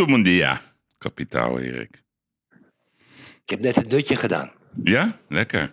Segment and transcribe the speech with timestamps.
[0.00, 0.60] Molto bom dia,
[0.98, 2.02] kapitaal Erik.
[3.44, 4.50] Ik heb net een dutje gedaan.
[4.84, 5.72] Ja, lekker.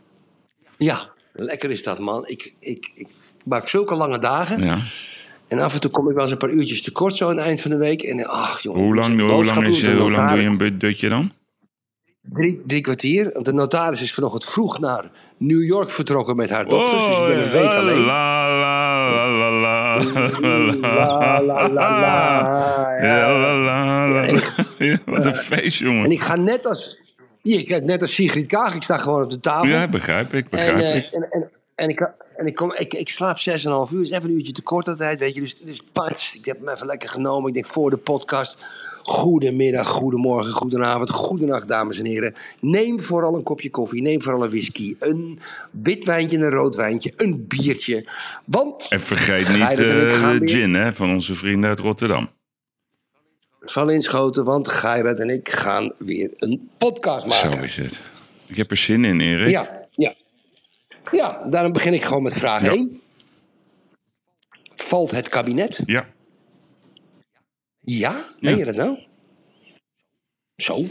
[0.77, 2.27] Ja, lekker is dat, man.
[2.27, 3.07] Ik, ik, ik
[3.45, 4.63] maak zulke lange dagen.
[4.63, 4.77] Ja.
[5.47, 7.45] En af en toe kom ik wel eens een paar uurtjes tekort zo aan het
[7.45, 8.01] eind van de week.
[8.01, 8.81] En ach, jongen.
[8.81, 11.31] Hoe lang, hoe lang, is, eh, hoe lang doe je een dutje dan?
[12.21, 13.29] Drie, drie kwartier.
[13.33, 17.07] Want de notaris is vanochtend vroeg naar New York vertrokken met haar dochters.
[17.07, 18.05] dus ik ben een week ja, alleen.
[18.05, 19.49] La, la, la,
[21.73, 22.95] la.
[23.01, 26.11] Ja, en ik- Ja, Wat een feest, En jongen.
[26.11, 26.97] ik ga net als...
[27.41, 28.75] Kijk, net als Sigrid Kaag.
[28.75, 29.67] Ik sta gewoon op de tafel.
[29.67, 31.05] Ja, begrijp ik, En, begrijp eh, ik.
[31.11, 31.99] en, en, en, ik,
[32.37, 33.43] en ik, kom, ik, ik slaap 6,5
[33.93, 34.01] uur.
[34.01, 35.41] is even een uurtje te kort altijd, weet je.
[35.41, 37.47] Dus, dus pats, ik heb hem even lekker genomen.
[37.47, 38.57] Ik denk voor de podcast.
[39.09, 42.35] Goedemiddag, goedemorgen, goedenavond, goedenacht, dames en heren.
[42.59, 44.95] Neem vooral een kopje koffie, neem vooral een whisky.
[44.99, 45.39] Een
[45.71, 48.07] wit wijntje, een rood wijntje, een biertje.
[48.45, 52.29] Want, En vergeet niet gaan de gin hè, van onze vrienden uit Rotterdam.
[53.59, 57.57] val inschoten, want Geirat en ik gaan weer een podcast maken.
[57.57, 58.01] Zo is het.
[58.47, 59.49] Ik heb er zin in, Erik.
[59.49, 60.13] Ja, ja.
[61.11, 62.71] Ja, daarom begin ik gewoon met vraag Ja.
[62.71, 63.01] 1.
[64.75, 65.79] Valt het kabinet?
[65.85, 66.07] Ja.
[67.89, 68.25] Ja?
[68.39, 68.97] Meen je dat nou?
[70.55, 70.85] Zo?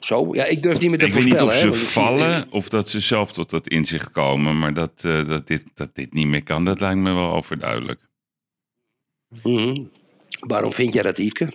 [0.00, 0.34] Zo?
[0.34, 2.68] Ja, ik durf niet meer te Ik weet niet of hè, ze ik vallen of
[2.68, 4.58] dat ze zelf tot dat inzicht komen.
[4.58, 8.00] Maar dat, eh, dat, dit, dat dit niet meer kan, dat lijkt me wel overduidelijk.
[9.42, 9.82] Mhm.
[10.40, 11.52] Waarom vind jij dat, Yveske?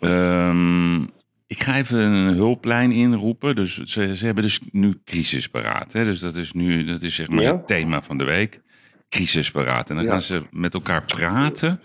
[0.00, 1.02] Ehm,
[1.46, 3.54] ik ga even een hulplijn inroepen.
[3.54, 5.92] Dus ze, ze hebben dus nu crisisberaad.
[5.92, 6.04] Hè?
[6.04, 7.52] Dus dat is nu dat is zeg maar Ja.
[7.56, 8.60] het thema van de week.
[9.08, 9.90] Crisisberaad.
[9.90, 10.10] En dan Ja.
[10.10, 11.80] gaan ze met elkaar praten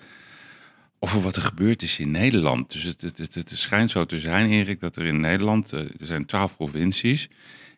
[0.99, 2.71] over wat er gebeurd is in Nederland.
[2.71, 5.73] Dus het, het, het, het schijnt zo te zijn, Erik, dat er in Nederland...
[5.73, 7.29] eh, er zijn twaalf provincies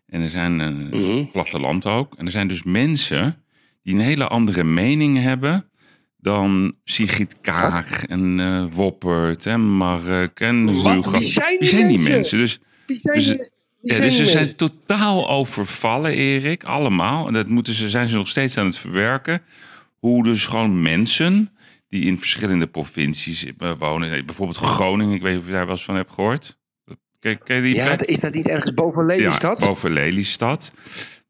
[0.07, 1.25] en er zijn een Mhm.
[1.31, 2.15] platteland ook.
[2.17, 3.43] En er zijn dus mensen
[3.83, 5.69] die een hele andere mening hebben
[6.21, 10.67] dan Sigrid Kaag en eh, Woppert en Mark en?
[10.69, 11.11] Hugo.
[11.11, 12.37] Wie zijn die zijn die mensen?
[12.37, 13.49] Dus, zijn Dus- die-
[13.81, 17.27] ja, dus die ze zijn totaal overvallen, Erik, allemaal.
[17.27, 19.41] En dat moeten ze, zijn ze nog steeds aan het verwerken.
[19.99, 21.49] Hoe dus gewoon mensen
[21.89, 24.25] die in verschillende provincies eh, wonen.
[24.25, 26.57] Bijvoorbeeld Groningen, ik weet niet of je daar wel eens van hebt gehoord.
[27.19, 29.59] Ken, die Ja, is dat niet ergens boven Lelystad?
[29.59, 30.71] Ja, boven Lelystad.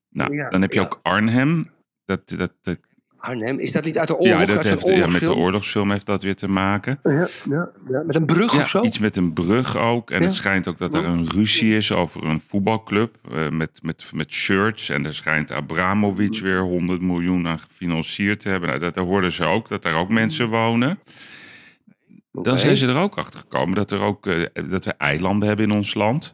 [0.10, 0.86] Nou, Ja, dan heb je ja.
[0.86, 1.72] ook Arnhem.
[2.06, 2.80] Dat, dat, dat,
[3.20, 4.40] Arnhem, is dat niet uit de oorlog?
[4.40, 5.92] ja, dat heeft, ja, met de oorlogsfilm?
[5.92, 7.00] heeft dat weer te maken.
[7.04, 8.04] Ja, ja, ja.
[8.06, 8.80] Met een brug of zo?
[8.80, 10.12] Ja, iets met een brug ook.
[10.12, 10.26] En Ja.
[10.26, 14.32] het schijnt ook dat er een ruzie is over een voetbalclub eh, met, met, met
[14.32, 14.90] shirts.
[14.90, 16.44] En er schijnt Abramovic Mhm.
[16.44, 18.70] weer 100 miljoen aan gefinancierd te hebben.
[18.70, 21.00] Nou, dat, daar hoorden ze ook, dat daar ook mensen wonen.
[22.32, 25.66] Dan zijn ze er ook achter gekomen dat, er ook, eh, dat we eilanden hebben
[25.70, 26.34] in ons land.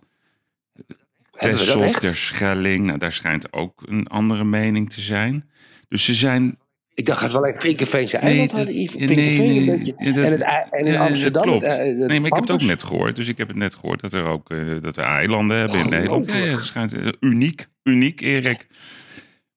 [1.34, 2.00] Echt?
[2.00, 5.50] Terschelling, nou, daar schijnt ook een andere mening te zijn.
[5.88, 6.57] Dus ze zijn
[6.96, 8.74] Ik dacht dat we alleen Vinkenveense Nee, eiland hadden.
[8.82, 8.96] Yves.
[8.96, 9.94] nee, Vinkenveen nee, een beetje.
[9.98, 11.44] ja, dat- en, het, ei- en in Ja, Amsterdam.
[11.44, 11.62] klopt.
[11.62, 13.16] het, eh, nee, maar ik heb het ook net gehoord.
[13.16, 15.84] Dus ik heb het net gehoord dat, er ook, eh, dat we eilanden hebben in
[15.86, 16.02] Ongelooflijk.
[16.30, 16.30] Nederland.
[16.30, 17.68] Ja, ja, schijnt eh, uniek.
[17.84, 18.68] Uniek, Erik.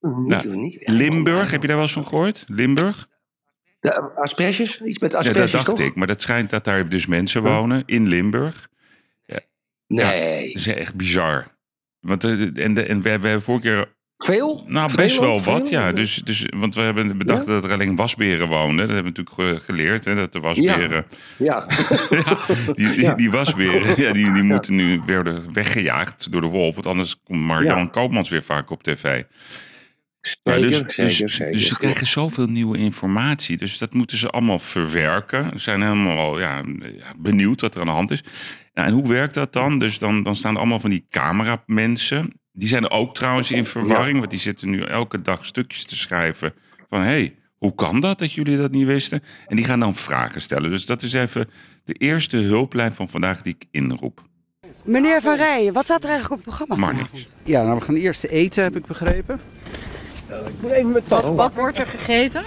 [0.00, 0.80] Niet, Nou, niet.
[0.86, 2.44] Ja, Limburg, heb je daar wel eens van gehoord?
[2.46, 3.08] Limburg?
[3.80, 4.80] De asperges?
[4.82, 5.86] Iets met Ja, asperges, dat dacht toch?
[5.86, 5.94] ik.
[5.94, 8.68] Maar dat schijnt dat daar dus mensen wonen in Limburg.
[9.86, 10.46] Nee.
[10.46, 11.56] Dat is echt bizar.
[12.00, 14.64] Want, en, de, en we, we hebben vorige keer Veel?
[14.66, 15.70] Nou, Veel best wel wat, Veel?
[15.80, 15.92] ja.
[15.92, 18.86] Dus, dus, want we hebben bedacht dat er alleen wasberen woonden.
[18.86, 21.06] Dat hebben we natuurlijk ge- geleerd, hè, dat de wasberen...
[21.38, 21.66] Ja.
[22.10, 22.36] Ja,
[22.74, 26.74] die, die, wasberen, ja, die, die moeten nu werden weggejaagd door de wolf.
[26.74, 27.86] Want anders komt Marjan Ja.
[27.86, 29.22] Koopmans weer vaak op tv.
[30.20, 31.52] Zeker, dus, zeker, dus, zeker.
[31.52, 33.56] dus ze krijgen zoveel nieuwe informatie.
[33.56, 35.50] Dus dat moeten ze allemaal verwerken.
[35.52, 38.22] Ze zijn helemaal ja, ja, benieuwd wat er aan de hand is.
[38.74, 39.78] Nou, en hoe werkt dat dan?
[39.78, 42.32] Dus dan, dan staan er allemaal van die cameramensen.
[42.58, 44.18] Die zijn ook trouwens in verwarring.
[44.18, 46.52] Want die zitten nu elke dag stukjes te schrijven.
[46.88, 49.22] Van, hé, hey, hoe kan dat dat jullie dat niet wisten?
[49.46, 50.70] En die gaan dan vragen stellen.
[50.70, 51.50] Dus dat is even
[51.84, 54.22] de eerste hulplijn van vandaag die ik inroep.
[54.84, 57.26] Meneer Van Rijen, wat staat er eigenlijk op het programma Maar niks.
[57.42, 59.40] Ja, nou we gaan eerst eten, heb ik begrepen.
[61.08, 62.42] Wat, wat wordt er gegeten?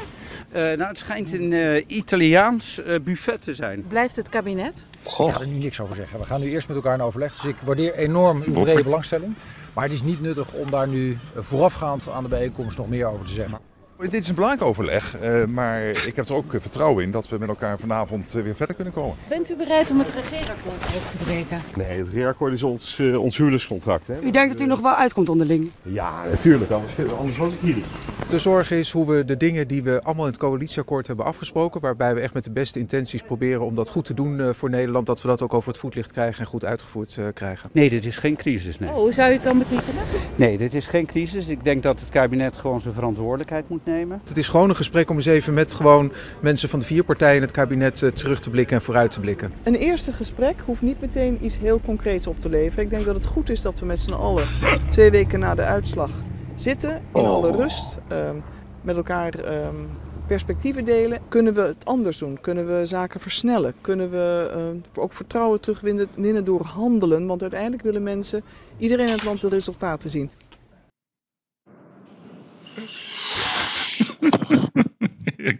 [0.51, 3.85] Eh, nou, het schijnt een eh, Italiaans eh, buffet te zijn.
[3.87, 4.85] Blijft het kabinet?
[5.03, 5.33] Ik Goh.
[5.33, 6.19] ga er nu niks over zeggen.
[6.19, 7.35] We gaan nu eerst met elkaar in overleg.
[7.35, 9.35] Dus ik waardeer enorm uw brede belangstelling.
[9.73, 13.05] Maar het is niet nuttig om daar nu eh, voorafgaand aan de bijeenkomst nog meer
[13.05, 13.59] over te zeggen.
[14.09, 17.29] Dit is een belangrijk overleg, eh, maar ik heb er ook eh, vertrouwen in dat
[17.29, 19.15] we met elkaar vanavond eh, weer verder kunnen komen.
[19.29, 21.61] Bent u bereid om het regeerakkoord over te breken?
[21.75, 24.07] Nee, het reakkoord is ons, uh, ons huwelijkscontract.
[24.07, 24.21] Hè?
[24.21, 25.71] U denkt dat u nog wel uitkomt onderling?
[25.81, 26.71] Ja, natuurlijk.
[26.71, 27.85] Anders, anders was ik hier niet.
[28.29, 31.81] De zorg is hoe we de dingen die we allemaal in het coalitieakkoord hebben afgesproken,
[31.81, 34.69] waarbij we echt met de beste intenties proberen om dat goed te doen eh, voor
[34.69, 37.69] Nederland, dat we dat ook over het voetlicht krijgen en goed uitgevoerd krijgen.
[37.73, 38.79] Nee, dit is geen crisis.
[38.79, 38.89] Nee.
[38.89, 40.03] Oh, hoe zou u het dan betitelen?
[40.35, 41.47] nee, dit is geen crisis.
[41.47, 43.90] Ik denk dat het kabinet gewoon zijn verantwoordelijkheid moet nemen.
[44.23, 46.11] Het is gewoon een gesprek om eens even met gewoon
[46.41, 49.19] mensen van de vier partijen in het kabinet uh, terug te blikken en vooruit te
[49.19, 49.51] blikken.
[49.63, 52.83] Een eerste gesprek hoeft niet meteen iets heel concreets op te leveren.
[52.83, 54.45] Ik denk dat het goed is dat we met z'n allen
[54.89, 56.11] twee weken na de uitslag
[56.55, 57.29] zitten in oh.
[57.29, 57.99] alle rust.
[58.11, 58.43] Um,
[58.81, 59.89] met elkaar um,
[60.27, 61.19] perspectieven delen.
[61.27, 62.41] Kunnen we het anders doen?
[62.41, 63.73] Kunnen we zaken versnellen?
[63.81, 67.27] Kunnen we uh, ook vertrouwen terugwinnen door handelen?
[67.27, 68.43] Want uiteindelijk willen mensen,
[68.77, 70.29] iedereen in het land wil resultaten zien.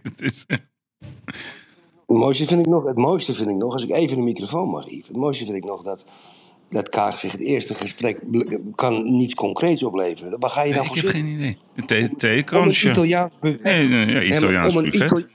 [0.02, 0.46] Het is...
[2.08, 4.70] Het mooiste vind ik nog, het mooiste vind ik nog, als ik even de microfoon
[4.70, 5.08] mag, Yves.
[5.08, 6.06] Het mooiste vind ik nog dat,
[6.70, 8.22] dat Kaag zich het eerste gesprek
[8.76, 10.40] kan niets concreets opleveren.
[10.40, 11.32] Waar ga je dan nee, voor ik heb zitten?
[11.32, 11.56] geen
[11.86, 12.04] idee.
[12.04, 12.86] Een theekransje.
[12.86, 13.90] Een Italiaans buffet.
[13.90, 15.12] Nee, nee, ja, Italiaans om een buffet.
[15.12, 15.26] Itali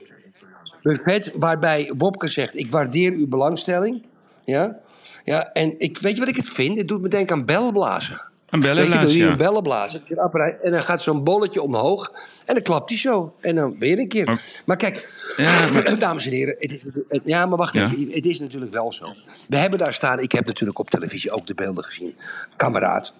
[0.81, 4.05] buffet waarbij Wopke zegt, ik waardeer uw belangstelling.
[4.45, 4.79] Ja?
[5.23, 6.77] Ja, en ik, weet je wat ik het vind?
[6.77, 8.31] Het doet me denken aan bellenblazen.
[8.49, 10.11] Een Weet bellenblaas, doe je ja.
[10.15, 12.11] een apparaat, en dan gaat zo'n bolletje omhoog
[12.45, 13.33] en dan klapt hij zo.
[13.41, 14.25] En dan weer een keer.
[14.25, 17.85] Maar, Maar- kijk, Ja, maar- dames en heren, het is, het- ja, maar wacht Ja.
[17.91, 19.13] even, het is natuurlijk wel zo.
[19.47, 22.15] We hebben daar staan, ik heb natuurlijk op televisie ook de beelden gezien,
[22.55, 23.13] kameraad.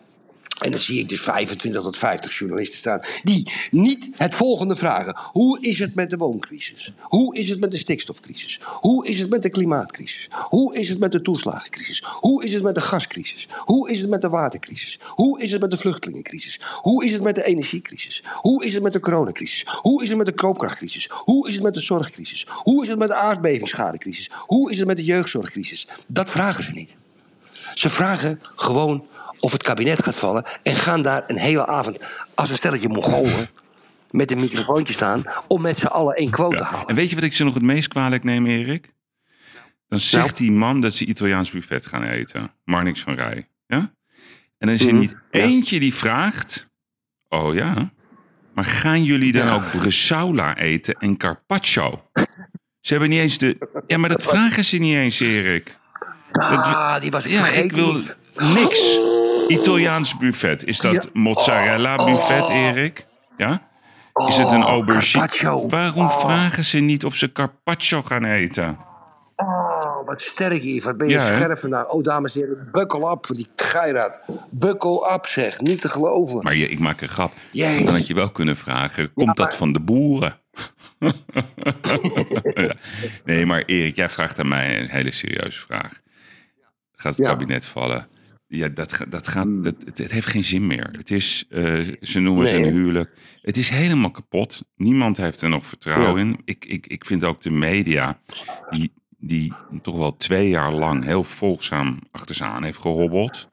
[0.59, 5.17] En dan zie ik dus 25 tot 50 journalisten staan die niet het volgende vragen.
[5.31, 6.93] Hoe is het met de wooncrisis?
[6.99, 8.59] Hoe is het met de stikstofcrisis?
[8.63, 10.27] Hoe is het met de klimaatcrisis?
[10.31, 12.03] Hoe is het met de toeslagencrisis?
[12.05, 13.47] Hoe is het met de gascrisis?
[13.51, 14.99] Hoe is het met de watercrisis?
[15.03, 16.59] Hoe is het met de vluchtelingencrisis?
[16.81, 18.23] Hoe is het met de energiecrisis?
[18.33, 19.65] Hoe is het met de coronacrisis?
[19.81, 21.07] Hoe is het met de koopkrachtcrisis?
[21.11, 22.45] Hoe is het met de zorgcrisis?
[22.49, 24.29] Hoe is het met de aardbevingsschadecrisis?
[24.33, 25.87] Hoe is het met de jeugdzorgcrisis?
[26.07, 26.95] Dat vragen ze niet.
[27.77, 29.07] Ze vragen gewoon
[29.39, 33.47] of het kabinet gaat vallen en gaan daar een hele avond als een stelletje Mongolen
[34.11, 36.87] met een microfoontje staan om met z'n allen één quote te halen.
[36.87, 38.93] En weet je wat ik ze nog het meest kwalijk neem, Erik?
[39.89, 40.35] Dan zegt Nou?
[40.37, 42.51] die man dat ze Italiaans buffet gaan eten.
[42.63, 43.47] Marnix van Rij.
[43.67, 43.77] Ja?
[44.57, 45.39] En dan is er Mhm, niet ja.
[45.39, 46.67] eentje die vraagt...
[47.29, 47.91] Oh ja?
[48.53, 49.53] Maar gaan jullie dan Ja.
[49.53, 52.09] ook Bresaola eten en carpaccio?
[52.81, 53.81] Ze hebben niet eens de...
[53.87, 55.77] Ja, maar dat vragen ze niet eens, Erik.
[56.37, 58.01] Ah, die was Ja, ik wil
[58.35, 58.99] niks.
[59.47, 60.63] Italiaans buffet.
[60.63, 61.09] Is dat Ja.
[61.13, 62.55] mozzarella buffet, Oh.
[62.55, 63.05] Erik?
[63.37, 63.61] Ja?
[64.27, 65.19] Is het een Oh, aubergine?
[65.27, 65.67] carpaccio.
[65.69, 66.19] Waarom Oh.
[66.19, 68.77] vragen ze niet of ze carpaccio gaan eten?
[69.35, 70.83] Oh, wat sterk hier.
[70.83, 71.87] Wat ben je Ja, scherp vandaag.
[71.87, 72.39] Oh, dames en
[72.71, 74.19] heren, up voor die Geiraat.
[74.49, 75.59] Buckle up, zeg.
[75.59, 76.43] Niet te geloven.
[76.43, 77.31] Maar je, ik maak een grap.
[77.51, 77.83] Jezus.
[77.85, 80.35] Dan had je wel kunnen vragen, komt dat van de boeren?
[82.53, 82.73] Ja.
[83.25, 85.91] Nee, maar Erik, jij vraagt aan mij een hele serieuze vraag.
[86.97, 87.31] Gaat het Ja.
[87.31, 88.07] kabinet vallen?
[88.47, 90.89] Ja, dat, dat gaat, dat, het, het heeft geen zin meer.
[90.91, 93.13] Het is, eh, ze noemen het een huwelijk.
[93.41, 94.63] Het is helemaal kapot.
[94.75, 96.41] Niemand heeft er nog vertrouwen in.
[96.45, 98.19] Ik, ik, ik vind ook de media,
[98.69, 103.49] die, die toch wel twee jaar lang heel volgzaam achter ze aan heeft gehobbeld.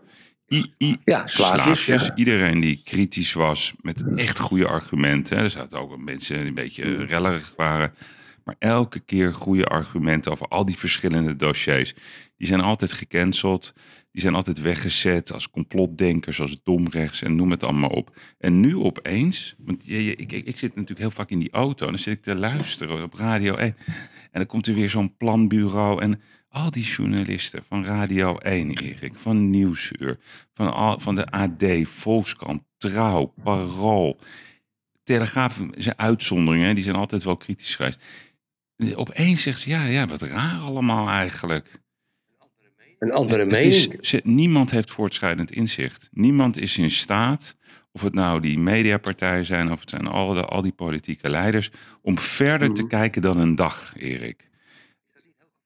[0.49, 2.07] I, I, Ja, slaafjes, slaafjes.
[2.07, 2.15] ja.
[2.17, 5.39] Iedereen die kritisch was met echt goede argumenten.
[5.39, 7.95] Er zaten ook mensen die een beetje rellerig waren.
[8.45, 11.95] Maar elke keer goede argumenten over al die verschillende dossiers.
[12.37, 13.73] Die zijn altijd gecanceld.
[14.11, 18.17] Die zijn altijd weggezet als complotdenkers, als domrechts en noem het allemaal op.
[18.39, 22.01] En nu opeens, want ik, ik, zit natuurlijk heel vaak in die auto en dan
[22.01, 23.77] zit ik te luisteren op Radio 1.
[23.87, 23.97] En
[24.33, 29.51] dan komt er weer zo'n planbureau en al die journalisten van Radio 1, Erik, van
[29.51, 30.19] Nieuwsuur,
[30.53, 34.21] van, al, van de AD, Volkskrant, Trouw, Parool,
[35.03, 38.03] Telegraaf, zijn uitzonderingen, die zijn altijd wel kritisch geweest.
[38.95, 41.83] Opeens zegt ze, ja, ja, wat raar allemaal eigenlijk.
[43.05, 44.01] Een andere Het mening.
[44.01, 46.09] is, niemand heeft voortschrijdend inzicht.
[46.13, 47.57] Niemand is in staat,
[47.93, 51.71] of het nou die mediapartijen zijn, of het zijn al, de, al die politieke leiders,
[52.03, 52.77] om verder Mhm.
[52.77, 54.49] te kijken dan een dag, Erik.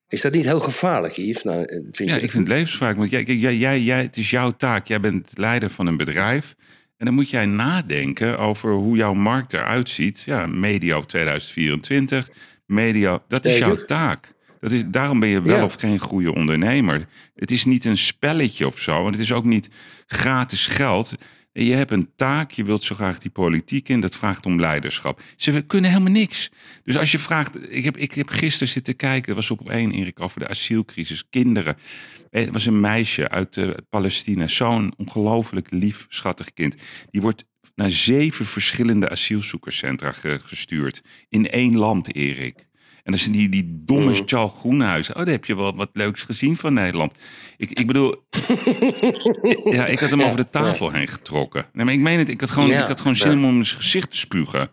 [0.08, 1.42] Is dat niet heel gevaarlijk, Yves?
[1.42, 2.96] Nou, eh, vind Ja, je ik vind het levensvraag.
[2.96, 4.86] Want jij, jij, jij, jij, het is jouw taak.
[4.86, 6.54] Jij bent leider van een bedrijf.
[6.96, 10.20] En dan moet jij nadenken over hoe jouw markt eruit ziet.
[10.26, 12.28] Ja, medio 2024.
[12.66, 14.32] Medio, dat is jouw taak.
[14.60, 15.64] Dat is, daarom ben je wel Ja.
[15.64, 17.08] of geen goede ondernemer.
[17.34, 19.06] Het is niet een spelletje of zo.
[19.06, 19.68] En het is ook niet
[20.06, 21.12] gratis geld.
[21.52, 25.22] Je hebt een taak, je wilt zo graag die politiek in, dat vraagt om leiderschap.
[25.36, 26.50] Ze kunnen helemaal niks.
[26.84, 29.92] Dus als je vraagt, ik heb, ik heb gisteren zitten kijken, dat was op één,
[29.92, 31.76] Erik, over de asielcrisis, kinderen.
[32.30, 36.76] Eh, Er was een meisje uit eh, Palestina, zo'n ongelooflijk lief, schattig kind.
[37.10, 41.02] Die wordt naar zeven verschillende asielzoekerscentra ge- gestuurd.
[41.28, 42.66] In één land, Erik.
[43.02, 44.22] En dan zijn die, die domme Mm.
[44.26, 45.08] Charles Groenhuis.
[45.08, 47.12] Oh, daar heb je wel wat leuks gezien van Nederland.
[47.56, 48.14] Ik, ik bedoel,
[49.76, 51.66] ja, ik had hem over de tafel heen getrokken.
[51.72, 53.56] Nee, maar ik meen het, ik had gewoon, Ja, ik had gewoon zin om hem
[53.56, 54.70] in zijn gezicht te spugen.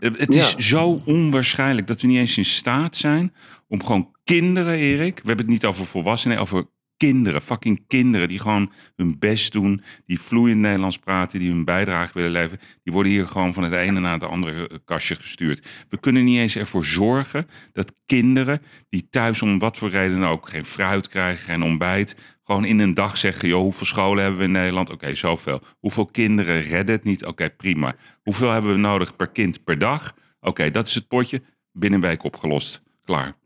[0.00, 3.34] Eh, Het is zo onwaarschijnlijk dat we niet eens in staat zijn
[3.68, 5.14] om gewoon kinderen, Erik.
[5.14, 6.66] We hebben het niet over volwassenen, over
[7.08, 12.12] kinderen, fucking kinderen die gewoon hun best doen, die vloeiend Nederlands praten, die hun bijdrage
[12.14, 12.60] willen leveren.
[12.82, 15.66] Die worden hier gewoon van het ene naar het andere eh, kastje gestuurd.
[15.88, 20.48] We kunnen niet eens ervoor zorgen dat kinderen die thuis om wat voor reden ook
[20.48, 24.46] geen fruit krijgen, geen ontbijt, gewoon in een dag zeggen, joh, hoeveel scholen hebben we
[24.46, 24.90] in Nederland?
[24.90, 25.62] Oké, zoveel.
[25.78, 27.24] Hoeveel kinderen redden het niet?
[27.24, 27.94] Oké, prima.
[28.22, 30.12] Hoeveel hebben we nodig per kind per dag?
[30.40, 31.42] Oké, dat is het potje.
[31.72, 32.82] Binnen een week opgelost.
[33.04, 33.41] Klaar.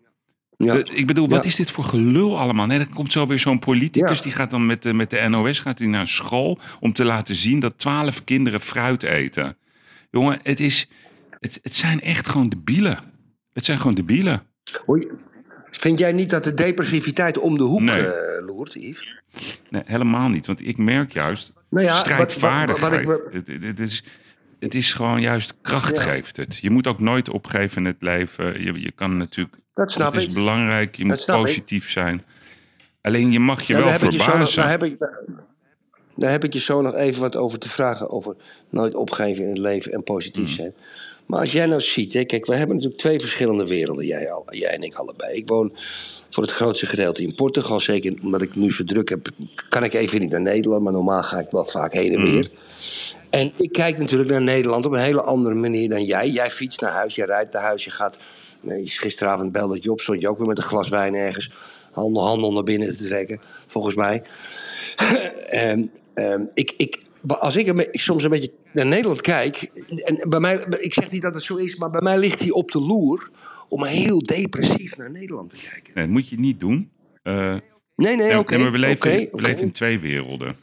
[0.56, 0.74] Ja.
[0.74, 1.48] De- ik bedoel, wat Ja.
[1.48, 2.66] is dit voor gelul allemaal?
[2.66, 4.22] Nee, dan komt zo weer zo'n politicus, Ja.
[4.22, 7.34] die gaat dan met de, met de NOS gaat hij naar school om te laten
[7.34, 9.56] zien dat twaalf kinderen fruit eten.
[10.10, 10.88] Jongen, het, is,
[11.40, 12.98] het, het zijn echt gewoon debielen.
[13.52, 14.42] Het zijn gewoon debielen.
[14.86, 15.14] Je-
[15.70, 18.06] Vind jij niet dat de depressiviteit om de hoek Nee.
[18.06, 19.22] eh, loert, Yves?
[19.70, 20.46] Nee, helemaal niet.
[20.46, 23.04] Want ik merk juist Nou ja, wat- wat- strijdvaardigheid.
[23.06, 24.04] wat ik het, het, het is,
[24.58, 26.02] het is gewoon juist kracht Ja.
[26.02, 26.58] geeft het.
[26.60, 28.62] Je moet ook nooit opgeven in het leven.
[28.62, 29.56] Je, je kan natuurlijk...
[29.76, 30.34] Dat snap het is ik.
[30.34, 30.96] belangrijk.
[30.96, 31.26] Je moet ik.
[31.26, 32.24] positief zijn.
[33.02, 34.62] Alleen je mag je Ja, wel daar heb ik je zo nog- verbazen.
[34.62, 34.96] daar, heb ik,
[36.14, 38.10] daar heb ik je zo nog even wat over te vragen.
[38.10, 38.36] Over
[38.70, 40.54] nooit opgeven in het leven en positief Mm.
[40.54, 40.74] zijn.
[41.26, 44.46] Maar als jij nou ziet, hè, kijk, we hebben natuurlijk twee verschillende werelden, jij, al,
[44.50, 45.36] jij en ik allebei.
[45.36, 45.72] Ik woon
[46.30, 47.80] voor het grootste gedeelte in Portugal.
[47.80, 49.28] Zeker omdat ik nu zo druk heb,
[49.68, 50.82] kan ik even niet naar Nederland.
[50.82, 52.30] Maar normaal ga ik wel vaak heen en Mm.
[52.30, 52.50] weer.
[53.30, 56.28] En ik kijk natuurlijk naar Nederland op een hele andere manier dan jij.
[56.30, 58.18] Jij fietst naar huis, jij rijdt naar huis, je gaat...
[58.84, 61.50] Gisteravond belde je op, stond je ook weer met een glas wijn ergens.
[61.92, 64.22] Handel, handel naar binnen te trekken, volgens mij.
[65.46, 69.62] Ehm, ehm, ik, ik, als ik, een soms een beetje naar Nederland kijk...
[70.04, 72.50] En bij mij, ik zeg niet dat het zo is, maar bij mij ligt hij
[72.50, 73.30] op de loer...
[73.68, 75.92] om heel depressief naar Nederland te kijken.
[75.94, 76.90] Nee, dat moet je niet doen.
[77.22, 77.56] Eh,
[77.96, 78.70] Nee, nee, oké.
[78.70, 80.56] we leven in twee werelden.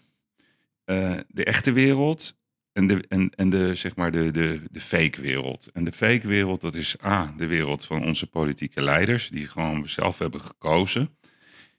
[0.85, 2.35] Eh, de echte wereld
[2.73, 5.69] en de, en, en de, zeg maar de, de, de fake wereld.
[5.73, 9.89] En de fake wereld, dat is A, de wereld van onze politieke leiders, die gewoon
[9.89, 11.17] zelf hebben gekozen.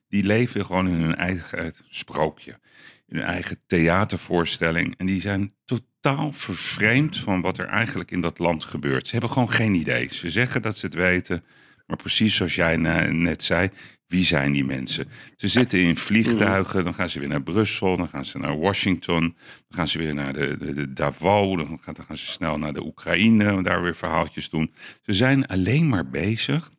[0.09, 2.59] Die leven gewoon in hun eigen sprookje,
[3.07, 4.95] in hun eigen theatervoorstelling.
[4.97, 9.07] En die zijn totaal vervreemd van wat er eigenlijk in dat land gebeurt.
[9.07, 10.09] Ze hebben gewoon geen idee.
[10.15, 11.45] Ze zeggen dat ze het weten,
[11.87, 13.71] maar precies zoals jij ne- net zei,
[14.15, 15.09] wie zijn die mensen?
[15.37, 19.21] Ze zitten in vliegtuigen, dan gaan ze weer naar Brussel, dan gaan ze naar Washington,
[19.69, 22.59] dan gaan ze weer naar de, de, de Davos, dan gaan, dan gaan ze snel
[22.59, 24.73] naar de Oekraïne, daar weer verhaaltjes doen.
[25.03, 26.71] Ze zijn alleen maar bezig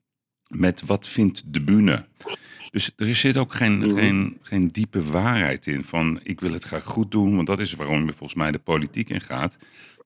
[0.47, 2.05] met wat vindt de bühne.
[2.71, 3.95] Dus er zit ook geen, Mhm.
[3.95, 7.73] geen, geen diepe waarheid in van ik wil het graag goed doen, want dat is
[7.73, 9.57] waarom je volgens mij de politiek in gaat.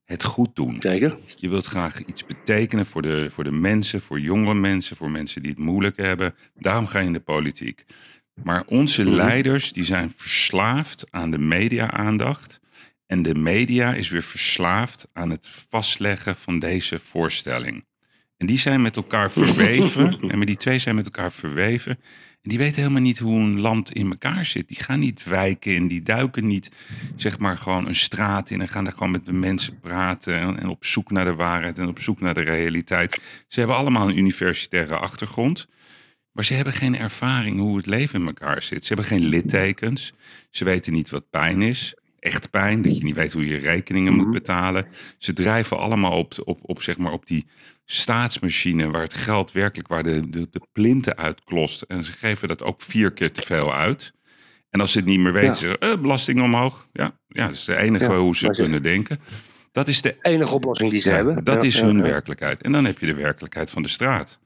[0.09, 0.75] Het goed doen.
[0.79, 1.17] Zeker.
[1.35, 5.41] Je wilt graag iets betekenen voor de, voor de mensen, voor jonge mensen, voor mensen
[5.41, 6.35] die het moeilijk hebben.
[6.55, 7.85] Daarom ga je in de politiek.
[8.43, 9.13] Maar onze Mhm.
[9.13, 12.59] leiders die zijn verslaafd aan de media-aandacht.
[13.05, 17.85] En de media is weer verslaafd aan het vastleggen van deze voorstelling.
[18.37, 20.19] En die zijn met elkaar verweven.
[20.29, 21.99] en maar die twee zijn met elkaar verweven.
[22.41, 24.67] En die weten helemaal niet hoe een land in elkaar zit.
[24.67, 26.71] Die gaan niet wijken in, die duiken niet,
[27.15, 30.59] zeg maar, gewoon een straat in en gaan daar gewoon met de mensen praten en,
[30.59, 33.21] en op zoek naar de waarheid en op zoek naar de realiteit.
[33.47, 35.67] Ze hebben allemaal een universitaire achtergrond,
[36.31, 38.85] maar ze hebben geen ervaring hoe het leven in elkaar zit.
[38.85, 40.13] Ze hebben geen littekens,
[40.49, 41.93] ze weten niet wat pijn is.
[42.19, 44.87] Echt pijn, dat je niet weet hoe je rekeningen moet betalen.
[45.17, 47.45] Ze drijven allemaal op, op, op, zeg maar, op die
[47.91, 51.81] staatsmachine waar het geld werkelijk, waar de, de, de plinten uitklost.
[51.81, 54.13] En ze geven dat ook vier keer te veel uit.
[54.69, 55.53] En als ze het niet meer weten, Ja.
[55.55, 56.87] zeggen eh, belasting omhoog.
[56.93, 59.19] Ja, ja, dat is de enige Ja, hoe ze kunnen denken.
[59.71, 61.43] Dat is de Enige oplossing die ze ja, hebben.
[61.43, 62.61] Dat is hun werkelijkheid.
[62.61, 64.39] En dan heb je de werkelijkheid van de straat.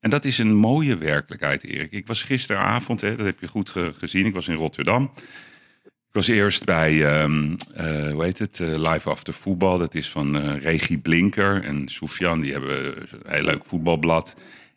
[0.00, 1.92] En dat is een mooie werkelijkheid, Erik.
[1.92, 5.12] Ik was gisteravond, hè, dat heb je goed ge- gezien, ik was in Rotterdam.
[6.14, 9.78] Ik was eerst bij, ehm, eh, hoe heet het, eh, Live After Voetbal.
[9.78, 12.40] Dat is van eh Regie Blinker en Soufian.
[12.40, 14.36] Die hebben een heel leuk voetbalblad.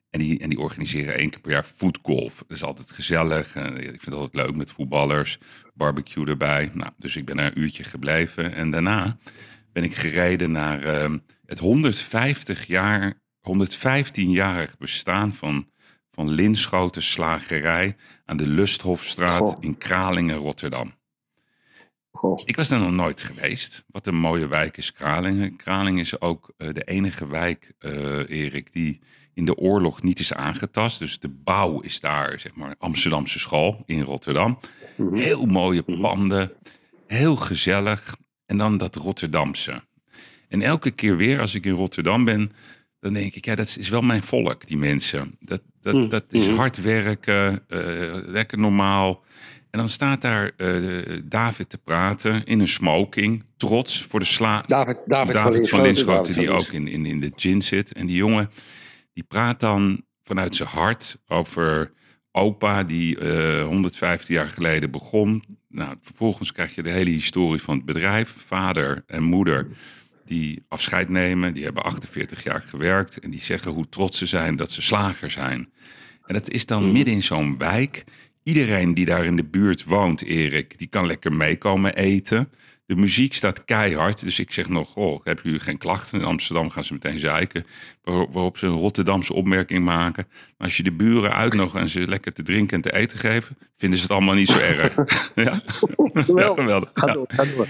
[0.10, 2.38] En die, en die organiseren één keer per jaar voetgolf.
[2.38, 3.56] Dat is altijd gezellig.
[3.56, 5.38] Ik vind het altijd leuk met voetballers.
[5.74, 6.72] Barbecue erbij.
[6.74, 8.54] Nou, dus ik ben daar een uurtje gebleven.
[8.54, 9.18] En daarna
[9.74, 15.68] ben ik gereden naar ehm, het 150 jaar, 115-jarig bestaan van,
[16.12, 19.58] van Linschoten Slagerij aan de Lusthofstraat Goh.
[19.60, 20.97] in Kralingen, Rotterdam.
[22.18, 22.42] Goh.
[22.46, 23.84] Ik was daar nog nooit geweest.
[23.88, 25.56] Wat een mooie wijk is Kralingen.
[25.56, 29.00] Kralingen is ook eh, de enige wijk, eh, Erik, die
[29.34, 31.00] in de oorlog niet is aangetast.
[31.00, 34.60] Dus de bouw is daar, zeg maar, Amsterdamse school in Rotterdam.
[35.14, 36.52] Heel mooie panden,
[37.08, 38.16] heel gezellig.
[38.46, 39.82] En dan dat Rotterdamse.
[40.48, 42.52] En elke keer weer als ik in Rotterdam ben,
[43.00, 45.36] dan denk ik, ja, dat is wel mijn volk, die mensen.
[45.40, 46.56] Dat, dat, Mm, dat is mhm.
[46.56, 49.24] hard werken, eh, lekker normaal.
[49.72, 54.64] En dan staat daar eh, David te praten in een smoking, trots voor de sla.
[54.66, 56.34] David, David, van van Linschoten.
[56.34, 57.94] Die ook in, in, in de gin zit.
[57.94, 58.50] En die jongen,
[59.14, 61.92] die praat dan vanuit zijn hart over
[62.32, 65.44] opa die eh 115 jaar geleden begon.
[65.68, 68.34] Nou, vervolgens krijg je de hele historie van het bedrijf.
[68.38, 69.68] Vader en moeder
[70.26, 71.54] die afscheid nemen.
[71.54, 73.20] Die hebben 48 jaar gewerkt.
[73.20, 75.70] En die zeggen hoe trots ze zijn dat ze slager zijn.
[76.26, 78.04] En dat is dan midden in zo'n wijk.
[78.52, 82.50] Iedereen die daar in de buurt woont, Erik, die kan lekker meekomen eten.
[82.86, 84.24] De muziek staat keihard.
[84.24, 86.20] Dus ik zeg nog, oh, hebben jullie geen klachten?
[86.20, 87.66] In Amsterdam gaan ze meteen zeiken.
[88.04, 90.26] Waar- Waarop ze een Rotterdamse opmerking maken.
[90.30, 93.58] Maar als je de buren uitnodigt en ze lekker te drinken en te eten geven...
[93.78, 94.96] vinden ze het allemaal niet zo erg.
[95.36, 95.44] ja?
[95.44, 95.62] ja,
[96.24, 96.64] Geweldig.
[96.64, 96.90] geweldig.
[96.94, 97.14] Ga Ja.
[97.14, 97.68] door, ga door.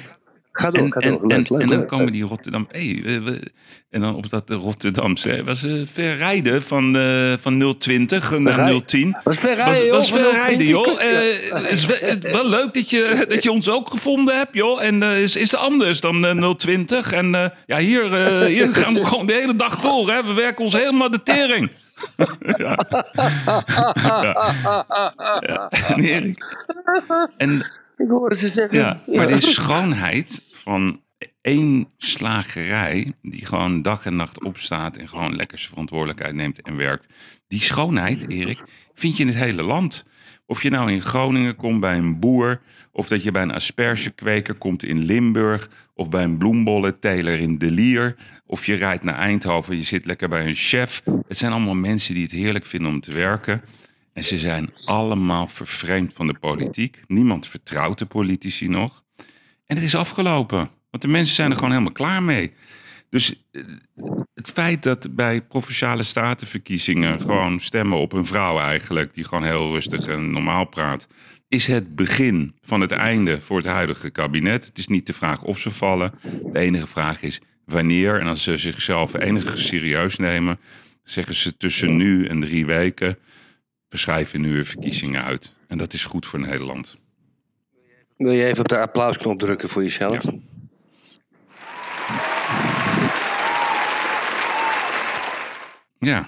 [0.60, 1.28] Ga door, En, ga en, door.
[1.28, 2.68] Leuk, en, leuk, en dan komen die Rotterdam.
[2.72, 3.52] Hey, we-
[3.90, 5.30] en dan op dat Rotterdamse.
[5.30, 8.86] hè, was uh, ver rijden van, eh van 020 naar rijden.
[8.86, 9.18] 010.
[9.24, 10.46] Was ver Was, rijden, joh, was van ver 020.
[10.48, 10.86] rijden, joh.
[10.86, 11.00] Ja.
[11.00, 11.98] Eh, het is wel,
[12.42, 14.84] het leuk dat je, dat je ons ook gevonden hebt, joh.
[14.84, 17.12] En eh, is, is anders dan eh, 020.
[17.12, 20.24] En eh, ja, hier, eh, hier gaan we gewoon de hele dag door, hè.
[20.24, 21.70] We werken ons helemaal de tering.
[22.58, 22.78] ja.
[25.40, 25.70] ja.
[25.70, 26.66] En Erik.
[27.38, 27.56] En
[27.98, 28.80] Ik hoorde ze zeggen.
[28.80, 31.02] ja, maar die schoonheid van
[31.42, 36.76] één slagerij, die gewoon dag en nacht opstaat en gewoon lekker zijn verantwoordelijkheid neemt en
[36.76, 37.08] werkt.
[37.48, 40.06] Die schoonheid, Erik, vind je in het hele land.
[40.46, 44.54] Of je nou in Groningen komt bij een boer, of dat je bij een aspergekweker
[44.54, 49.72] komt in Limburg, of bij een bloembollenteler in De Lier, of je rijdt naar Eindhoven
[49.72, 51.02] en je zit lekker bij een chef.
[51.28, 53.62] Het zijn allemaal mensen die het heerlijk vinden om te werken.
[54.14, 57.02] En ze zijn allemaal vervreemd van de politiek.
[57.08, 59.06] Niemand vertrouwt de politici nog.
[59.68, 60.70] En het is afgelopen.
[60.90, 62.54] Want de mensen zijn er gewoon helemaal klaar mee.
[63.10, 63.62] Dus eh,
[64.34, 69.72] het feit dat bij provinciale statenverkiezingen gewoon stemmen op een vrouw eigenlijk, die gewoon heel
[69.72, 71.08] rustig en normaal praat,
[71.48, 74.66] is het begin van het einde voor het huidige kabinet.
[74.66, 76.14] Het is niet de vraag of ze vallen.
[76.52, 78.20] De enige vraag is wanneer.
[78.20, 80.60] En als ze zichzelf enigszins serieus nemen,
[81.04, 83.18] zeggen ze tussen nu en drie weken,
[83.90, 85.56] we schrijven nu weer verkiezingen uit.
[85.68, 86.98] En dat is goed voor Nederland.
[88.18, 90.24] Wil je even op de applausknop drukken voor jezelf?
[96.00, 96.26] Ja.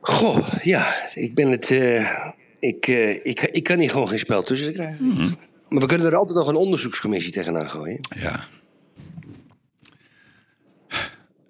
[0.00, 1.70] Goh, ja, ik ben het.
[1.70, 2.26] eh,
[2.58, 5.06] ik, eh, ik, ik kan hier gewoon geen spel tussen krijgen.
[5.08, 5.32] Mhm.
[5.68, 8.00] Maar we kunnen er altijd nog een onderzoekscommissie tegenaan gooien.
[8.16, 8.44] Ja.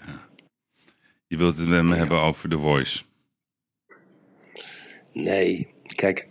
[0.06, 0.28] Ja.
[1.26, 3.02] Je wilt het met me hebben over The Voice.
[5.12, 6.26] Nee, kijk.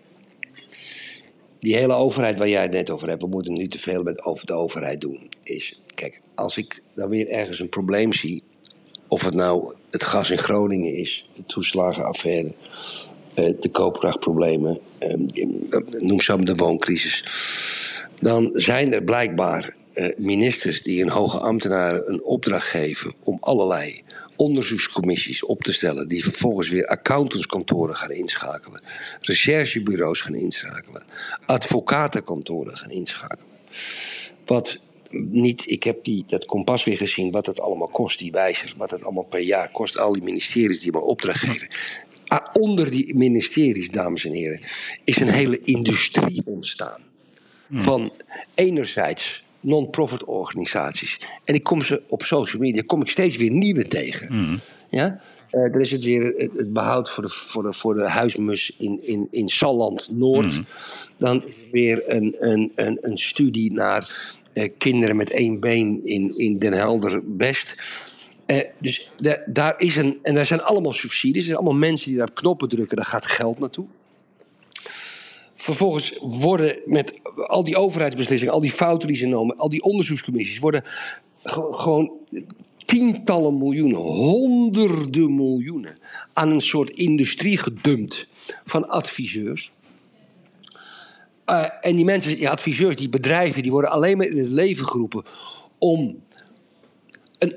[1.59, 4.23] Die hele overheid waar jij het net over hebt, we moeten nu te veel met
[4.23, 5.29] over de overheid doen.
[5.43, 8.43] Is, kijk, als ik dan weer ergens een probleem zie,
[9.07, 12.51] of het nou het gas in Groningen is, de toeslagenaffaire,
[13.33, 15.13] eh, de koopkrachtproblemen, eh,
[15.99, 17.23] noem zo maar de wooncrisis.
[18.15, 19.75] Dan zijn er blijkbaar
[20.17, 24.03] ministers die een hoge ambtenaar een opdracht geven om allerlei
[24.35, 28.81] onderzoekscommissies op te stellen, die vervolgens weer accountantskantoren gaan inschakelen,
[29.21, 31.03] recherchebureaus gaan inschakelen,
[31.45, 33.45] advocatenkantoren gaan inschakelen.
[34.45, 34.79] Wat
[35.11, 38.91] niet, ik heb die, dat kompas weer gezien, wat het allemaal kost, die wijzer, wat
[38.91, 41.67] het allemaal per jaar kost, al die ministeries die maar opdracht geven.
[42.27, 44.61] Ah, onder die ministeries, dames en heren,
[45.03, 47.01] is een hele industrie ontstaan.
[47.69, 48.11] Van
[48.55, 51.19] enerzijds non-profit organisaties.
[51.43, 54.61] En ik kom ze op social media kom ik steeds weer nieuwe tegen.
[54.89, 55.19] Ja?
[55.49, 58.75] Eh dan is het weer het, het behoud voor de, voor de, voor de huismus
[58.77, 60.61] in, in, in Salland Noord.
[61.17, 66.05] Dan is het weer een, een, een, een studie naar eh, kinderen met één been
[66.05, 67.75] in, in Den Helder West.
[68.45, 70.19] Eh, dus da- daar is een.
[70.21, 71.37] En daar zijn allemaal subsidies.
[71.37, 72.97] Er zijn allemaal mensen die daar op knoppen drukken.
[72.97, 73.85] Daar gaat geld naartoe.
[75.59, 80.59] Vervolgens worden met al die overheidsbeslissingen, al die fouten die ze nemen, al die onderzoekscommissies,
[80.59, 80.83] worden
[81.43, 82.11] ge- gewoon
[82.85, 85.97] tientallen miljoenen, honderden miljoenen
[86.33, 88.27] aan een soort industrie gedumpt
[88.65, 89.71] van adviseurs.
[91.45, 94.85] Eh, en die mensen, die adviseurs, die bedrijven, die worden alleen maar in het leven
[94.85, 95.23] geroepen
[95.77, 96.23] om
[97.37, 97.55] een,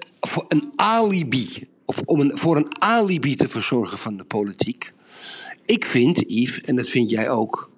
[0.48, 4.92] een alibi, of om een, voor een alibi te verzorgen van de politiek.
[5.66, 7.69] Ik vind, Yves, en dat vind jij ook,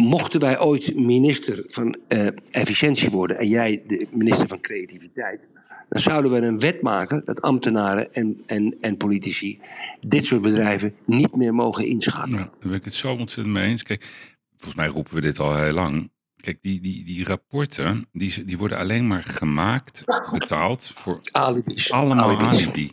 [0.00, 5.40] mochten wij ooit minister van eh, efficiëntie worden en jij de minister van creativiteit,
[5.88, 9.60] dan zouden we een wet maken dat ambtenaren en, en, en politici
[10.00, 12.38] dit soort bedrijven niet meer mogen inschakelen.
[12.38, 13.82] Ja, daar ben ik het zo ontzettend mee eens.
[13.82, 14.06] Kijk,
[14.50, 16.10] volgens mij roepen we dit al heel lang.
[16.36, 21.92] Kijk, die, die, die rapporten, die, die worden alleen maar gemaakt, betaald voor Alibis.
[21.92, 22.66] allemaal Alibis.
[22.66, 22.92] alibi.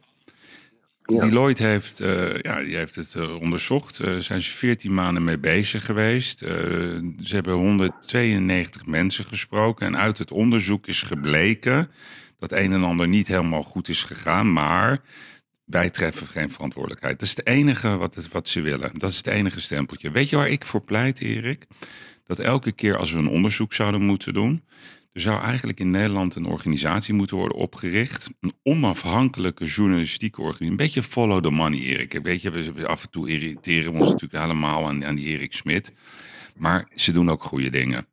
[1.07, 1.25] Ja.
[1.25, 3.97] Deloitte heeft, eh, ja, die heeft het eh, onderzocht.
[3.97, 6.41] Daar zijn ze 14 maanden mee bezig geweest.
[6.41, 6.49] Eh,
[7.21, 9.85] ze hebben 192 mensen gesproken.
[9.85, 11.89] En uit het onderzoek is gebleken
[12.39, 14.53] dat een en ander niet helemaal goed is gegaan.
[14.53, 15.01] Maar
[15.65, 17.19] wij treffen geen verantwoordelijkheid.
[17.19, 18.91] Dat is het enige wat, wat ze willen.
[18.93, 20.11] Dat is het enige stempeltje.
[20.11, 21.65] Weet je waar ik voor pleit, Erik?
[22.25, 24.63] Dat elke keer als we een onderzoek zouden moeten doen.
[25.17, 28.29] Er zou eigenlijk in Nederland een organisatie moeten worden opgericht.
[28.39, 30.71] Een onafhankelijke journalistieke organisatie.
[30.71, 32.19] Een beetje follow the money, Erik.
[32.23, 35.91] Weet je, af en toe irriteren we ons natuurlijk helemaal aan, aan die Erik Smit.
[36.55, 38.07] Maar ze doen ook goede dingen.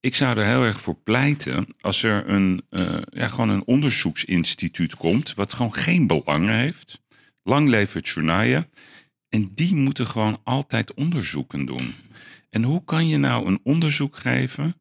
[0.00, 4.96] Ik zou er heel erg voor pleiten als er een, eh, ja, gewoon een onderzoeksinstituut
[4.96, 5.34] komt.
[5.34, 7.00] wat gewoon geen belang heeft.
[7.42, 8.68] Lang leven het.
[9.28, 11.94] En die moeten gewoon altijd onderzoeken doen.
[12.50, 14.76] En hoe kan je nou een onderzoek geven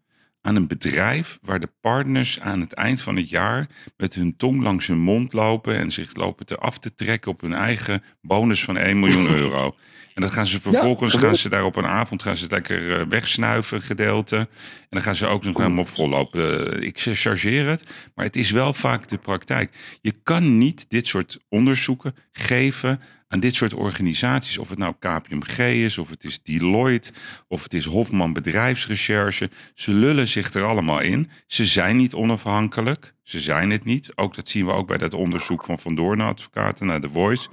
[0.48, 4.62] aan een bedrijf waar de partners aan het eind van het jaar met hun tong
[4.62, 8.64] langs hun mond lopen en zich lopen te af te trekken op hun eigen bonus
[8.64, 9.76] van 1 miljoen euro.
[10.14, 13.08] En dan gaan ze vervolgens gaan ze daar op een avond gaan ze lekker eh,
[13.10, 14.36] wegsnuiven gedeelte.
[14.36, 14.48] En
[14.90, 16.74] dan gaan ze ook nog helemaal vollopen.
[16.78, 17.84] Eh, Ik chargeer het,
[18.16, 19.98] maar het is wel vaak de praktijk.
[20.02, 24.58] Je kan niet dit soort onderzoeken geven aan dit soort organisaties.
[24.58, 27.12] Of het nou KPMG is, of het is Deloitte,
[27.48, 29.50] of het is Hofman Bedrijfsrecherche.
[29.74, 31.30] Ze lullen zich er allemaal in.
[31.48, 33.14] Ze zijn niet onafhankelijk.
[33.24, 34.12] Ze zijn het niet.
[34.16, 37.50] Ook dat zien we ook bij dat onderzoek van Van Doorn advocaten naar The Voice.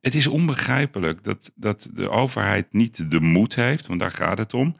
[0.00, 4.54] Het is onbegrijpelijk dat, dat de overheid niet de moed heeft, want daar gaat het
[4.54, 4.76] om,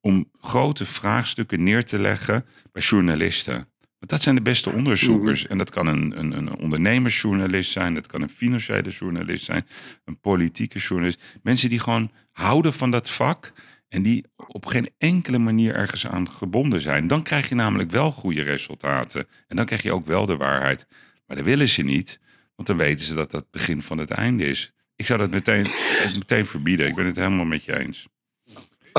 [0.00, 3.67] om grote vraagstukken neer te leggen bij journalisten.
[3.98, 5.46] Want dat zijn de beste onderzoekers.
[5.46, 9.66] En dat kan een, een, een ondernemersjournalist zijn, dat kan een financiële journalist zijn,
[10.04, 11.22] een politieke journalist.
[11.42, 13.52] Mensen die gewoon houden van dat vak
[13.88, 17.06] en die op geen enkele manier ergens aan gebonden zijn.
[17.06, 19.26] Dan krijg je namelijk wel goede resultaten.
[19.46, 20.86] En dan krijg je ook wel de waarheid.
[21.26, 22.20] Maar dat willen ze niet,
[22.54, 24.72] want dan weten ze dat dat het begin van het einde is.
[24.96, 25.66] Ik zou dat meteen,
[26.14, 26.86] meteen verbieden.
[26.86, 28.08] Ik ben het helemaal met je eens.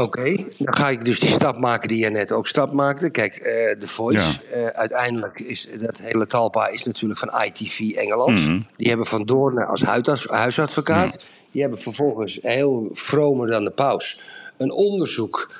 [0.02, 3.10] Oké, dan ga ik dus die stap maken die je net ook stap maakte.
[3.10, 8.40] Kijk, eh The Voice, eh, uiteindelijk is dat hele Talpa is natuurlijk van ITV Engeland.
[8.40, 8.60] Mhm.
[8.76, 9.82] Die hebben Van Doorn als
[10.28, 11.26] huisadvocaat.
[11.52, 14.20] Die hebben vervolgens, heel vromer dan de paus,
[14.58, 15.52] een onderzoek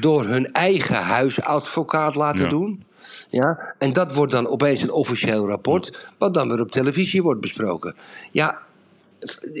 [0.00, 2.48] door hun eigen huisadvocaat laten Ja.
[2.48, 2.84] doen.
[3.28, 7.40] Ja, en dat wordt dan opeens een officieel rapport, wat dan weer op televisie wordt
[7.40, 7.94] besproken.
[8.30, 8.58] Ja,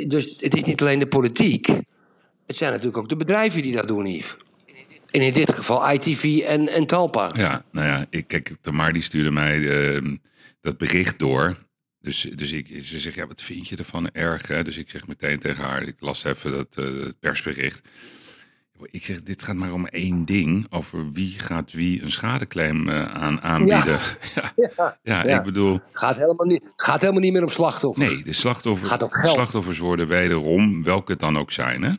[0.06, 1.68] dus het is niet alleen de politiek.
[2.50, 4.36] Het zijn natuurlijk ook de bedrijven die dat doen, Yves.
[5.10, 7.30] En in dit geval ITV en, en Talpa.
[7.36, 10.02] Ja, nou ja, ik, kijk, Tamar die stuurde mij eh,
[10.60, 11.56] dat bericht door.
[12.00, 14.10] Dus, dus ik, ze zegt, ja, wat vind je ervan?
[14.10, 14.64] Erg, hè?
[14.64, 16.84] Dus ik zeg meteen tegen haar, ik las even dat eh,
[17.20, 17.80] persbericht.
[18.90, 20.66] Ik zeg, dit gaat maar om één ding.
[20.70, 23.98] Over wie gaat wie een schadeclaim eh, aan, aanbieden.
[24.34, 24.52] Ja.
[25.02, 25.38] Ja, Ja.
[25.38, 25.80] ik bedoel...
[25.92, 28.10] Gaat helemaal niet, gaat helemaal niet meer om slachtoffers.
[28.10, 29.32] Nee, de slachtoffer, Gaat om geld.
[29.32, 31.92] slachtoffers worden wederom, welke het dan ook zijn, hè?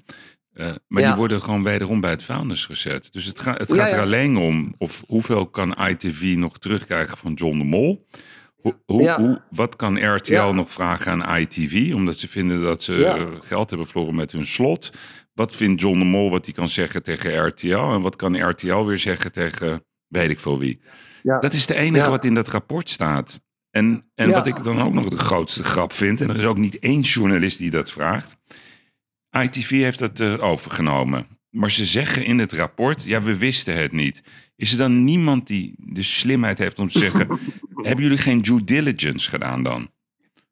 [0.54, 1.08] Eh, maar Ja.
[1.08, 3.10] die worden gewoon wederom bij het vuilnis gezet.
[3.14, 3.96] Dus het, gaat het gaat ja.
[3.96, 8.08] er alleen om of hoeveel kan ITV nog terugkrijgen van John de Mol.
[8.56, 9.18] Hoe, hoe, Ja.
[9.20, 11.92] hoe- wat kan RTL nog vragen aan ITV?
[11.94, 14.92] Omdat ze vinden dat ze geld hebben verloren met hun slot.
[15.34, 17.68] Wat vindt John de Mol wat hij kan zeggen tegen RTL?
[17.94, 20.82] En wat kan RTL weer zeggen tegen weet ik veel wie?
[21.24, 23.42] Dat is de enige wat in dat rapport staat.
[23.70, 26.58] En, en wat ik dan ook nog de grootste grap vind, en er is ook
[26.58, 28.38] niet één journalist die dat vraagt.
[29.32, 31.26] ITV heeft dat eh, overgenomen.
[31.50, 34.24] Maar ze zeggen in het rapport, ja, we wisten het niet.
[34.56, 37.28] Is er dan niemand die de slimheid heeft om te zeggen,
[37.88, 39.90] hebben jullie geen due diligence gedaan dan?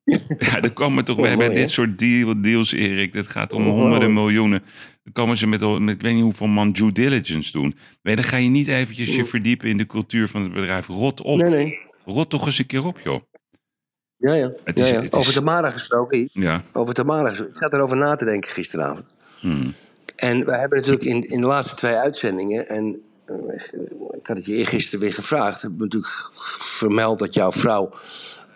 [0.39, 1.63] Ja, dan komen toch bij, bij mooi, hè?
[1.63, 3.13] dit soort deal, deals, Erik.
[3.13, 4.63] Dat gaat om Oh, honderden miljoenen.
[5.03, 7.75] Dan komen ze met, ik weet niet hoeveel man due diligence doen.
[8.01, 10.87] Nee, dan ga je niet eventjes je verdiepen in de cultuur van het bedrijf.
[10.87, 11.41] Rot op.
[11.41, 11.79] Nee, nee.
[12.05, 13.21] Rot toch eens een keer op, joh.
[14.19, 14.51] Ja, ja.
[14.63, 14.95] Het is- ja.
[15.01, 16.29] het is- Over Tamara gesproken.
[16.33, 16.61] Ja.
[16.73, 17.53] Over Tamara gesproken.
[17.55, 19.05] Ik zat erover na te denken gisteravond.
[19.39, 19.73] Hmm.
[20.15, 22.67] En we hebben natuurlijk in, in de laatste twee uitzendingen...
[22.67, 23.35] en eh,
[24.11, 25.61] ik had het je eergisteren weer gevraagd...
[25.61, 26.13] hebben natuurlijk
[26.77, 27.89] vermeld dat jouw vrouw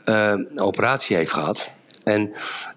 [0.05, 1.69] eh, een operatie heeft gehad.
[2.03, 2.31] En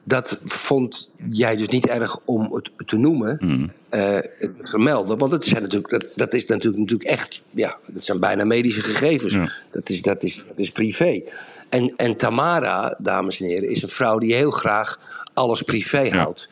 [0.04, 3.70] dat vond jij dus niet erg om het te noemen, Mm.
[3.90, 5.18] het vermelden.
[5.18, 8.82] Want het zijn natuurlijk, dat, dat is natuurlijk, natuurlijk echt, ja, dat zijn bijna medische
[8.82, 9.32] gegevens.
[9.32, 9.48] Ja.
[9.70, 11.22] Dat, is, dat, is, dat is privé.
[11.68, 14.98] En, en Tamara, dames en heren, is een vrouw die heel graag
[15.34, 16.48] alles privé houdt.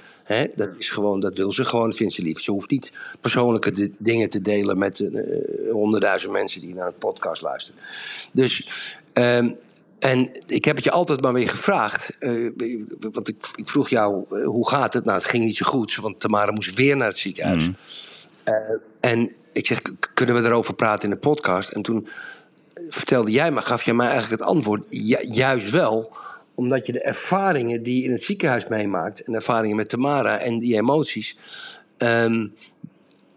[0.55, 2.41] Dat, is gewoon, dat wil ze gewoon, vindt ze lief.
[2.41, 5.09] Ze hoeft niet persoonlijke de- dingen te delen met eh,
[5.73, 7.81] honderdduizend mensen die naar een podcast luisteren.
[8.33, 8.69] Dus,
[9.13, 9.51] ehm,
[10.11, 12.17] en ik heb het je altijd maar weer gevraagd.
[12.19, 12.31] eh,
[13.11, 15.05] want ik, ik vroeg jou, eh, hoe gaat het?
[15.05, 17.65] Nou, het ging niet zo goed, want Tamara moest weer naar het ziekenhuis.
[17.67, 17.77] Mm.
[18.45, 18.55] Eh,
[19.01, 21.71] en ik zeg, "K- kunnen we erover praten in de podcast?
[21.71, 22.09] En toen
[22.89, 24.87] vertelde jij me, gaf jij mij eigenlijk het antwoord.
[24.89, 26.13] Ju- juist wel,
[26.55, 29.21] omdat je de ervaringen die je in het ziekenhuis meemaakt...
[29.23, 31.37] en de ervaringen met Tamara en die emoties...
[31.97, 32.47] ehm,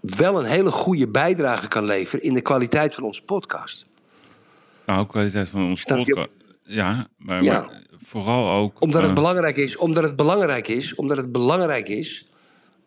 [0.02, 3.86] wel een hele goede bijdrage kan leveren in de kwaliteit van onze podcast.
[4.86, 5.62] Nou, kwaliteit van
[6.06, 6.14] je?
[6.14, 6.30] podcast.
[6.68, 7.60] Ja, maar, Ja.
[7.60, 8.82] maar vooral ook...
[8.82, 12.26] Omdat het eh, belangrijk is, omdat het belangrijk is, omdat het belangrijk is...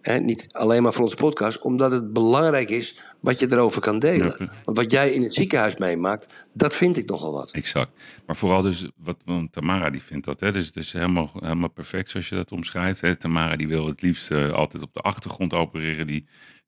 [0.00, 3.98] Hè, niet alleen maar voor onze podcast, omdat het belangrijk is wat je erover kan
[3.98, 4.34] delen.
[4.38, 4.52] Ja.
[4.64, 7.50] Want wat jij in het ziekenhuis meemaakt, dat vind ik nogal wat.
[7.50, 7.90] Exact.
[8.26, 12.10] Maar vooral dus, wat want Tamara die vindt dat, hè, dus, dus helemaal, helemaal perfect
[12.10, 13.00] zoals je dat omschrijft.
[13.00, 13.16] Hè.
[13.16, 16.06] Tamara die wil het liefst eh, altijd op de achtergrond opereren.
[16.06, 16.26] Die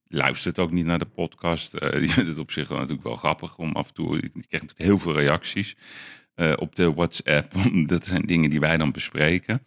[0.09, 1.75] luistert ook niet naar de podcast.
[1.75, 4.31] Eh, die vindt het op zich wel natuurlijk wel grappig om af en toe, die
[4.31, 5.77] krijgt natuurlijk heel veel reacties
[6.35, 7.53] eh, op de WhatsApp.
[7.87, 9.63] dat zijn dingen die wij dan bespreken.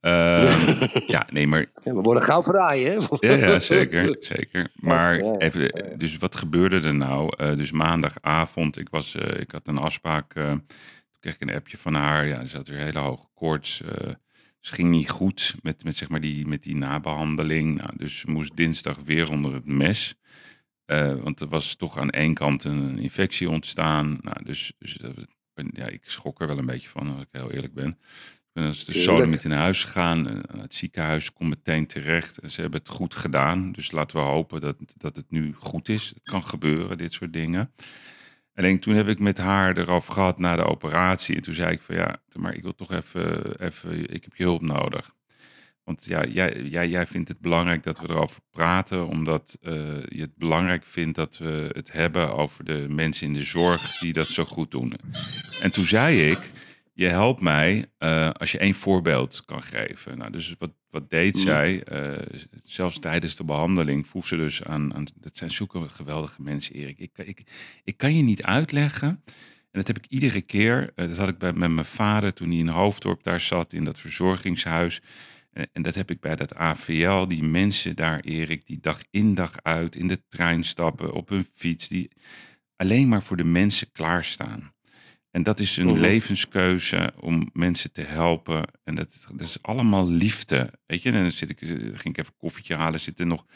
[0.00, 0.84] Ehm,
[1.14, 3.28] ja, nee, maar Ja, we worden gauw verraaien, hè?
[3.28, 4.70] ja, ja, zeker, zeker.
[4.90, 7.36] Maar even, dus wat gebeurde er nou?
[7.36, 10.32] Eh, dus maandagavond, ik, was, eh, ik had een afspraak.
[10.34, 10.62] toen
[11.20, 12.26] kreeg ik een appje van haar.
[12.26, 13.76] Ja, ze had weer hele hoge koorts.
[14.60, 17.76] ze ging niet goed met, met, zeg maar die, met die nabehandeling.
[17.76, 20.14] Nou, dus ze moest dinsdag weer onder het mes.
[21.22, 24.18] Want er was toch aan één kant een infectie ontstaan.
[24.20, 24.98] Nou, dus dus
[25.66, 27.88] dat, ja, ik schrok er wel een beetje van, als ik heel eerlijk ben.
[27.88, 30.28] Ik ben dus de zolen met naar huis gegaan.
[30.28, 32.38] eh, Het ziekenhuis kon meteen terecht.
[32.38, 33.72] En ze hebben het goed gedaan.
[33.72, 36.08] Dus laten we hopen dat, dat het nu goed is.
[36.08, 37.72] Het kan gebeuren, dit soort dingen.
[38.54, 41.36] Alleen toen heb ik met haar erover gehad na de operatie.
[41.36, 44.44] En toen zei ik van ja, maar ik wil toch even, even ik heb je
[44.44, 45.14] hulp nodig.
[45.88, 49.72] Want ja, jij, jij, jij vindt het belangrijk dat we erover praten, omdat eh,
[50.08, 54.12] je het belangrijk vindt dat we het hebben over de mensen in de zorg die
[54.12, 54.94] dat zo goed doen.
[55.60, 56.50] En toen zei ik,
[56.92, 60.18] je helpt mij eh, als je één voorbeeld kan geven.
[60.18, 61.40] Nou, dus wat, wat deed Mm.
[61.40, 61.82] zij?
[61.82, 62.26] Eh,
[62.64, 66.98] zelfs tijdens de behandeling vroeg ze dus aan, aan dat zijn zulke geweldige mensen, Erik.
[66.98, 67.42] Ik, ik,
[67.84, 69.08] ik kan je niet uitleggen.
[69.70, 72.58] En dat heb ik iedere keer, dat had ik bij, met mijn vader toen hij
[72.58, 75.00] in Hoofddorp daar zat, in dat verzorgingshuis.
[75.58, 79.34] En, en dat heb ik bij dat AVL, die mensen daar, Erik, die dag in
[79.34, 82.10] dag uit in de trein stappen, op hun fiets, die
[82.76, 84.72] alleen maar voor de mensen klaarstaan.
[85.30, 86.00] En dat is een Mhm.
[86.00, 88.64] levenskeuze om mensen te helpen.
[88.84, 90.72] En dat, dat is allemaal liefde.
[90.86, 93.00] Weet je, en dan zit ik, eh, ging ik even koffietje halen.
[93.00, 93.46] Zitten nog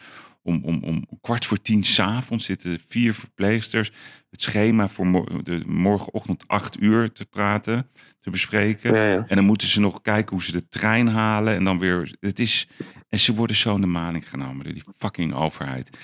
[0.42, 3.90] om, om, om kwart voor tien s'avonds zitten vier verpleegsters
[4.32, 8.94] het schema voor mor- de morgenochtend acht uur te praten, te bespreken.
[8.94, 9.24] Ja, ja.
[9.28, 11.54] En dan moeten ze nog kijken hoe ze de trein halen.
[11.54, 12.16] En dan weer.
[12.20, 12.68] Het is.
[13.08, 15.98] En ze worden zo in de maning genomen door die fucking overheid.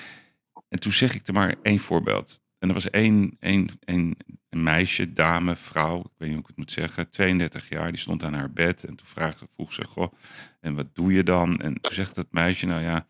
[0.68, 2.40] En toen zeg ik er maar één voorbeeld.
[2.58, 4.16] En er was één, één, één
[4.48, 8.00] een meisje, dame, vrouw, ik weet niet hoe ik het moet zeggen, 32 jaar, die
[8.00, 8.84] stond aan haar bed.
[8.84, 10.12] En toen vraagde, vroeg ze, goh,
[10.60, 11.60] en wat doe je dan?
[11.60, 13.06] En toen zegt dat meisje, nou ja,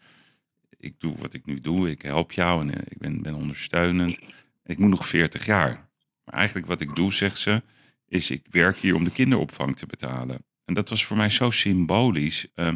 [0.78, 4.18] ik doe wat ik nu doe, ik help jou en eh, ik ben, ben ondersteunend.
[4.18, 5.88] En ik moet nog 40 jaar.
[6.24, 7.62] Maar eigenlijk wat ik doe, zegt ze,
[8.08, 10.44] is ik werk hier om de kinderopvang te betalen.
[10.64, 12.46] En dat was voor mij zo symbolisch.
[12.54, 12.74] Ehm,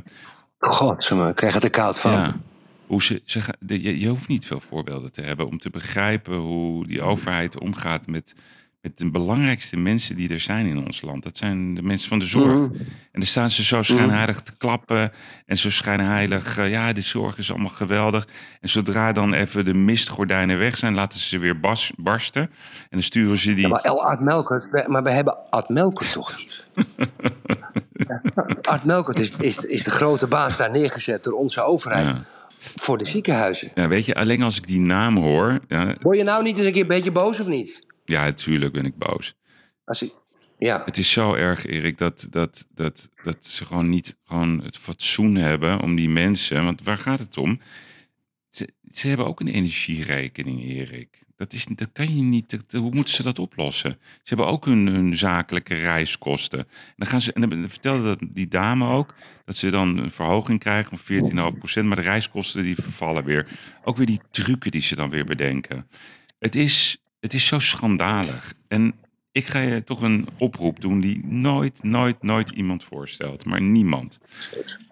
[0.59, 2.12] God, ze krijgen er koud van.
[2.12, 2.41] ja.
[2.87, 6.37] Hoe ze, ze, de- je, je hoeft niet veel voorbeelden te hebben om te begrijpen
[6.37, 8.35] hoe die overheid omgaat met,
[8.83, 11.23] met de belangrijkste mensen die er zijn in ons land.
[11.23, 12.59] Dat zijn de mensen van de zorg.
[12.61, 12.75] Mhm.
[13.12, 15.12] En dan staan ze zo schijnheilig te klappen
[15.47, 18.27] en zo schijnheilig, eh, ja, de zorg is allemaal geweldig.
[18.61, 22.42] En zodra dan even de mistgordijnen weg zijn, laten ze ze weer bas, barsten.
[22.42, 22.51] En
[22.90, 23.68] dan sturen ze die...
[23.68, 26.66] Ja, maar Melkert, we- maar we hebben Art Melkert toch niet?
[28.62, 32.25] Art Melkert is, is, is de grote baas daar neergezet door onze overheid Ja.
[32.59, 33.71] voor de ziekenhuizen.
[33.75, 36.66] Ja, weet je, alleen als ik die naam hoor, ja, Word je nou niet eens
[36.66, 37.90] een keer een beetje boos of niet?
[38.05, 39.35] Ja, natuurlijk ben ik boos.
[39.85, 40.12] Als ik,
[40.59, 44.77] ja, Het is zo erg, Erik, dat, dat, dat, dat ze gewoon niet gewoon het
[44.77, 46.65] fatsoen hebben om die mensen.
[46.65, 47.61] Want waar gaat het om?
[48.51, 51.21] Ze, ze hebben ook een energierekening, Erik.
[51.37, 52.51] Dat, is, dat kan je niet.
[52.51, 53.91] dat- hoe moeten ze dat oplossen?
[54.01, 56.59] Ze hebben ook hun, hun zakelijke reiskosten.
[56.59, 60.11] En dan, gaan ze, en dan vertelde dat die dame ook dat ze dan een
[60.11, 61.31] verhoging krijgen van
[61.83, 61.85] 14,5%.
[61.85, 63.49] Maar de reiskosten die vervallen weer.
[63.85, 65.88] Ook weer die trucken die ze dan weer bedenken.
[66.38, 68.54] Het is, het is zo schandalig.
[68.68, 68.94] En
[69.32, 73.44] ik ga je toch een oproep doen die nooit, nooit, nooit iemand voorstelt.
[73.44, 74.18] Maar niemand.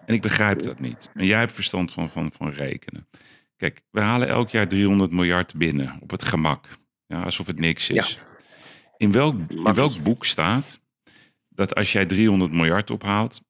[0.05, 1.09] En ik begrijp dat niet.
[1.13, 3.07] En jij hebt verstand van, van, van rekenen.
[3.57, 6.67] Kijk, we halen elk jaar 300 miljard binnen op het gemak.
[7.05, 8.19] Ja, alsof het niks is.
[8.97, 10.79] In, welk, in welk boek staat
[11.49, 13.41] dat als jij 300 miljard ophaalt,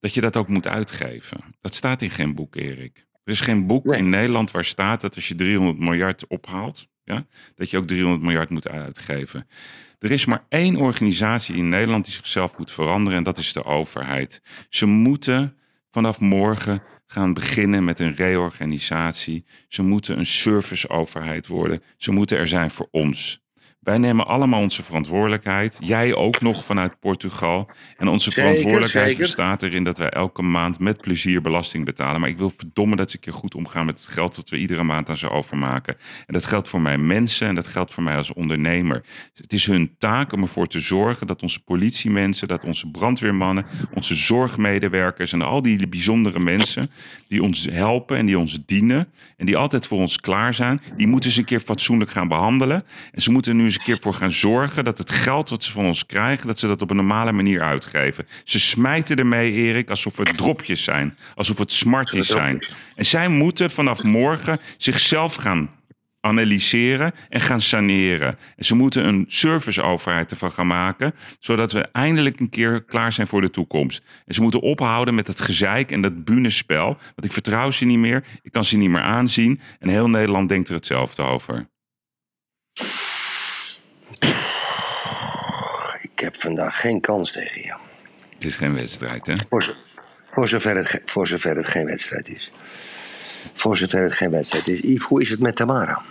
[0.00, 1.40] dat je dat ook moet uitgeven?
[1.60, 3.06] Dat staat in geen boek, Erik.
[3.24, 6.86] Er is geen boek in Nederland waar staat dat als je 300 miljard ophaalt,
[7.54, 9.46] dat je ook 300 miljard moet uitgeven.
[9.98, 13.64] Er is maar één organisatie in Nederland die zichzelf moet veranderen en dat is de
[13.64, 14.42] overheid.
[14.68, 15.56] Ze moeten
[15.90, 19.44] vanaf morgen gaan beginnen met een reorganisatie.
[19.68, 21.82] Ze moeten een serviceoverheid worden.
[21.96, 23.42] Ze moeten er zijn voor ons.
[23.80, 25.76] Wij nemen allemaal onze verantwoordelijkheid.
[25.80, 27.70] Jij ook nog vanuit Portugal.
[27.96, 29.22] En onze Zeker, verantwoordelijkheid zeker.
[29.22, 32.20] bestaat erin dat wij elke maand met plezier belasting betalen.
[32.20, 34.56] Maar ik wil verdomme dat ze een keer goed omgaan met het geld dat we
[34.56, 35.96] iedere maand aan ze overmaken.
[36.26, 39.04] En dat geldt voor mij mensen en dat geldt voor mij als ondernemer.
[39.34, 44.14] Het is hun taak om ervoor te zorgen dat onze politiemensen, dat onze brandweermannen, onze
[44.14, 46.90] zorgmedewerkers en al die bijzondere mensen
[47.28, 51.06] die ons helpen en die ons dienen en die altijd voor ons klaar zijn, die
[51.06, 52.84] moeten ze een keer fatsoenlijk gaan behandelen.
[53.12, 55.72] En ze moeten nu eens een keer voor gaan zorgen dat het geld wat ze
[55.72, 58.26] van ons krijgen, dat ze dat op een normale manier uitgeven.
[58.44, 62.58] Ze smijten ermee, Erik, alsof het dropjes zijn, alsof het smarties zijn.
[62.94, 65.70] En zij moeten vanaf morgen zichzelf gaan
[66.20, 68.38] analyseren en gaan saneren.
[68.56, 73.26] En ze moeten een serviceoverheid ervan gaan maken, zodat we eindelijk een keer klaar zijn
[73.26, 74.02] voor de toekomst.
[74.26, 77.98] En ze moeten ophouden met het gezeik en dat bunespel, want ik vertrouw ze niet
[77.98, 81.68] meer, ik kan ze niet meer aanzien en heel Nederland denkt er hetzelfde over.
[86.02, 87.74] Ik heb vandaag geen kans tegen je.
[88.34, 89.34] Het is geen wedstrijd, hè?
[89.48, 89.76] Voor,
[90.26, 92.50] voor, zover het, voor zover het geen wedstrijd is.
[93.54, 94.80] Voor zover het geen wedstrijd is.
[94.80, 96.02] Yves, hoe is het met Tamara?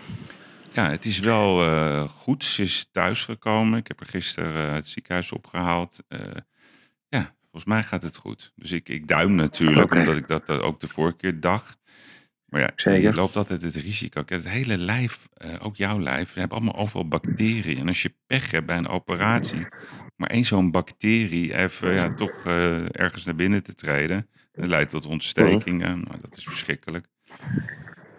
[0.72, 2.44] Ja, het is wel eh, goed.
[2.44, 3.80] Ze is thuisgekomen.
[3.80, 6.00] Ik heb haar gisteren eh, het ziekenhuis opgehaald.
[6.08, 6.20] Eh,
[7.08, 8.52] ja, volgens mij gaat het goed.
[8.56, 11.78] Dus ik, ik duim natuurlijk, omdat ik dat ook de vorige keer dacht.
[12.50, 13.02] Maar ja, Zeker.
[13.02, 14.24] je loopt altijd het risico.
[14.24, 17.78] Kijk, het hele lijf, eh, ook jouw lijf, we hebben allemaal overal bacteriën.
[17.78, 19.68] En als je pech hebt bij een operatie,
[20.16, 24.90] maar één zo'n bacterie even ja, toch eh, ergens naar binnen te treden, dat leidt
[24.90, 26.04] tot ontstekingen.
[26.04, 27.06] Nou, dat is verschrikkelijk.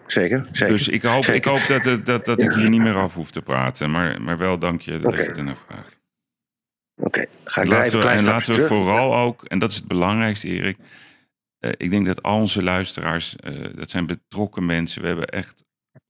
[0.07, 0.75] Zeker, zeker.
[0.75, 3.41] Dus ik hoop, ik hoop dat, dat, dat ik hier niet meer af hoef te
[3.41, 3.91] praten.
[3.91, 5.99] Maar, maar wel dank je dat je het ernaar vraagt.
[6.95, 9.87] Oké, ga ik Laten we, klein en laten we vooral ook, en dat is het
[9.87, 10.77] belangrijkste Erik.
[11.61, 15.01] Eh, ik denk dat al onze luisteraars, eh, dat zijn betrokken mensen.
[15.01, 15.63] We hebben echt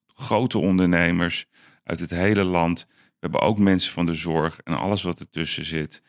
[0.07, 1.45] grote ondernemers
[1.83, 2.85] uit het hele land.
[2.89, 6.01] We hebben ook mensen van de zorg en alles wat ertussen zit.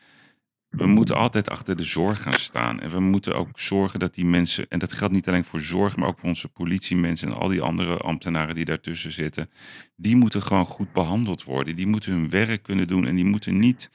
[0.69, 2.79] We moeten altijd achter de zorg gaan staan.
[2.79, 5.95] En we moeten ook zorgen dat die mensen, en dat geldt niet alleen voor zorg,
[5.95, 9.49] maar ook voor onze politiemensen en al die andere ambtenaren die daartussen zitten.
[9.95, 11.75] Die moeten gewoon goed behandeld worden.
[11.75, 13.89] Die moeten hun werk kunnen doen en die moeten niet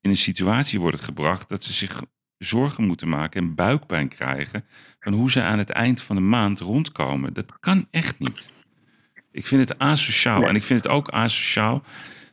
[0.00, 2.02] in een situatie worden gebracht dat ze zich
[2.38, 4.64] zorgen moeten maken en buikpijn krijgen
[5.00, 7.32] van hoe ze aan het eind van de maand rondkomen.
[7.32, 8.52] Dat kan echt niet.
[9.30, 10.48] Ik vind het asociaal.
[10.48, 11.82] En ik vind het ook asociaal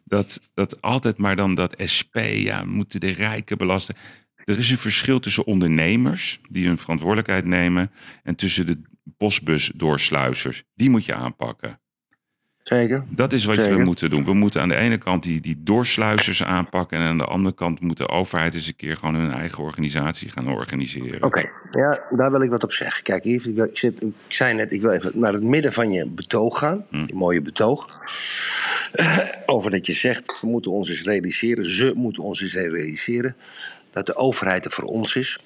[0.04, 3.96] dat, dat altijd maar dan dat SP, ja, moeten de rijken belasten.
[4.36, 7.92] Er is een verschil tussen ondernemers die hun verantwoordelijkheid nemen
[8.24, 8.82] en tussen de
[9.18, 10.64] postbusdoorsluisers.
[10.74, 11.80] Die moet je aanpakken.
[12.63, 13.04] Zeker.
[13.10, 14.26] Dat is wat we moeten doen.
[14.26, 16.97] We moeten aan de ene kant die, die doorsluisers aanpakken.
[16.97, 20.30] En aan de andere kant moet de overheid eens een keer gewoon hun eigen organisatie
[20.30, 21.24] gaan organiseren.
[21.24, 23.04] Oké, ja, daar wil ik wat op zeggen.
[23.04, 26.06] Kijk, Yves, ik, zit, ik zei net, ik wil even naar het midden van je
[26.06, 26.86] betoog gaan.
[26.89, 27.04] Hm.
[27.06, 28.02] Je mooie betoog.
[28.91, 33.36] Eh, over dat je zegt, we moeten ons eens realiseren, ze moeten ons eens realiseren,
[33.91, 35.39] dat de overheid er voor ons is.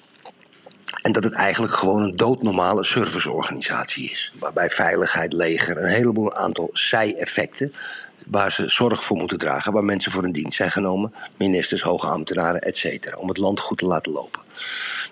[1.02, 4.32] En dat het eigenlijk gewoon een doodnormale serviceorganisatie is.
[4.38, 7.72] Waarbij veiligheid, leger, een heleboel aantal zij-effecten.
[8.26, 9.72] waar ze zorg voor moeten dragen.
[9.72, 11.14] waar mensen voor in dienst zijn genomen.
[11.36, 13.16] ministers, hoge ambtenaren, et cetera.
[13.16, 14.40] om het land goed te laten lopen.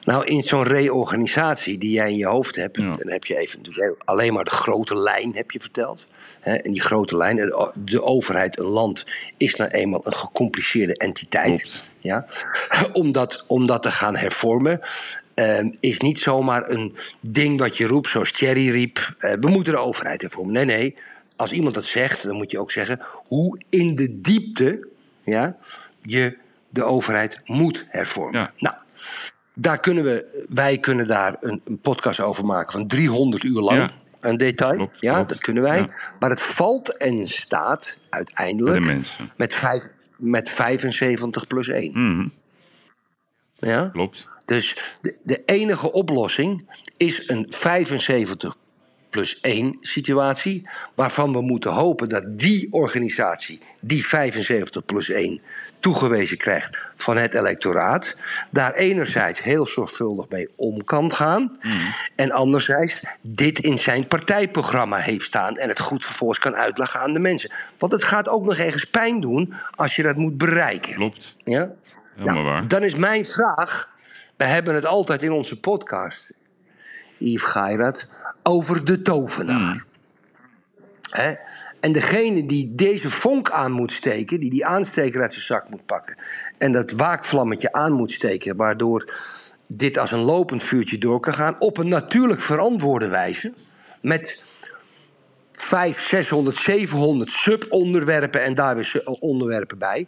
[0.04, 2.76] Nou, in zo'n reorganisatie die jij in je hoofd hebt.
[2.76, 6.06] dan heb je even natuurlijk alleen maar de grote lijn heb je verteld.
[6.40, 9.04] Hè, en die grote lijn, de, de overheid, een land,
[9.37, 11.90] is nou eenmaal een gecompliceerde entiteit.
[11.98, 12.26] Ja?
[12.92, 14.80] om, dat, om dat te gaan hervormen.
[15.34, 19.14] Ehm, is niet zomaar een ding wat je roept, zoals Thierry riep.
[19.18, 20.52] eh, we moeten de overheid hervormen.
[20.52, 20.96] Nee, nee.
[21.36, 24.88] Als iemand dat zegt, dan moet je ook zeggen hoe in de diepte
[25.24, 25.56] ja,
[26.00, 26.36] je
[26.70, 28.52] de overheid moet hervormen.
[28.58, 28.74] Nou,
[29.54, 33.78] daar kunnen we, wij kunnen daar een, een podcast over maken van 300 uur lang.
[33.78, 33.92] Ja.
[34.20, 34.90] Een detail.
[35.00, 35.78] ja, dat kunnen wij.
[35.78, 35.88] Ja.
[36.18, 38.87] Maar het valt en staat uiteindelijk
[39.37, 41.90] met, vijf, met 75 plus 1.
[41.92, 42.28] Mhm.
[43.58, 43.88] Ja?
[43.92, 44.28] Klopt.
[44.44, 48.56] Dus de, de enige oplossing is een 75
[49.10, 50.68] plus 1 situatie.
[50.94, 55.40] Waarvan we moeten hopen dat die organisatie, die 75 plus 1,
[55.80, 58.16] toegewezen krijgt van het electoraat.
[58.50, 61.58] Daar enerzijds heel zorgvuldig mee om kan gaan.
[62.16, 65.56] En anderzijds dit in zijn partijprogramma heeft staan.
[65.56, 67.50] En het goed vervolgens kan uitleggen aan de mensen.
[67.78, 70.94] Want het gaat ook nog ergens pijn doen als je dat moet bereiken.
[70.94, 71.36] Klopt.
[71.38, 71.70] Ja?
[72.14, 72.68] Helemaal Nou, waar.
[72.68, 73.92] Dan is mijn vraag.
[74.44, 76.34] We hebben het altijd in onze podcast,
[77.18, 78.06] Yves Geirat,
[78.42, 79.84] over de tovenaar.
[81.10, 81.34] Hè?
[81.80, 85.86] En degene die deze vonk aan moet steken, die die aansteker uit zijn zak moet
[85.86, 86.18] pakken.
[86.58, 89.14] en dat waakvlammetje aan moet steken, waardoor
[89.66, 91.56] dit als een lopend vuurtje door kan gaan.
[91.58, 93.52] op een natuurlijk verantwoorde wijze.
[94.00, 94.42] met
[95.52, 100.06] 500, 600, 700 subonderwerpen en daar weer onderwerpen bij.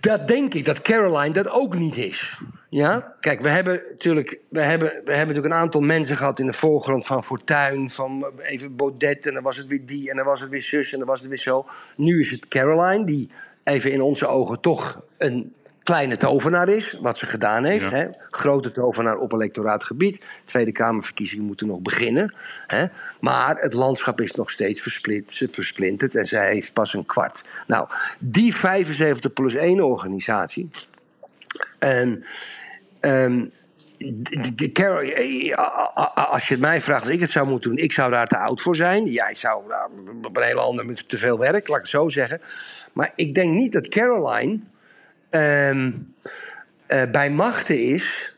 [0.00, 2.40] Dat denk ik dat Caroline dat ook niet is.
[2.68, 3.14] Ja?
[3.20, 6.52] Kijk, we hebben natuurlijk we hebben, we hebben natuurlijk een aantal mensen gehad in de
[6.52, 10.40] voorgrond van Fortuin, van even Baudet en dan was het weer die en dan was
[10.40, 11.66] het weer zus en dan was het weer zo.
[11.96, 13.30] Nu is het Caroline, die
[13.64, 15.54] even in onze ogen toch een
[15.86, 17.90] kleine tovenaar is, wat ze gedaan heeft.
[17.90, 17.96] Ja.
[17.96, 18.06] Hè?
[18.30, 20.42] Grote tovenaar op electoraatgebied.
[20.44, 22.36] Tweede Kamerverkiezingen moeten nog beginnen.
[22.66, 22.86] Hè?
[23.20, 27.44] Maar het landschap is nog steeds versplit, versplinterd en zij heeft pas een kwart.
[27.66, 30.70] Nou, die 75 plus 1 organisatie.
[31.78, 32.24] En
[35.58, 38.26] a- als je het mij vraagt, als ik het zou moeten doen, ik zou daar
[38.26, 39.04] te oud voor zijn.
[39.04, 39.90] Jij zou nou,
[40.22, 42.40] op een hele andere met te veel werk, laat ik het zo zeggen.
[42.92, 44.60] Maar ik denk niet dat Caroline
[45.40, 45.92] ehm,
[46.86, 48.32] eh, bij machten is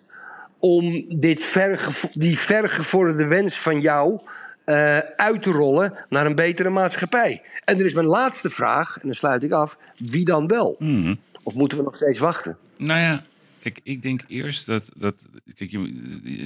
[0.59, 4.21] om dit vergevo- die vergevorderde wens van jou
[4.65, 7.43] eh, uit te rollen naar een betere maatschappij.
[7.65, 10.77] En er is mijn laatste vraag, en dan sluit ik af: wie dan wel?
[10.79, 11.15] Mhm.
[11.43, 12.57] Of moeten we nog steeds wachten?
[12.77, 13.23] Nou ja,
[13.63, 14.91] kijk, ik denk eerst dat.
[14.97, 15.15] dat
[15.55, 15.71] kijk,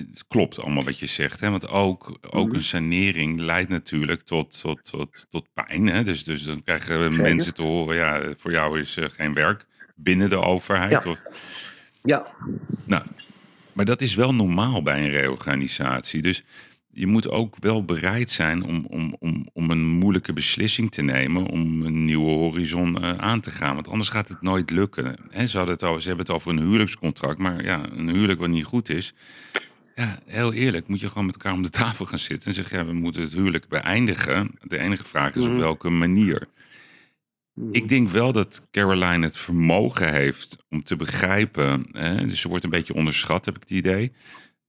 [0.09, 1.41] het klopt allemaal wat je zegt.
[1.41, 1.51] Hè?
[1.51, 2.55] Want ook, ook Mhm.
[2.55, 5.87] een sanering leidt natuurlijk tot, tot, tot, tot pijn.
[5.87, 6.05] Hè?
[6.05, 7.23] Dus, dus dan krijgen Zeker.
[7.23, 9.67] mensen te horen: ja, voor jou is eh, geen werk
[10.03, 10.93] binnen de overheid.
[10.93, 11.11] Ja.
[11.11, 11.19] Of,
[12.03, 12.23] Ja,
[12.87, 13.03] nou,
[13.73, 16.23] maar dat is wel normaal bij een reorganisatie.
[16.23, 16.43] Dus
[16.95, 21.47] je moet ook wel bereid zijn om, om, om, om een moeilijke beslissing te nemen.
[21.47, 23.75] Om een nieuwe horizon eh, aan te gaan.
[23.75, 25.17] Want anders gaat het nooit lukken.
[25.31, 27.39] Hè, ze, het ze hebben het over een huwelijkscontract.
[27.39, 29.15] Maar ja, een huwelijk wat niet goed is.
[29.97, 32.79] Ja, heel eerlijk, moet je gewoon met elkaar om de tafel gaan zitten en zeggen:
[32.79, 34.51] ja, we moeten het huwelijk beëindigen.
[34.63, 35.59] De enige vraag is op Mhm.
[35.59, 36.49] welke manier.
[37.71, 41.87] Ik denk wel dat Caroline het vermogen heeft om te begrijpen.
[41.93, 44.13] Hè, dus ze wordt een beetje onderschat, heb ik het idee.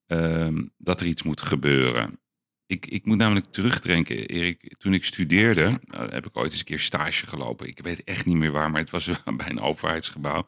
[0.08, 2.20] ehm, dat er iets moet gebeuren.
[2.66, 4.76] Ik, ik moet namelijk terugdenken, Erik.
[4.78, 7.68] Toen ik studeerde, eh, heb ik ooit eens een keer stage gelopen.
[7.68, 10.48] Ik weet echt niet meer waar, maar het was bij een overheidsgebouw.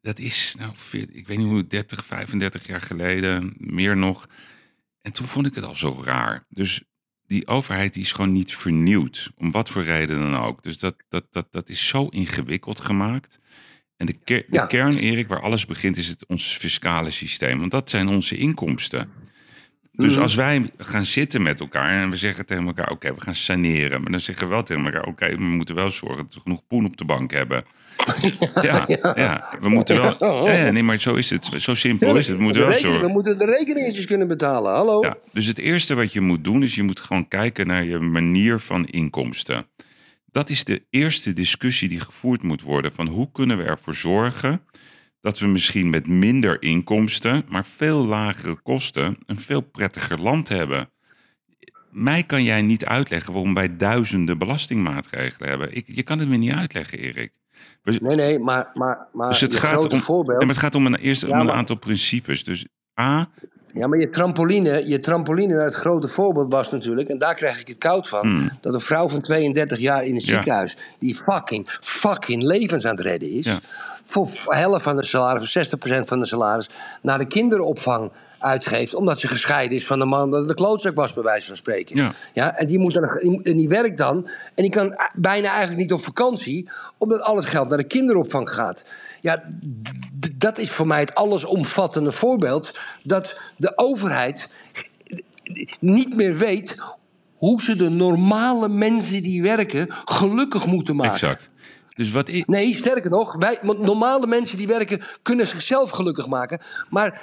[0.00, 4.26] Dat is, nou, ik weet niet hoe, 30, 35 jaar geleden, meer nog.
[5.00, 6.44] En toen vond ik het al zo raar.
[6.48, 6.82] Dus
[7.26, 9.30] die overheid die is gewoon niet vernieuwd.
[9.36, 10.62] Om wat voor reden dan ook.
[10.62, 13.40] Dus dat, dat, dat, dat is zo ingewikkeld gemaakt.
[13.96, 14.66] En de, ker- de Ja.
[14.66, 17.58] kern, Erik, waar alles begint, is het ons fiscale systeem.
[17.58, 19.10] Want dat zijn onze inkomsten.
[19.92, 20.22] Dus Mhm.
[20.22, 24.02] als wij gaan zitten met elkaar en we zeggen tegen elkaar: oké, we gaan saneren.
[24.02, 26.66] Maar dan zeggen we wel tegen elkaar: oké, we moeten wel zorgen dat we genoeg
[26.66, 27.64] poen op de bank hebben.
[28.62, 28.84] Ja,
[29.14, 29.56] ja.
[29.60, 30.50] we moeten wel.
[30.50, 31.48] Ja, nee, maar zo is het.
[31.56, 32.36] Zo simpel is het.
[32.36, 33.08] We moeten wel rekening- zorgen.
[33.08, 34.72] we moeten de rekeningetjes kunnen betalen.
[34.72, 35.02] Hallo?
[35.02, 37.98] Ja, dus het eerste wat je moet doen is je moet gewoon kijken naar je
[37.98, 39.66] manier van inkomsten.
[40.30, 42.92] Dat is de eerste discussie die gevoerd moet worden.
[42.92, 44.60] Van hoe kunnen we ervoor zorgen
[45.20, 50.90] dat we misschien met minder inkomsten, maar veel lagere kosten, een veel prettiger land hebben.
[51.90, 55.76] Mij kan jij niet uitleggen waarom wij duizenden belastingmaatregelen hebben.
[55.76, 57.32] Ik, je kan het me niet uitleggen, Erik.
[57.82, 60.38] We- Nee, nee, maar, maar, maar dus het gaat, grote om, voorbeeld...
[60.38, 62.44] nee, maar het gaat om een, eerst Ja, om een maar- aantal principes.
[62.44, 62.66] Dus
[63.00, 63.28] A,
[63.72, 67.08] Ja, maar je trampoline, je trampoline naar het grote voorbeeld was natuurlijk...
[67.08, 68.20] en daar krijg ik het koud van...
[68.20, 68.50] Hmm.
[68.60, 70.34] dat een vrouw van 32 jaar in het Ja.
[70.34, 70.76] ziekenhuis...
[70.98, 73.44] die fucking, fucking levens aan het redden is...
[73.44, 73.58] Ja.
[74.04, 76.68] voor helft van de salaris, of 60% van de salaris...
[77.02, 78.94] naar de kinderopvang uitgeeft...
[78.94, 81.96] omdat ze gescheiden is van de man dat de klootzak was, bij wijze van spreken.
[81.96, 82.12] Ja.
[82.32, 85.80] Ja, en, die moet dan, die- en die werkt dan en die kan bijna eigenlijk
[85.80, 86.70] niet op vakantie...
[86.98, 88.84] omdat al het geld naar de kinderopvang gaat.
[89.20, 89.42] Ja,
[90.34, 92.78] dat is voor mij het allesomvattende voorbeeld...
[93.02, 94.48] dat de overheid
[95.80, 96.74] niet meer weet
[97.36, 101.12] hoe ze de normale mensen die werken gelukkig moeten maken.
[101.12, 101.50] exact.
[101.96, 106.60] Dus wat Nee, sterker nog, wij, normale mensen die werken kunnen zichzelf gelukkig maken.
[106.90, 107.20] Maar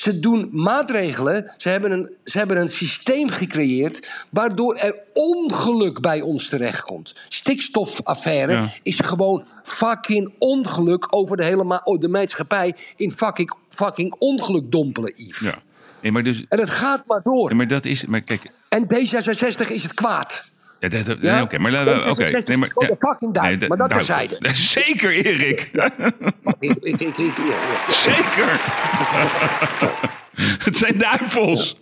[0.00, 4.08] ze doen maatregelen, ze hebben een, ze hebben een systeem gecreëerd...
[4.30, 7.14] waardoor er ongeluk bij ons terechtkomt.
[7.28, 8.72] Stikstofaffaire Ja.
[8.82, 12.74] is gewoon fucking ongeluk over de hele ma- oh, de maatschappij...
[12.96, 15.38] in fucking, fucking ongeluk dompelen, Yves.
[15.38, 15.62] Ja.
[16.02, 16.44] Nee, maar dus...
[16.48, 17.48] En het gaat maar door.
[17.48, 18.04] Nee, maar dat is...
[18.06, 18.42] Maar kijk...
[18.68, 20.44] En D66 is het kwaad.
[20.80, 21.34] Ja, dat, dat- Ja?
[21.34, 22.02] nee, oké, maar laten we...
[22.02, 22.68] D66 Oké, nee, maar...
[22.68, 23.96] de fucking duim, maar dat duivel.
[24.16, 24.38] terzijde.
[24.84, 25.70] Zeker, Erik.
[26.60, 27.92] Ik, ik, ik, ik, ja, ja.
[27.92, 28.60] Zeker.
[30.64, 31.76] het zijn duivels.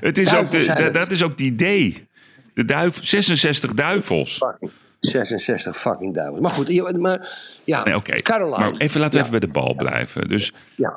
[0.00, 2.06] Het is ook de, dat- dat is ook het idee.
[2.54, 4.36] De duif, 66 duivels.
[4.36, 4.70] Fucking
[5.00, 6.40] 66 fucking duivels.
[6.40, 7.28] Maar goed, ja, maar
[7.64, 8.14] ja, Nee, oké.
[8.16, 8.58] Caroline.
[8.70, 9.28] Maar even laten we Ja.
[9.28, 10.28] even bij de bal blijven.
[10.28, 10.94] Dus Ja,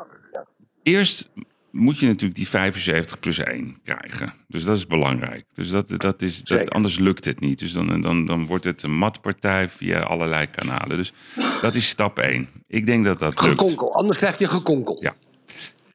[0.83, 1.29] eerst
[1.71, 4.33] moet je natuurlijk die 75 plus 1 krijgen.
[4.47, 5.45] Dus dat is belangrijk.
[5.53, 7.59] Dus dat, dat is, dat, anders lukt het niet.
[7.59, 10.97] Dus dan, dan, dan wordt het een matpartij via allerlei kanalen.
[10.97, 11.13] Dus
[11.61, 12.49] dat is stap 1.
[12.67, 13.59] Ik denk dat dat lukt.
[13.59, 13.93] gekonkel.
[13.95, 15.03] Anders krijg je gekonkel.
[15.03, 15.15] Ja.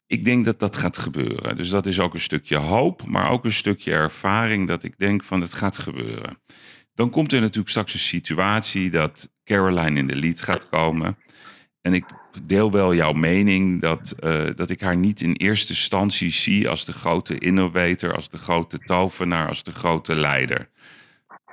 [0.06, 1.56] Ik denk dat dat gaat gebeuren.
[1.56, 5.24] Dus dat is ook een stukje hoop, maar ook een stukje ervaring dat ik denk
[5.24, 6.38] van het gaat gebeuren.
[6.94, 11.16] Dan komt er natuurlijk straks een situatie dat Caroline in de lead gaat komen.
[11.80, 12.04] En ik
[12.44, 16.84] deel wel jouw mening dat, eh, dat ik haar niet in eerste instantie zie als
[16.84, 20.68] de grote innovator, als de grote tovenaar, als de grote leider.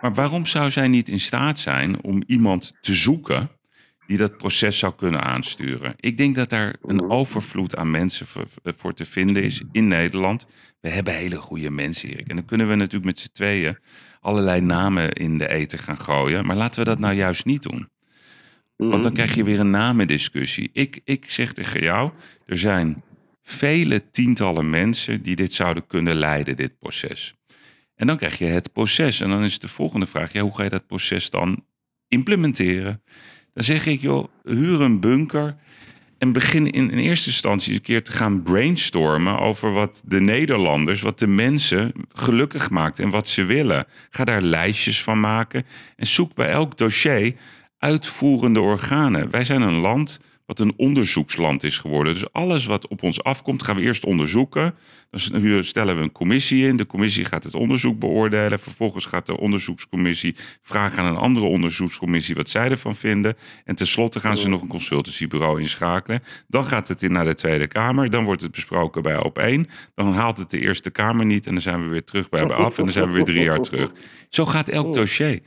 [0.02, 3.50] Maar waarom zou zij niet in staat zijn om iemand te zoeken
[4.08, 5.94] die dat proces zou kunnen aansturen?
[6.00, 10.46] Ik denk dat daar een overvloed aan mensen voor, voor te vinden is in Nederland.
[10.82, 12.28] We hebben hele goede mensen, Erik.
[12.28, 13.78] En dan kunnen we natuurlijk met z'n tweeën
[14.20, 16.46] allerlei namen in de eten gaan gooien.
[16.46, 17.88] Maar laten we dat nou juist niet doen.
[18.76, 20.70] Want dan krijg je weer een namendiscussie.
[20.74, 22.12] Ik, ik zeg tegen jou,
[22.46, 23.04] er zijn
[23.42, 27.34] vele tientallen mensen die dit zouden kunnen leiden, dit proces.
[27.96, 29.22] En dan krijg je het proces.
[29.22, 31.66] En dan is de volgende vraag, ja, hoe ga je dat proces dan
[32.08, 33.02] implementeren?
[33.54, 35.56] Dan zeg ik, joh, huur een bunker
[36.18, 40.22] en begin in, in eerste instantie eens een keer te gaan brainstormen over wat de
[40.22, 43.86] Nederlanders, wat de mensen gelukkig maakt en wat ze willen.
[44.10, 45.66] Ga daar lijstjes van maken
[45.96, 47.36] en zoek bij elk dossier
[47.84, 49.30] uitvoerende organen.
[49.30, 52.14] Wij zijn een land wat een onderzoeksland is geworden.
[52.14, 54.76] Dus alles wat op ons afkomt, gaan we eerst onderzoeken.
[55.14, 56.78] Dan stellen we een commissie in.
[56.78, 58.60] De commissie gaat het onderzoek beoordelen.
[58.60, 63.38] Vervolgens gaat de onderzoekscommissie vragen aan een andere onderzoekscommissie wat zij ervan vinden.
[63.66, 66.24] En tenslotte gaan ze nog een consultancybureau inschakelen.
[66.48, 68.10] Dan gaat het in naar de Tweede Kamer.
[68.10, 69.68] Dan wordt het besproken bij op één.
[69.96, 71.46] Dan haalt het de Eerste Kamer niet.
[71.46, 72.78] En dan zijn we weer terug bij af.
[72.78, 73.92] En dan zijn we weer drie jaar terug.
[74.30, 75.42] Zo gaat elk dossier.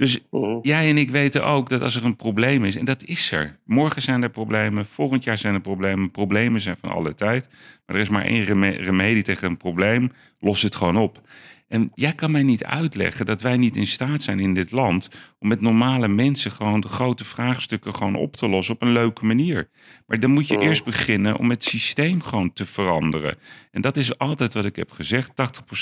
[0.00, 0.18] Dus
[0.62, 3.58] jij en ik weten ook dat als er een probleem is, en dat is er.
[3.64, 6.10] Morgen zijn er problemen, volgend jaar zijn er problemen.
[6.10, 7.48] Problemen zijn van alle tijd.
[7.90, 10.12] Er is maar één reme- remedie tegen een probleem.
[10.38, 11.20] Los het gewoon op.
[11.68, 15.10] En jij kan mij niet uitleggen dat wij niet in staat zijn in dit land
[15.40, 19.24] om met normale mensen gewoon de grote vraagstukken gewoon op te lossen op een leuke
[19.24, 19.70] manier.
[20.06, 23.38] Maar dan moet je eerst beginnen om het systeem gewoon te veranderen.
[23.70, 25.30] En dat is altijd wat ik heb gezegd.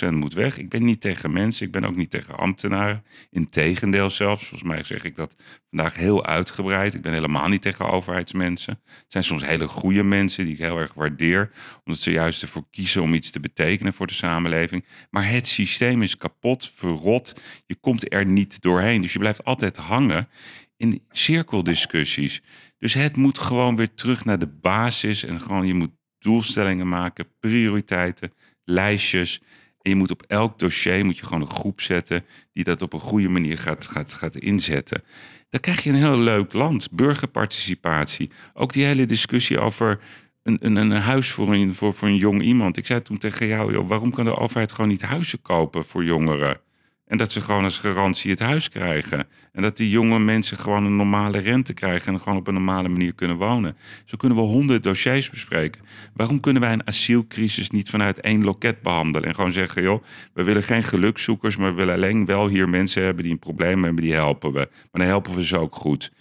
[0.08, 0.58] 80% moet weg.
[0.58, 3.04] Ik ben niet tegen mensen, ik ben ook niet tegen ambtenaren.
[3.30, 4.46] Integendeel zelfs.
[4.46, 5.34] Volgens mij zeg ik dat
[5.70, 6.94] vandaag heel uitgebreid.
[6.94, 8.80] Ik ben helemaal niet tegen overheidsmensen.
[8.84, 11.50] Het zijn soms hele goede mensen die ik heel erg waardeer.
[11.84, 14.84] Omdat ze juist ervoor kiezen om iets te betekenen voor de samenleving.
[15.10, 17.34] Maar het systeem is kapot, verrot.
[17.66, 19.02] Je komt er niet doorheen.
[19.02, 20.28] Dus je blijft altijd hangen
[20.76, 22.42] in cirkeldiscussies.
[22.78, 25.24] Dus het moet gewoon weer terug naar de basis.
[25.24, 28.32] En gewoon, je moet doelstellingen maken, prioriteiten,
[28.64, 29.42] lijstjes.
[29.82, 32.92] En je moet op elk dossier moet je gewoon een groep zetten die dat op
[32.92, 35.02] een goede manier gaat, gaat, gaat inzetten.
[35.50, 36.90] Dan krijg je een heel leuk land.
[36.90, 38.30] Burgerparticipatie.
[38.54, 40.00] Ook die hele discussie over
[40.42, 42.76] een, een, een huis voor een, voor, voor een jong iemand.
[42.76, 46.04] Ik zei toen tegen jou, joh, waarom kan de overheid gewoon niet huizen kopen voor
[46.04, 46.60] jongeren?
[47.08, 49.26] En dat ze gewoon als garantie het huis krijgen.
[49.52, 52.88] En dat die jonge mensen gewoon een normale rente krijgen en gewoon op een normale
[52.88, 53.76] manier kunnen wonen.
[54.04, 55.80] Zo kunnen we honderd dossiers bespreken.
[56.14, 59.28] Waarom kunnen wij een asielcrisis niet vanuit één loket behandelen?
[59.28, 63.02] En gewoon zeggen, joh, we willen geen gelukzoekers, maar we willen alleen wel hier mensen
[63.02, 64.58] hebben die een probleem hebben, die helpen we.
[64.58, 66.12] Maar dan helpen we ze ook goed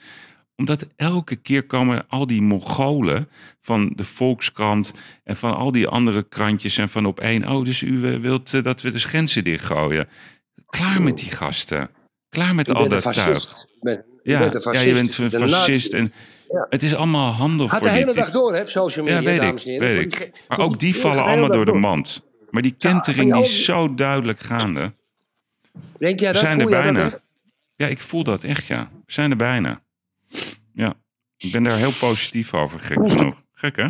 [0.58, 3.30] omdat elke keer komen al die Mongolen
[3.62, 7.50] van de Volkskrant en van al die andere krantjes en van op één.
[7.50, 10.08] Oh, dus u eh, wilt eh, dat we de grenzen dichtgooien.
[10.70, 11.90] Klaar met die gasten.
[12.30, 13.66] Klaar met Je al dat tuig.
[13.80, 15.94] Bent- je Ja, bent een ja, je bent een fascist.
[15.94, 16.14] En
[16.52, 16.66] Ja.
[16.70, 19.40] Het is allemaal handel Gaat voor de hele dag door, hè, social media, Ja, weet
[19.40, 19.68] dames ik.
[19.68, 19.98] en heren.
[19.98, 20.44] Weet ik.
[20.48, 22.22] Maar ook die ja, vallen allemaal door de mand.
[22.50, 24.94] Maar die Ja, kentering die is zo duidelijk gaande.
[26.00, 26.44] Denk jij We dat?
[26.44, 27.10] zijn er bijna.
[27.76, 28.88] Ja, ik voel dat echt, ja.
[29.06, 29.82] We zijn er bijna.
[30.74, 30.94] Ja.
[31.38, 33.42] Ik ben daar heel positief over, gek genoeg.
[33.54, 33.88] Gek, hè?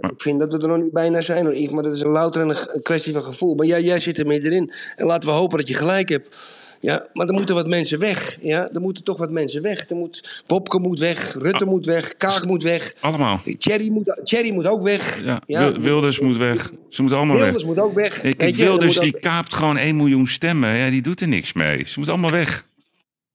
[0.00, 2.08] Ik vind dat we er nog niet bijna zijn, hoor, Yves, maar dat is een
[2.10, 3.54] louter en een, kwestie van gevoel.
[3.54, 4.72] Maar jij, jij zit er middenin.
[4.96, 6.36] En laten we hopen dat je gelijk hebt.
[6.80, 8.38] Ja, maar er moeten wat mensen weg.
[8.42, 9.88] Ja, er moeten toch wat mensen weg.
[9.88, 12.94] Er moet, Popke moet weg, Rutte moet weg, Kaag moet weg.
[13.00, 13.40] Allemaal.
[13.58, 15.24] Thierry moet, Thierry moet ook weg.
[15.24, 16.72] Ja, Ja, Wil- Wilders moet weg.
[16.88, 17.74] Ze moeten allemaal Wilders weg.
[17.74, 18.22] moet ook weg.
[18.24, 20.76] Ik, Weet er Wilders die ook- kaapt gewoon 1 miljoen stemmen.
[20.76, 21.84] Ja, die doet er niks mee.
[21.86, 22.66] Ze moeten allemaal weg.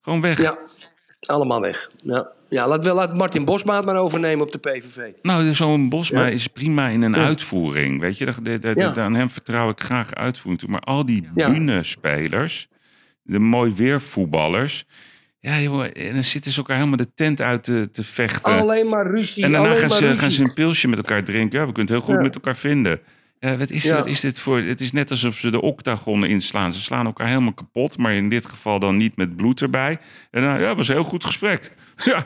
[0.01, 0.41] Gewoon weg.
[0.41, 0.57] Ja.
[1.27, 1.89] Allemaal weg.
[2.03, 4.97] Ja, ja laat, laat Martin Bosma het maar overnemen op de PVV.
[5.21, 6.31] Nou, zo'n Bosma Ja.
[6.31, 7.23] is prima in een Ja.
[7.25, 7.99] uitvoering.
[7.99, 9.03] Weet je, dat, dat, dat- Ja.
[9.03, 10.69] aan hem vertrouw ik graag uitvoering toe.
[10.71, 12.67] Maar al die bühnespelers,
[13.21, 14.85] de mooi weervoetballers.
[15.39, 18.59] Ja, joh, en dan zitten ze elkaar helemaal de tent uit te, te vechten.
[18.59, 19.43] Alleen maar ruzie.
[19.43, 20.17] en daarna gaan ze, ruzie.
[20.17, 21.59] gaan ze een pilsje met elkaar drinken.
[21.59, 22.99] Ja, we kunnen het heel goed met elkaar vinden.
[23.45, 23.95] Ja, wat, is, Ja.
[23.95, 24.59] wat is dit voor...
[24.59, 26.73] Het is net alsof ze de octagon inslaan.
[26.73, 27.97] Ze slaan elkaar helemaal kapot.
[27.97, 29.99] Maar in dit geval dan niet met bloed erbij.
[30.31, 31.71] En dan, ja, was een heel goed gesprek.
[32.03, 32.25] Ja.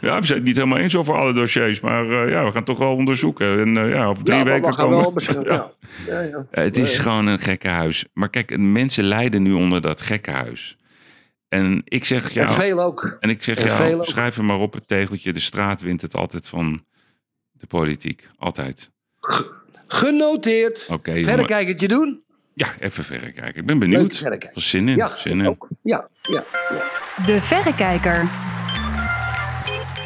[0.00, 1.80] ja, we zijn het niet helemaal eens over alle dossiers.
[1.80, 3.60] Maar eh, ja, we gaan toch wel onderzoeken.
[3.60, 5.24] En eh, ja, over drie Ja, weken we gaan komen...
[5.26, 5.44] wel.
[5.44, 5.70] Ja.
[6.06, 6.46] Ja, ja.
[6.50, 8.04] Eh, Het is gewoon een gekkenhuis.
[8.12, 10.76] Maar kijk, mensen lijden nu onder dat gekkenhuis.
[11.48, 12.46] En ik zeg ja.
[12.46, 13.16] En veel ook.
[13.20, 15.32] En ik zeg En ja, schrijf er maar op het tegeltje.
[15.32, 16.84] De straat wint het altijd van
[17.52, 18.28] de politiek.
[18.36, 18.90] Altijd.
[19.92, 20.86] Genoteerd.
[20.88, 21.10] Oké.
[21.10, 21.28] jongen.
[21.28, 22.22] Verrekijkertje doen?
[22.54, 23.60] Ja, even verrekijken.
[23.60, 24.00] Ik ben benieuwd.
[24.00, 24.56] Leuk verrekijken.
[24.56, 24.96] Er zin in.
[24.96, 25.58] Ja, zin in.
[25.82, 26.84] Ja, ja, ja.
[27.26, 28.28] De Verrekijker.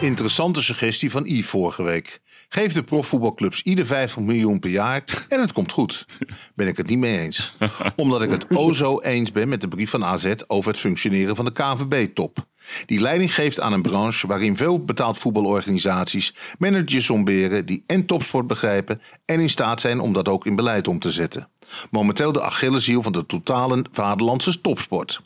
[0.01, 2.21] Interessante suggestie van Yves vorige week.
[2.49, 6.07] Geef de profvoetbalclubs ieder 50 miljoen per jaar en het komt goed.
[6.55, 7.57] Ben ik het niet mee eens.
[7.97, 11.37] Omdat ik het o zo eens ben met de brief van AZ over het functioneren
[11.37, 12.47] van de KNVB-top.
[12.87, 18.47] Die leiding geeft aan een branche waarin veel betaald voetbalorganisaties managers omberen die en topsport
[18.47, 21.49] begrijpen en in staat zijn om dat ook in beleid om te zetten.
[21.91, 25.21] Momenteel de Achilleshiel van de totale vaderlandse topsport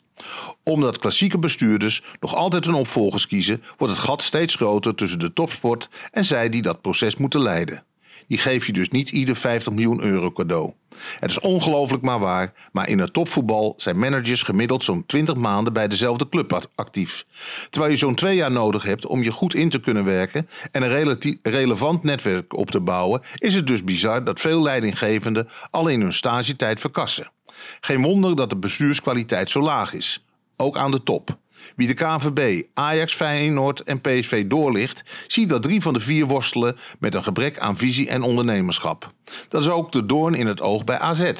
[0.63, 5.33] omdat klassieke bestuurders nog altijd hun opvolgers kiezen, wordt het gat steeds groter tussen de
[5.33, 7.83] topsport en zij die dat proces moeten leiden.
[8.29, 10.73] Die geef je dus niet ieder 50 miljoen euro cadeau.
[11.19, 15.73] Het is ongelooflijk maar waar, maar in het topvoetbal zijn managers gemiddeld zo'n 20 maanden
[15.73, 17.25] bij dezelfde club act- actief.
[17.69, 20.81] Terwijl je zo'n twee jaar nodig hebt om je goed in te kunnen werken en
[20.81, 26.01] een relevant netwerk op te bouwen, is het dus bizar dat veel leidinggevenden al in
[26.01, 27.31] hun stagetijd verkassen.
[27.81, 30.25] Geen wonder dat de bestuurskwaliteit zo laag is.
[30.57, 31.37] Ook aan de top.
[31.75, 36.77] Wie de KNVB, Ajax, Feyenoord en PSV doorlicht, ziet dat drie van de vier worstelen
[36.99, 39.13] met een gebrek aan visie en ondernemerschap.
[39.49, 41.31] Dat is ook de doorn in het oog bij AZ.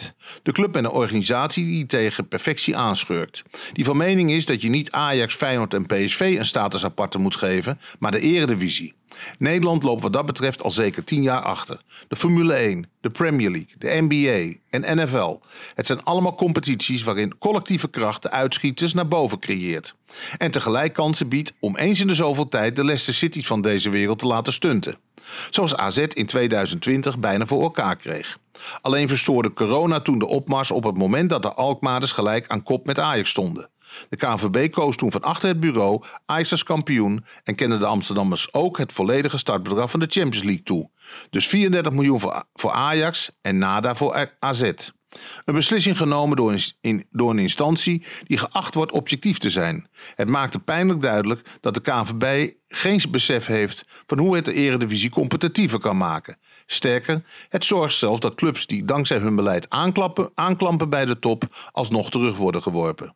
[0.44, 3.44] De club en een organisatie die tegen perfectie aanschurkt.
[3.74, 7.36] Die van mening is dat je niet Ajax, Feyenoord en PSV een status aparte moet
[7.36, 8.94] geven, maar de eredivisie.
[9.38, 11.82] Nederland loopt wat dat betreft al zeker tien jaar achter.
[12.08, 15.40] De Formule 1, de Premier League, de NBA en NFL.
[15.76, 19.96] Het zijn allemaal competities waarin collectieve kracht de uitschieters naar boven creëert.
[20.38, 23.90] En tegelijk kansen biedt om eens in de zoveel tijd de Leicester Cities van deze
[23.90, 24.98] wereld te laten stunten.
[25.50, 28.38] Zoals AZ in 2020 bijna voor elkaar kreeg.
[28.82, 32.86] Alleen verstoorde corona toen de opmars op het moment dat de Alkmaarders gelijk aan kop
[32.86, 33.70] met Ajax stonden.
[34.10, 38.54] De KNVB koos toen van achter het bureau Ajax als kampioen en kenden de Amsterdammers
[38.54, 40.90] ook het volledige startbedrag van de Champions League toe.
[41.30, 44.72] Dus 34 miljoen voor, voor Ajax en nada voor AZ.
[45.46, 49.88] Een beslissing genomen door een, in, door een instantie die geacht wordt objectief te zijn.
[50.16, 55.10] Het maakte pijnlijk duidelijk dat de KNVB geen besef heeft van hoe het de eredivisie
[55.10, 56.38] competitiever kan maken.
[56.66, 61.70] Sterker, het zorgt zelfs dat clubs die dankzij hun beleid aanklappen, aanklampen bij de top
[61.72, 63.16] alsnog terug worden geworpen.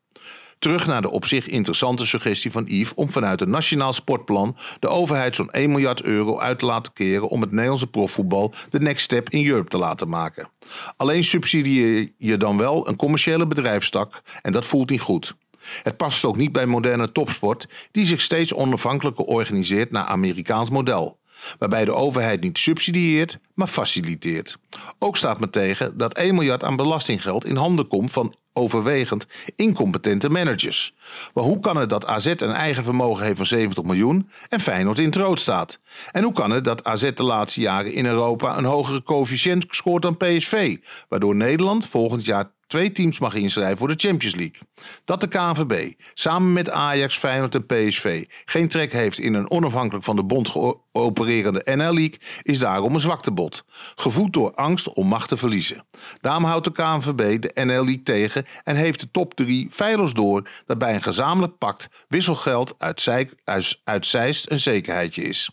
[0.63, 4.87] Terug naar de op zich interessante suggestie van Yves om vanuit een nationaal sportplan de
[4.87, 9.03] overheid zo'n 1 miljard euro uit te laten keren om het Nederlandse profvoetbal de next
[9.03, 10.49] step in Europe te laten maken.
[10.97, 15.35] Alleen subsidieer je dan wel een commerciële bedrijfstak en dat voelt niet goed.
[15.83, 21.19] Het past ook niet bij moderne topsport die zich steeds onafhankelijker organiseert naar Amerikaans model
[21.59, 24.57] waarbij de overheid niet subsidieert, maar faciliteert.
[24.99, 29.25] Ook staat me tegen dat 1 miljard aan belastinggeld in handen komt van overwegend
[29.55, 30.95] incompetente managers.
[31.33, 34.99] Maar hoe kan het dat AZ een eigen vermogen heeft van 70 miljoen en Feyenoord
[34.99, 35.79] in het rood staat?
[36.11, 40.01] En hoe kan het dat AZ de laatste jaren in Europa een hogere coëfficiënt scoort
[40.01, 40.77] dan PSV,
[41.09, 44.59] waardoor Nederland volgend jaar twee teams mag inschrijven voor de Champions League.
[45.05, 50.05] Dat de KNVB samen met Ajax, Feyenoord en PSV geen trek heeft in een onafhankelijk
[50.05, 55.27] van de bond geopererende NL League is daarom een zwaktebod, gevoed door angst om macht
[55.27, 55.85] te verliezen.
[56.21, 60.49] Daarom houdt de KNVB de NL League tegen en heeft de top 3 feilloos door
[60.65, 65.49] dat bij een gezamenlijk pact wisselgeld uit, Zeist een zekerheidje is.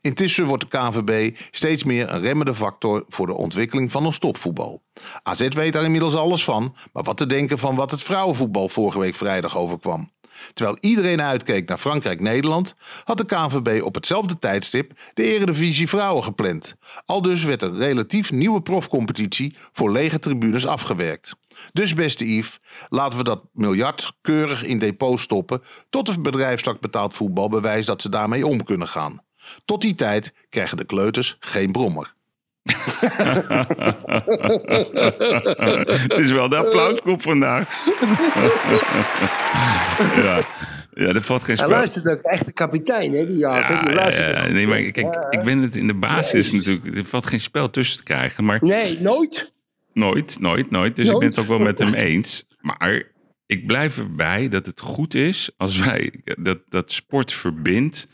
[0.00, 4.82] Intussen wordt de KNVB steeds meer een remmende factor voor de ontwikkeling van ons topvoetbal.
[5.22, 8.98] AZ weet daar inmiddels alles van, maar wat te denken van wat het vrouwenvoetbal vorige
[8.98, 10.14] week vrijdag overkwam.
[10.54, 16.76] Terwijl iedereen uitkeek naar Frankrijk-Nederland, had de KNVB op hetzelfde tijdstip de Eredivisie Vrouwen gepland.
[17.04, 21.34] Al dus werd een relatief nieuwe profcompetitie voor lege tribunes afgewerkt.
[21.72, 22.58] Dus beste Yves,
[22.88, 28.02] laten we dat miljard keurig in depot stoppen tot de bedrijfstak betaald voetbal bewijst dat
[28.02, 29.24] ze daarmee om kunnen gaan.
[29.64, 32.14] Tot die tijd krijgen de kleuters geen brommer.
[36.08, 37.84] Het is wel de applauskop vandaag.
[40.24, 40.40] ja.
[40.94, 41.76] Ja, er valt geen Hij spel.
[41.78, 43.88] luistert ook echt de kapitein, hè, die Jaap.
[43.88, 46.96] Ja, ja, nee, maar kijk, ik ben het in de basis natuurlijk.
[46.96, 48.44] Er valt geen spel tussen te krijgen.
[48.44, 49.52] Maar Nee, nooit.
[49.92, 50.96] Nooit, nooit, nooit.
[50.96, 51.14] Dus Nooit?
[51.16, 52.44] ik ben het ook wel met hem eens.
[52.60, 53.02] Maar
[53.46, 58.06] ik blijf erbij dat het goed is als wij dat, dat sport verbindt.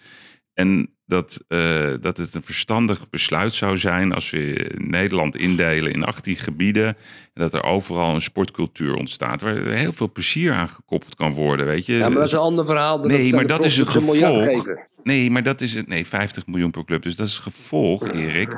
[0.55, 6.05] En dat, eh, dat het een verstandig besluit zou zijn als we Nederland indelen in
[6.05, 6.87] 18 gebieden.
[6.87, 11.33] En dat er overal een sportcultuur ontstaat waar er heel veel plezier aan gekoppeld kan
[11.33, 11.67] worden.
[11.67, 11.93] Weet je?
[11.93, 13.01] Ja, maar dat is een ander verhaal.
[13.01, 14.67] dan Nee, maar dat is een gevolg.
[15.03, 15.89] Nee, maar dat is het.
[15.89, 17.03] Nee, 50 miljoen per club.
[17.03, 18.57] Dus dat is het gevolg, Erik.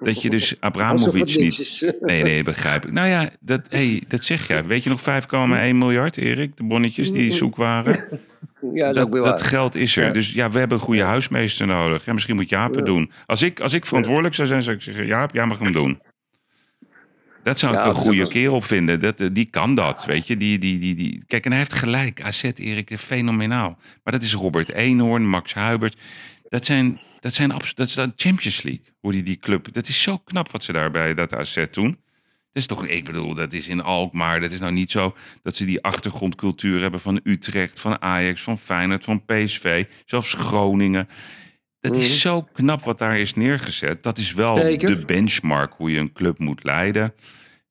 [0.00, 1.80] Dat je dus Abramovic niet.
[2.00, 2.92] Nee, nee, begrijp ik.
[2.92, 4.64] Nou ja, dat, hey, dat zeg jij.
[4.64, 6.56] Weet je nog 5,1 miljard, Erik?
[6.56, 7.96] De bonnetjes die zoek waren.
[8.74, 10.04] Ja, dat geld is er.
[10.04, 10.10] Ja.
[10.10, 12.04] Dus ja, we hebben een goede huismeester nodig.
[12.04, 13.12] Ja, misschien moet Jaap het doen.
[13.26, 16.00] Als ik, als ik verantwoordelijk zou zijn, zou ik zeggen: Jaap, jij mag hem doen.
[17.42, 19.00] Dat zou ik een goede kerel vinden.
[19.00, 20.36] Dat, eh, die kan dat, weet je.
[20.36, 21.24] Die, die, die, die.
[21.26, 22.22] Kijk, en hij heeft gelijk.
[22.22, 23.78] AZ, Erik, is fenomenaal.
[24.04, 25.96] Maar dat is Robert Eenhoorn, Max Huibert.
[26.48, 28.84] Dat zijn, dat zijn abs- dat is de Champions League.
[29.00, 29.72] Hoe die die club...
[29.72, 31.98] Dat is zo knap wat ze daar bij dat AZ doen.
[32.52, 34.40] Dat is toch, ik bedoel, dat is in Alkmaar.
[34.40, 38.58] Dat is nou niet zo dat ze die achtergrondcultuur hebben van Utrecht, van Ajax, van
[38.58, 41.08] Feyenoord, van PSV, zelfs Groningen.
[41.80, 42.16] Dat is Mhm.
[42.16, 44.02] zo knap wat daar is neergezet.
[44.02, 44.88] Dat is wel Zeker.
[44.88, 47.14] de benchmark hoe je een club moet leiden.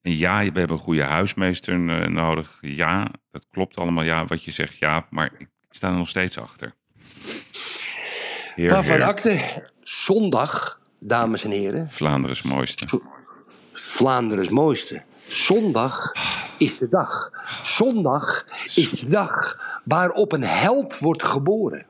[0.01, 2.57] En ja, we hebben een goede huismeester eh, nodig.
[2.61, 4.03] Ja, dat klopt allemaal.
[4.03, 6.73] Ja, wat je zegt, ja, maar ik sta er nog steeds achter.
[8.55, 9.39] Waarvan akte?
[9.82, 11.89] Zondag, dames en heren.
[11.89, 12.86] Vlaanderen is mooiste.
[13.92, 15.04] Vlaanderen's mooiste.
[15.28, 16.12] Zondag
[16.58, 17.32] is de dag.
[17.64, 21.86] Zondag is de dag waarop een held wordt geboren.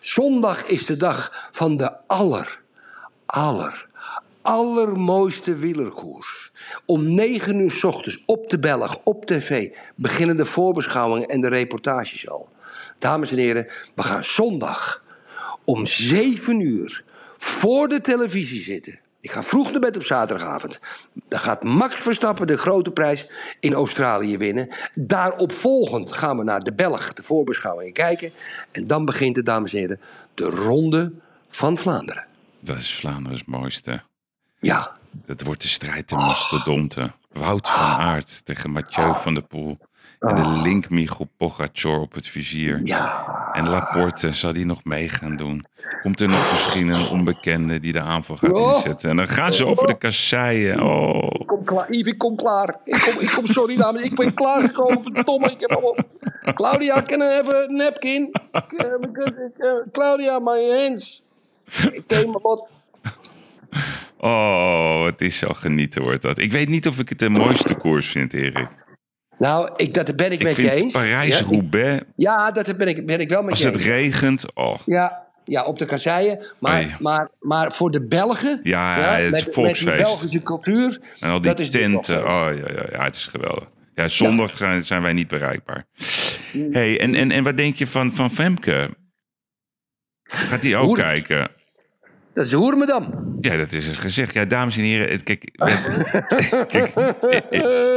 [0.00, 2.62] Zondag is de dag van de aller,
[3.26, 3.86] aller,
[4.42, 6.50] allermooiste wielerkoers.
[6.86, 11.48] Om negen uur s ochtends op de Belg, op tv, beginnen de voorbeschouwingen en de
[11.48, 12.48] reportages al.
[12.98, 15.04] Dames en heren, we gaan zondag
[15.64, 17.04] om zeven uur
[17.36, 19.00] voor de televisie zitten.
[19.20, 20.80] Ik ga vroeg naar bed op zaterdagavond.
[21.28, 23.28] Dan gaat Max Verstappen de grote prijs
[23.60, 24.68] in Australië winnen.
[24.94, 28.32] Daarop volgend gaan we naar de Belg, de voorbeschouwingen kijken.
[28.72, 30.00] En dan begint het, dames en heren,
[30.34, 31.12] de Ronde
[31.48, 32.26] van Vlaanderen.
[32.60, 34.02] Dat is Vlaanderen's mooiste.
[34.60, 34.96] Ja.
[35.26, 37.14] Dat wordt de strijd der mastodonten.
[37.32, 39.78] Wout van Aert tegen Mathieu van der Poel.
[40.20, 42.82] En de link Michel Pogacar op het vizier.
[43.52, 45.66] En Laporte, zal die nog mee gaan doen?
[46.02, 48.74] Komt er nog misschien een onbekende die de aanval gaat Oh.
[48.74, 49.10] inzetten?
[49.10, 50.82] En dan gaan ze over de kasseien.
[50.82, 51.40] Oh.
[51.40, 52.76] Ik kom klaar, Yves, ik kom klaar.
[52.84, 55.50] Ik kom, ik kom sorry dames, ik ben klaargekomen, verdomme.
[55.50, 55.96] Ik heb allemaal...
[56.54, 58.32] Claudia, can I have a napkin?
[58.52, 61.22] Eh, eh, Claudia, my hands.
[61.92, 62.68] Ik came about...
[64.18, 66.38] oh, het is zo genieten wordt dat.
[66.38, 68.68] Ik weet niet of ik het de mooiste koers vind, Erik.
[69.40, 70.92] Nou, ik, dat ben ik, Ik met je vind eens.
[70.92, 73.84] Parijs-Roubaix, Ja, dat ben ik, ben ik wel met als je het eens.
[73.84, 74.78] regent, oh.
[74.86, 76.44] Ja, ja, op de kasseien.
[76.58, 79.94] Maar, maar, maar voor de Belgen, Ja, het is met, met die.
[79.94, 82.18] Belgische cultuur, En al die dat tenten.
[82.18, 83.68] Oh ja, ja, ja, het is geweldig.
[83.94, 85.86] Ja, zondag zijn, zijn wij niet bereikbaar.
[86.70, 88.90] Hey, en, en, en wat denk je van, van Femke?
[90.22, 91.50] Gaat die ook kijken?
[92.34, 93.36] Dat is de hoermedam.
[93.40, 94.34] Ja, dat is een gezegd.
[94.34, 96.92] Ja, dames en heren, het, kijk, we- kijk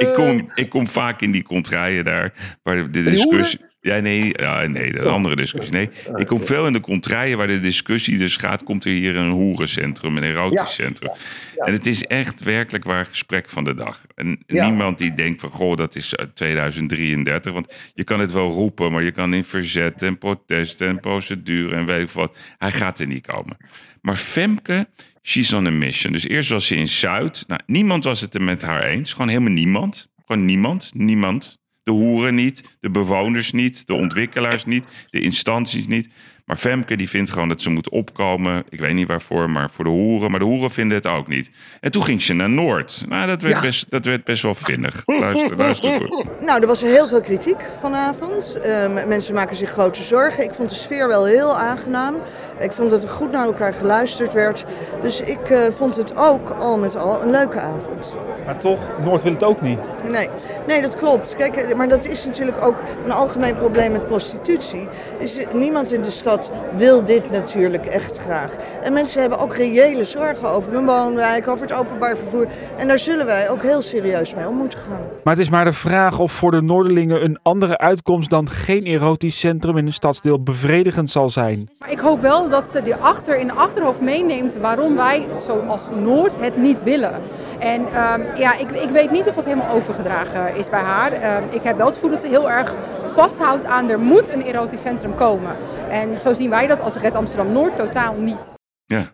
[0.08, 3.60] ik, kom, ik kom vaak in die contraien daar, waar de, discussie...
[3.82, 5.74] Ja, nee, ja, nee, een andere discussie.
[5.74, 8.64] Nee, ik kom veel in de contraien waar de discussie dus gaat...
[8.64, 10.66] komt er hier een hoerencentrum, een erotisch Ja.
[10.66, 11.12] centrum.
[11.56, 14.00] En het is echt werkelijk waar gesprek van de dag.
[14.16, 14.66] En Ja.
[14.66, 17.54] niemand die denkt van, goh, dat is uit 2033.
[17.54, 21.76] Want je kan het wel roepen, maar je kan in verzet en protest en procedure
[21.76, 22.36] en weet ik wat.
[22.58, 23.58] Hij gaat er niet komen.
[24.06, 24.88] Maar Femke,
[25.22, 26.14] she's on a mission.
[26.14, 27.44] Dus eerst was ze in Zuid.
[27.48, 29.12] Nou, niemand was het er met haar eens.
[29.12, 30.08] Gewoon helemaal niemand.
[30.26, 30.92] Gewoon niemand.
[30.94, 31.58] Niemand.
[31.84, 36.10] De hoeren niet, de bewoners niet, de ontwikkelaars niet, de instanties niet.
[36.46, 38.64] Maar Femke die vindt gewoon dat ze moet opkomen.
[38.70, 40.32] Ik weet niet waarvoor, maar voor de hoeren.
[40.32, 41.50] Maar de hoeren vinden het ook niet.
[41.80, 43.06] En toen ging ze naar Noord.
[43.10, 43.62] Nou, dat werd, Ja.
[43.62, 45.02] best, dat werd best wel vinnig.
[45.06, 46.42] Luister, luister goed.
[46.42, 48.60] Nou, er was heel veel kritiek vanavond.
[48.60, 50.44] Eh, mensen maken zich grote zorgen.
[50.44, 52.16] Ik vond de sfeer wel heel aangenaam.
[52.60, 54.66] Ik vond dat er goed naar elkaar geluisterd werd.
[55.02, 58.16] Dus ik eh, vond het ook al met al een leuke avond.
[58.46, 59.80] Maar toch, Noord wil het ook niet.
[60.10, 60.28] Nee,
[60.68, 61.36] nee, dat klopt.
[61.36, 64.88] Kijk, eh, maar dat is natuurlijk ook een algemeen probleem met prostitutie.
[65.20, 66.33] Is, niemand in de stad
[66.76, 68.56] wil dit natuurlijk echt graag.
[68.82, 72.48] En mensen hebben ook reële zorgen over hun woonwijk, over het openbaar vervoer.
[72.78, 75.02] En daar zullen wij ook heel serieus mee om moeten gaan.
[75.24, 78.84] Maar het is maar de vraag of voor de Noorderlingen een andere uitkomst dan geen
[78.84, 81.70] erotisch centrum in een stadsdeel bevredigend zal zijn.
[81.80, 85.88] Maar ik hoop wel dat ze die achter in de achterhoofd meeneemt waarom wij, zoals
[86.04, 87.22] Noord, het niet willen.
[87.60, 91.12] En ehm, ja, ik, ik weet niet of dat helemaal overgedragen is bij haar.
[91.12, 92.76] Ehm, ik heb wel het gevoel dat ze heel erg
[93.14, 95.56] vasthoudt aan er moet een erotisch centrum komen.
[95.90, 98.54] En zo zien wij dat als Red Amsterdam Noord totaal niet.
[98.86, 99.14] Ja.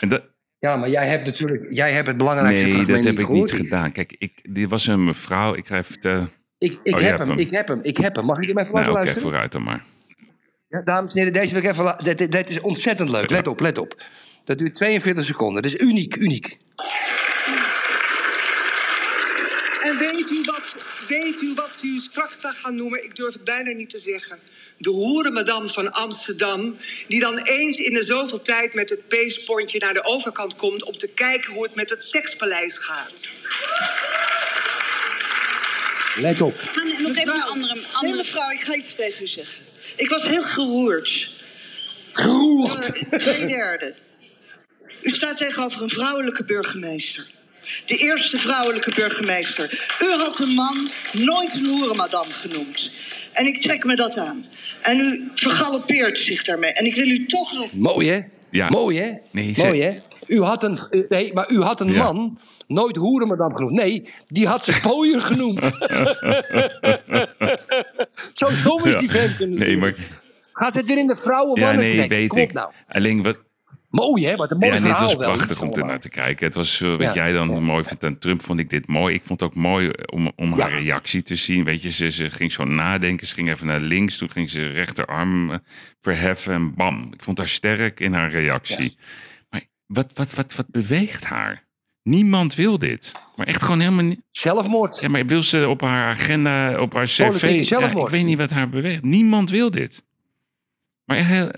[0.00, 0.22] En dat,
[0.58, 3.52] Ja, maar jij hebt natuurlijk jij hebt het belangrijkste nee, dat heb niet ik niet
[3.52, 3.92] gedaan.
[3.92, 5.54] Kijk, ik, dit was een mevrouw.
[5.54, 6.30] Ik ga even vertellen.
[6.58, 8.24] Ik, ik Oh, heb hem, ik heb hem, ik heb hem.
[8.24, 9.22] Mag ik hem even Nou, laten oké, luisteren?
[9.30, 9.84] vooruit dan maar.
[10.68, 13.30] Ja, dames en heren, deze wil ik even dit, dit, dit is ontzettend leuk.
[13.30, 14.02] Let op, let op.
[14.44, 15.62] Dat duurt 42 seconden.
[15.62, 16.58] Dat is uniek, uniek.
[19.82, 20.49] En weet u, wat,
[21.10, 23.04] weet u wat u straks gaat gaan noemen?
[23.04, 24.38] Ik durf het bijna niet te zeggen.
[24.76, 26.76] De hoerenmadam van Amsterdam,
[27.08, 30.96] die dan eens in de zoveel tijd met het peespontje naar de overkant komt om
[30.96, 33.28] te kijken hoe het met het sekspaleis gaat.
[36.16, 36.54] Let op.
[36.98, 39.64] nog even een andere, Nee, mevrouw, ik ga iets tegen u zeggen.
[39.96, 41.28] Ik was heel geroerd.
[42.12, 43.20] Geroerd?
[43.20, 43.94] Twee derde.
[45.00, 47.26] U staat tegenover een vrouwelijke burgemeester.
[47.86, 49.96] De eerste vrouwelijke burgemeester.
[50.02, 52.90] U had een man nooit een hoerenmadam genoemd.
[53.32, 54.44] En ik trek me dat aan.
[54.82, 56.72] En u vergalopeert zich daarmee.
[56.72, 57.72] En ik wil u toch nog...
[57.72, 58.20] Mooi, hè?
[58.50, 58.68] Ja.
[58.68, 59.10] Mooi, hè?
[59.30, 59.98] Nee, Mooi, hè?
[60.26, 62.02] U had een, eh, nee, maar u had een Ja.
[62.12, 63.74] man nooit hoerenmadam genoemd.
[63.74, 65.60] Nee, die had ze pooier genoemd.
[68.32, 68.98] Zo dom is Ja.
[69.00, 69.38] die vent.
[69.38, 69.94] Nee, maar
[70.52, 72.18] Gaat het weer in de vrouwen ja, nee, trekken?
[72.18, 72.52] weet Kom op ik.
[72.52, 72.72] nou.
[72.88, 73.42] Alleen wat.
[73.90, 74.36] Mooi, hè?
[74.36, 75.32] Wat een mooi ja, dit verhaal was wel.
[75.32, 76.46] prachtig om te naar te kijken.
[76.46, 77.14] Het was, eh, wat Ja.
[77.14, 79.14] jij dan mooi vindt aan Trump, vond ik dit mooi.
[79.14, 81.64] Ik vond het ook mooi om, om haar reactie te zien.
[81.64, 83.26] Weet je, ze, ze ging zo nadenken.
[83.26, 84.18] Ze ging even naar links.
[84.18, 85.58] Toen ging ze rechterarm eh,
[86.00, 87.10] verheffen en bam.
[87.12, 88.96] Ik vond haar sterk in haar reactie.
[89.50, 91.68] Maar wat, wat, wat, wat beweegt haar?
[92.02, 93.12] Niemand wil dit.
[93.36, 94.20] Maar echt gewoon helemaal niet.
[94.30, 95.00] Zelfmoord.
[95.00, 97.62] Ja, maar wil ze op haar agenda, op haar cv...
[97.62, 98.06] Zelfmoord.
[98.06, 99.02] ik weet niet wat haar beweegt.
[99.02, 100.04] Niemand wil dit.
[101.04, 101.50] Maar echt heel...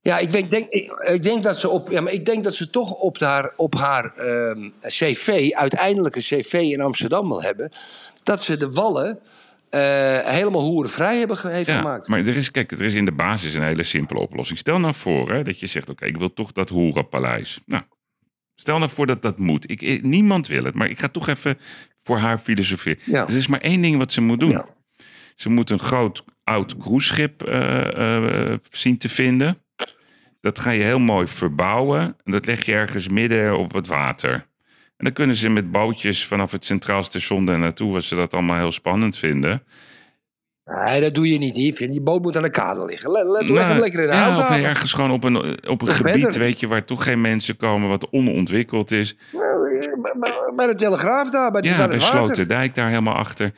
[0.00, 2.54] Ja, ik denk, denk, ik, ik denk dat ze op, ja, maar ik denk dat
[2.54, 7.70] ze toch op haar, op haar ehm, cv, uiteindelijk een cv in Amsterdam wil hebben,
[8.22, 9.18] dat ze de wallen
[9.70, 12.08] eh, helemaal hoerenvrij hebben heeft Ja, gemaakt.
[12.08, 14.58] maar er is, kijk, er is in de basis een hele simpele oplossing.
[14.58, 17.60] Stel nou voor hè, dat je zegt, oké, ik wil toch dat hoerenpaleis.
[17.66, 17.82] Nou,
[18.54, 19.70] stel nou voor dat dat moet.
[19.70, 21.58] Ik, niemand wil het, maar ik ga toch even
[22.02, 22.98] voor haar filosofie.
[23.12, 24.62] Er is maar één ding wat ze moet doen.
[25.36, 29.62] Ze moet een groot oud cruiseschip eh, eh, zien te vinden.
[30.40, 32.00] Dat ga je heel mooi verbouwen.
[32.00, 34.32] En dat leg je ergens midden op het water.
[34.96, 38.32] En dan kunnen ze met bootjes vanaf het Centraal Station daar naartoe, als ze dat
[38.34, 39.62] allemaal heel spannend vinden.
[40.84, 41.88] Nee, dat doe je niet, Yves.
[41.88, 43.10] Die boot moet aan de kade liggen.
[43.10, 46.36] Leg Nou, hem lekker in de ja, of ergens gewoon op een, op een gebied,
[46.36, 49.16] weet je, waar toch geen mensen komen, wat onontwikkeld is.
[49.32, 51.98] Bij- bij- Bij de Telegraaf daar, bij, die, Ja, bij bij.
[52.00, 53.52] Sloterdijk daar helemaal achter.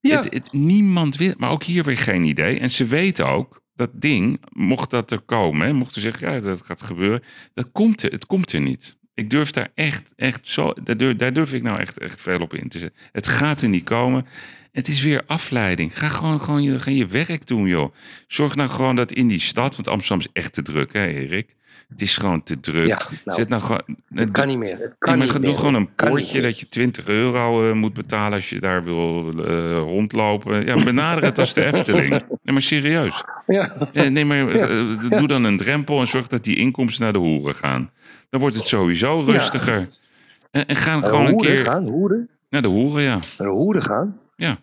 [0.00, 0.22] Ja.
[0.22, 2.58] Het, het- niemand wil, maar ook hier weer geen idee.
[2.60, 6.62] En ze weten ook, dat ding, mocht dat er komen, mocht ze zeggen, ja, dat
[6.62, 7.22] gaat gebeuren,
[7.54, 8.96] dat komt er, het komt er niet.
[9.14, 12.40] Ik durf daar echt, echt zo, daar durf, daar durf ik nou echt, echt veel
[12.40, 13.00] op in te zetten.
[13.12, 14.26] Het gaat er niet komen.
[14.72, 15.98] Het is weer afleiding.
[15.98, 17.94] Ga gewoon, gewoon je, ga je werk doen, joh.
[18.26, 21.56] Zorg nou gewoon dat in die stad, want Amsterdam is echt te druk, hè, Erik?
[21.88, 22.86] Het is gewoon te druk.
[22.88, 23.82] Ja, nou, Zet nou gewoon,
[24.14, 24.78] Het kan niet meer.
[24.78, 25.56] Het kan maar niet doe meer.
[25.56, 29.78] gewoon een poortje dat je 20 euro eh, moet betalen als je daar wil eh,
[29.78, 30.64] rondlopen.
[30.66, 32.10] Ja, benader het als de Efteling.
[32.10, 33.24] Nee, maar serieus.
[33.46, 33.88] Ja.
[33.92, 34.66] Nee, maar Ja.
[34.68, 37.90] eh, doe dan een drempel en zorg dat die inkomsten naar de hoeren gaan.
[38.30, 39.88] Dan wordt het sowieso rustiger.
[40.50, 41.64] En, en ga Naar de gewoon een hoeren keer...
[41.64, 42.28] gaan, hoeren?
[42.50, 43.14] Naar de hoeren, ja.
[43.14, 44.18] Naar de hoeren gaan?
[44.36, 44.58] Ja.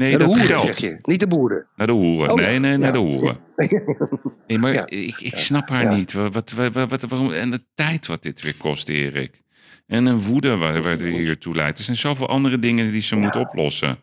[0.00, 0.66] Nee, Naar de dat hoeren, geld.
[0.66, 0.98] zeg je.
[1.02, 1.66] Niet de boeren.
[1.76, 2.30] Naar de hoeren.
[2.30, 3.38] Oh, nee, nee, naar de hoeren.
[4.46, 4.86] Nee, maar Ja.
[4.86, 6.12] ik, ik snap haar niet.
[6.12, 9.42] Wat, wat, wat, wat- waarom, en de tijd wat dit weer kost, Erik.
[9.86, 11.78] En een woede waar, waar het hier toe leidt.
[11.78, 13.98] Er zijn zoveel andere dingen die ze moet oplossen.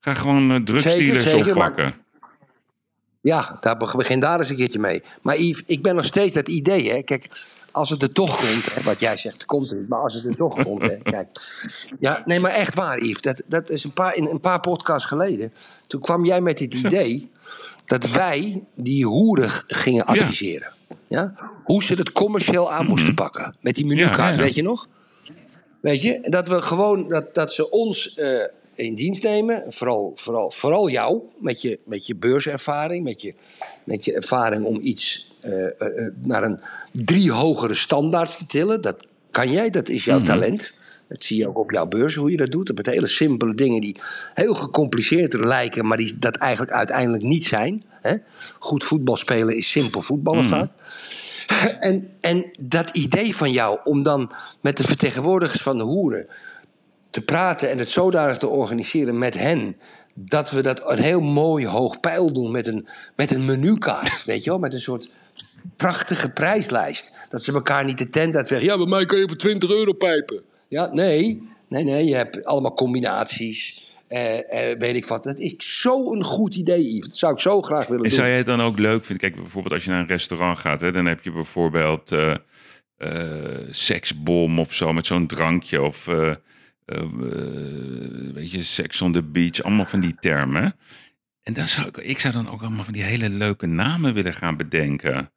[0.00, 1.94] Ga gewoon uh, drugsdealers maar- oppakken.
[3.20, 5.02] Ja, daar be- begin daar eens een keertje mee.
[5.22, 7.02] Maar Yves, ik ben nog steeds dat idee, hè.
[7.02, 7.26] Kijk,
[7.72, 9.88] als het er toch komt, hè, wat jij zegt, het komt niet.
[9.88, 11.28] Maar als het er toch komt, hè, kijk.
[12.00, 13.20] Ja, nee, maar echt waar, Yves.
[13.22, 15.52] Dat, dat is een paar, in een paar podcasts geleden.
[15.86, 17.30] Toen kwam jij met het idee
[17.86, 20.72] dat wij die hoeren g- gingen adviseren.
[21.08, 21.34] Ja.
[21.64, 23.56] Hoe ze het commercieel aan moesten pakken.
[23.60, 24.38] Met die menukaart, Mhm.
[24.40, 24.88] Ja, weet je nog?
[25.80, 28.28] Weet je, dat we gewoon, dat, dat ze ons eh,
[28.74, 29.64] in dienst nemen.
[29.68, 33.34] Vooral, vooral, vooral jou, met je, met je beurservaring, met je,
[33.84, 35.31] met je ervaring om iets
[36.22, 36.60] naar een
[36.92, 38.80] drie hogere standaard te tillen.
[38.80, 40.26] Dat kan jij, dat is jouw Mhm.
[40.26, 40.72] talent.
[41.08, 42.74] Dat zie je ook op jouw beurs, hoe je dat doet.
[42.76, 43.96] Met hele simpele dingen die
[44.34, 47.84] heel gecompliceerder lijken, maar die dat eigenlijk uiteindelijk niet zijn.
[48.02, 48.14] Hè?
[48.58, 50.48] Goed voetbal spelen is simpel voetballen Mhm.
[50.48, 50.70] vaak.
[51.80, 56.26] En, en dat idee van jou om dan met de vertegenwoordigers van de hoeren
[57.10, 59.76] te praten en het zodanig te organiseren met hen.
[60.14, 62.86] Dat we dat een heel mooi hoog pijl doen met een,
[63.16, 64.24] met een menukaart.
[64.24, 65.08] Weet je wel, met een soort
[65.76, 67.26] prachtige prijslijst.
[67.28, 68.62] Dat ze elkaar niet de tent uitweg.
[68.62, 70.42] Ja, bij mij kan je voor 20 euro pijpen.
[70.68, 71.50] Ja, nee.
[71.68, 73.90] Nee, nee, je hebt allemaal combinaties.
[74.08, 75.24] eh, weet ik wat.
[75.24, 77.08] Dat is zo'n goed idee, Yves.
[77.08, 78.18] Dat zou ik zo graag willen En doen.
[78.18, 79.30] zou jij het dan ook leuk vinden?
[79.30, 82.34] Kijk, bijvoorbeeld als je naar een restaurant gaat, hè, dan heb je bijvoorbeeld eh
[83.70, 85.82] seksbom of zo met zo'n drankje.
[85.82, 86.04] Of
[88.34, 89.62] weet je, sex on the beach.
[89.62, 90.76] Allemaal van die termen.
[91.42, 94.34] En dan zou ik, ik zou dan ook allemaal van die hele leuke namen willen
[94.34, 95.32] gaan bedenken.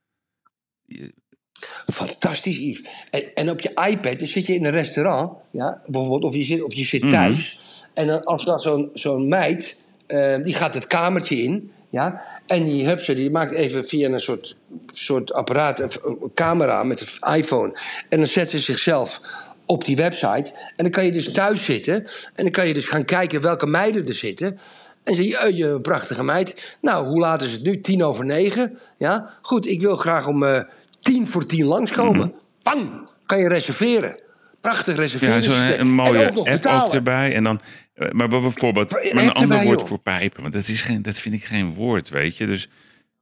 [1.94, 2.82] Fantastisch, Yves.
[3.12, 6.44] En, en op je iPad, dan zit je in een restaurant, ja, bijvoorbeeld, of je
[6.44, 7.12] zit, of je zit Mhm.
[7.12, 7.60] thuis.
[7.94, 9.78] En dan, als dan zo'n zo'n meid,
[10.08, 14.10] eh, die gaat het kamertje in, ja, en die, hup, ze, die maakt even via
[14.10, 14.56] een soort,
[14.94, 17.74] soort apparaat, een, een camera met een iPhone.
[18.10, 19.22] En dan zet ze zichzelf
[19.66, 20.52] op die website.
[20.54, 21.96] En dan kan je dus thuis zitten.
[22.36, 24.60] En dan kan je dus gaan kijken welke meiden er zitten.
[25.06, 26.78] En zeg je, "Oh, je een prachtige meid.
[26.82, 27.82] Nou, hoe laat is het nu?
[27.82, 28.78] Tien over negen.
[28.98, 30.62] Ja, goed, ik wil graag om eh,
[31.02, 32.34] tien voor tien langskomen.
[32.64, 32.90] Bang,
[33.26, 34.20] kan je reserveren.
[34.62, 34.96] Prachtig Mhm.
[34.96, 35.62] Ja, reserveringssysteem.
[35.68, 37.34] zo'n een en mooie ook app ook erbij.
[37.36, 37.62] En dan,
[37.94, 39.90] eh, maar bijvoorbeeld, Een maar een app ander erbij, woord joh.
[39.90, 40.42] voor pijpen.
[40.42, 42.46] Want dat, is geen, dat vind ik geen woord, weet je.
[42.46, 42.70] Dus,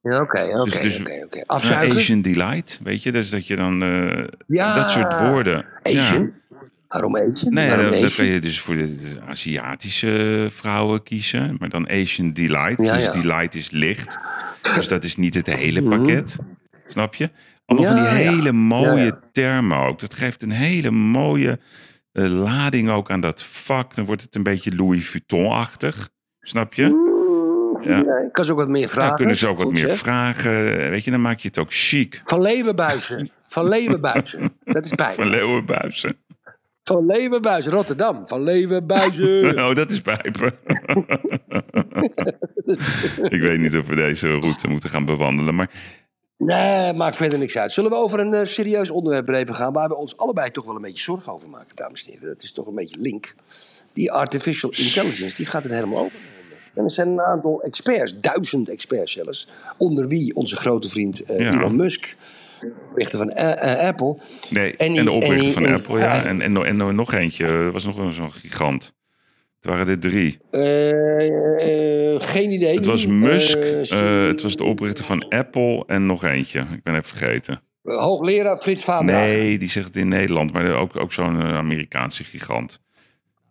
[0.02, 1.42] Ja, oké, oké, dus, dus, oké, oké.
[1.46, 1.98] Afzuigen?
[1.98, 3.12] Asian Delight, weet je.
[3.12, 5.66] Dus dat je dan eh, Ja, dat soort woorden.
[5.84, 6.34] Asian?
[6.94, 7.54] Waarom Asian?
[7.54, 8.26] Nee, Waarom dan, dan Asian?
[8.26, 11.56] kan je dus voor de, Aziatische vrouwen kiezen.
[11.60, 12.86] Maar dan Asian Delight.
[12.86, 13.12] Ja, dus ja.
[13.12, 14.18] Delight is licht.
[14.76, 15.90] Dus dat is niet het hele Mhm.
[15.90, 16.38] pakket.
[16.88, 17.30] Snap je?
[17.66, 20.00] Allemaal van Ja, die hele mooie termen ook.
[20.00, 21.60] Dat geeft een hele mooie
[22.12, 23.96] eh, lading ook aan dat vak.
[23.96, 26.10] Dan wordt het een beetje Louis Vuitton-achtig.
[26.42, 27.12] Snap je?
[27.82, 27.98] Ja.
[27.98, 29.08] Ja, ik kan ze ook wat meer vragen.
[29.08, 29.98] Dan kunnen ze ook wat Goed, meer zeg.
[29.98, 30.54] vragen.
[30.90, 32.22] Weet je, dan maak je het ook chic.
[32.26, 33.32] Van Leeuwenbuizen.
[33.48, 34.54] Van Leeuwenbuizen.
[34.64, 35.16] Dat is pijn.
[35.16, 36.18] Van Leeuwenbuizen.
[36.84, 38.28] Van Leeuwenbuizen, Rotterdam.
[38.28, 39.42] Van Leeuwenbuizen.
[39.64, 40.54] Oh, dat is pijpen.
[43.36, 45.56] ik weet niet of we deze route moeten gaan bewandelen.
[45.56, 45.70] Maar
[46.38, 47.72] Nee, maakt verder niks uit.
[47.72, 49.74] Zullen we over een eh, serieus onderwerp even gaan...
[49.74, 52.28] waar we ons allebei toch wel een beetje zorgen over maken, dames en heren.
[52.28, 53.36] Dat is toch een beetje link.
[53.94, 56.20] Die artificial intelligence, die gaat het helemaal over.
[56.74, 59.48] En er zijn een aantal experts, duizend experts zelfs...
[59.78, 61.52] onder wie onze grote vriend eh, Ja.
[61.52, 62.16] Elon Musk...
[62.90, 64.18] oprichter van eh, Apple.
[64.50, 66.26] Nee, En de oprichter van en- Apple, ja.
[66.26, 68.94] En, en, en, en nog eentje, er was nog zo'n gigant.
[69.62, 70.38] Het waren er drie.
[70.52, 72.76] Eh, eh, geen idee.
[72.76, 73.58] Het was Musk,
[74.28, 76.60] het was de oprichter van Apple en nog eentje.
[76.60, 77.62] Ik ben even vergeten.
[77.84, 79.28] hoogleraar Frits Vaandrager.
[79.38, 82.82] Nee, die zegt het in Nederland, maar ook, ook zo'n Amerikaanse gigant.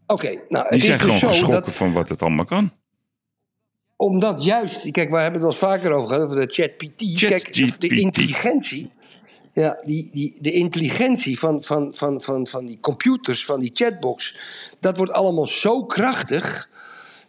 [0.07, 2.71] Oké, nou, Die is zijn dus gewoon zo geschrokken dat van wat het allemaal kan.
[3.97, 7.19] Omdat juist, kijk, we hebben het al vaker over gehad, over de ChatGPT.
[7.19, 8.91] Kijk, de, de intelligentie.
[9.55, 14.37] Ja, die, die, de intelligentie van, van, van, van, van die computers, van die chatbox.
[14.81, 16.69] Dat wordt allemaal zo krachtig.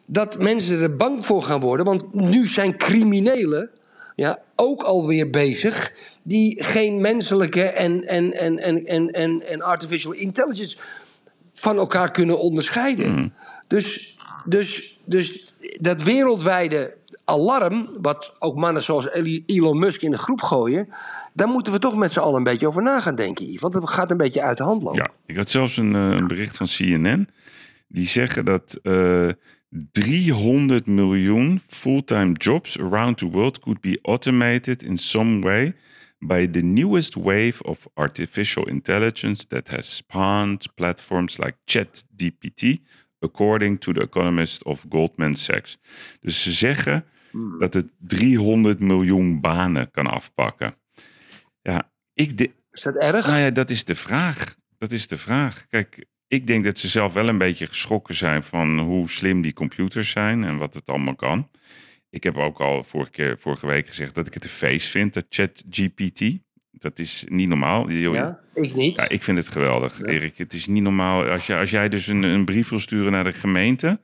[0.05, 1.85] dat mensen er bang voor gaan worden.
[1.85, 3.69] Want nu zijn criminelen.
[4.15, 5.91] Ja, ook alweer bezig.
[6.23, 10.77] die geen menselijke en, en, en, en, en, en, en artificial intelligence.
[11.53, 13.33] van elkaar kunnen onderscheiden.
[13.67, 19.09] Dus, dus, dus dat wereldwijde alarm, wat ook mannen zoals
[19.45, 20.89] Elon Musk in de groep gooien,
[21.33, 23.57] daar moeten we toch met z'n allen een beetje over na gaan denken.
[23.59, 25.01] Want het gaat een beetje uit de hand lopen.
[25.01, 27.29] Ja, ik had zelfs een, eh, een bericht van CNN.
[27.87, 29.29] Die zeggen dat eh
[29.91, 35.73] 300 miljoen fulltime jobs around the world could be automated in some way
[36.19, 42.81] by the newest wave of artificial intelligence that has spawned platforms like ChatGPT,
[43.23, 45.77] according to the economist of Goldman Sachs.
[46.19, 47.05] Dus ze zeggen
[47.59, 50.75] dat het 300 miljoen banen kan afpakken.
[51.61, 53.25] Ja, ik de- Is dat erg?
[53.27, 54.55] nou ja, dat is de vraag.
[54.77, 55.67] Dat is de vraag.
[55.67, 59.53] Kijk, ik denk dat ze zelf wel een beetje geschrokken zijn van hoe slim die
[59.53, 61.49] computers zijn en wat het allemaal kan.
[62.09, 65.13] Ik heb ook al vorige, keer, vorige week gezegd dat ik het een feest vind,
[65.13, 66.21] dat ChatGPT.
[66.83, 67.89] Dat is niet normaal.
[67.89, 68.95] Je- Ja, ik niet.
[68.95, 70.37] Ja, ik vind het geweldig, Erik.
[70.37, 71.23] Het is niet normaal.
[71.25, 73.99] Als, je, als jij dus een, een brief wil sturen naar de gemeente.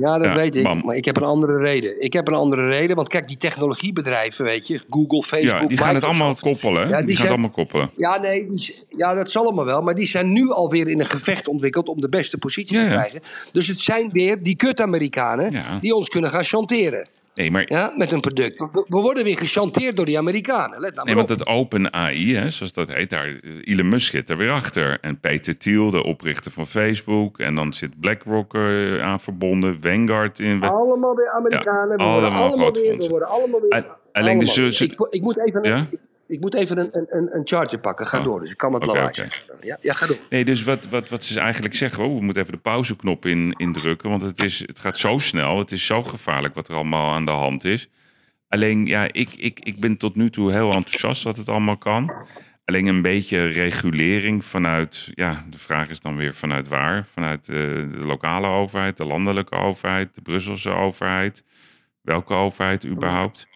[0.00, 0.62] Ja, dat Ja, weet ik.
[0.62, 0.82] bam.
[0.84, 2.02] Maar ik heb een andere reden.
[2.02, 2.96] Ik heb een andere reden.
[2.96, 6.88] Want kijk, die technologiebedrijven, weet je, Google, Facebook, ja, die gaan het allemaal koppelen.
[6.88, 7.90] Ja, die die gaan het allemaal koppelen.
[7.96, 9.82] Ja, nee, die, ja, dat zal allemaal wel.
[9.82, 12.90] Maar die zijn nu alweer in een gevecht ontwikkeld om de beste positie Ja, te
[12.90, 13.20] krijgen.
[13.52, 17.08] Dus het zijn weer die kut-Amerikanen die ons kunnen gaan chanteren.
[17.34, 18.60] Nee, maar Ja, met een product.
[18.72, 20.80] We, worden weer gechanteerd door die Amerikanen.
[20.80, 24.10] Let nou Nee, want het Open AI, hè, zoals dat heet, daar, eh, Elon Musk
[24.12, 24.98] zit er weer achter.
[25.00, 27.38] En Peter Thiel, de oprichter van Facebook.
[27.38, 30.60] En dan zit BlackRock er aan verbonden, Vanguard in.
[30.60, 31.88] Allemaal weer Amerikanen.
[31.90, 33.70] Ja, we, worden allemaal allemaal grote weer, we worden allemaal weer...
[33.70, 34.46] De allemaal.
[34.46, 35.86] ze- Ik, ik moet even, een?
[36.26, 38.06] Ik moet even een, een, een, charger pakken.
[38.06, 38.24] Ga Oh.
[38.24, 39.08] door, dus ik kan het oké.
[39.12, 39.42] zeggen.
[39.60, 40.16] Ja, ja, ga door.
[40.30, 43.54] Nee, dus wat, wat, wat ze eigenlijk zeggen, oh, we moeten even de pauzeknop in,
[43.56, 44.10] indrukken.
[44.10, 47.24] Want het, is, het gaat zo snel, het is zo gevaarlijk wat er allemaal aan
[47.24, 47.88] de hand is.
[48.48, 52.12] Alleen, ja, ik, ik, ik ben tot nu toe heel enthousiast wat het allemaal kan.
[52.64, 57.06] Alleen een beetje regulering vanuit, ja, de vraag is dan weer vanuit waar?
[57.12, 61.44] Vanuit eh, de lokale overheid, de landelijke overheid, de Brusselse overheid.
[62.00, 63.48] Welke overheid überhaupt?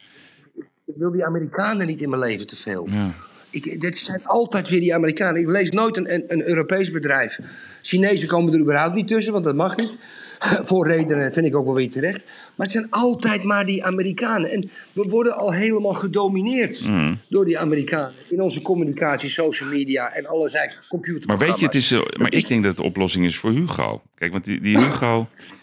[0.89, 2.89] Ik wil die Amerikanen niet in mijn leven te veel.
[2.91, 3.11] Ja.
[3.51, 5.41] Ik, dit zijn altijd weer die Amerikanen.
[5.41, 7.39] Ik lees nooit een, een, een Europees bedrijf.
[7.83, 9.99] Chinezen komen er überhaupt niet tussen, want dat mag niet.
[10.69, 12.25] Voor redenen vind ik ook wel weer terecht.
[12.55, 14.51] Maar het zijn altijd maar die Amerikanen.
[14.51, 17.19] En we worden al helemaal gedomineerd Mm.
[17.29, 18.13] door die Amerikanen.
[18.29, 21.49] In onze communicatie, social media en alles eigenlijk Maar computerprogramma's.
[21.49, 24.03] weet je, het is, eh, maar ik denk dat de oplossing is voor Hugo.
[24.15, 25.29] Kijk, want die, die Hugo,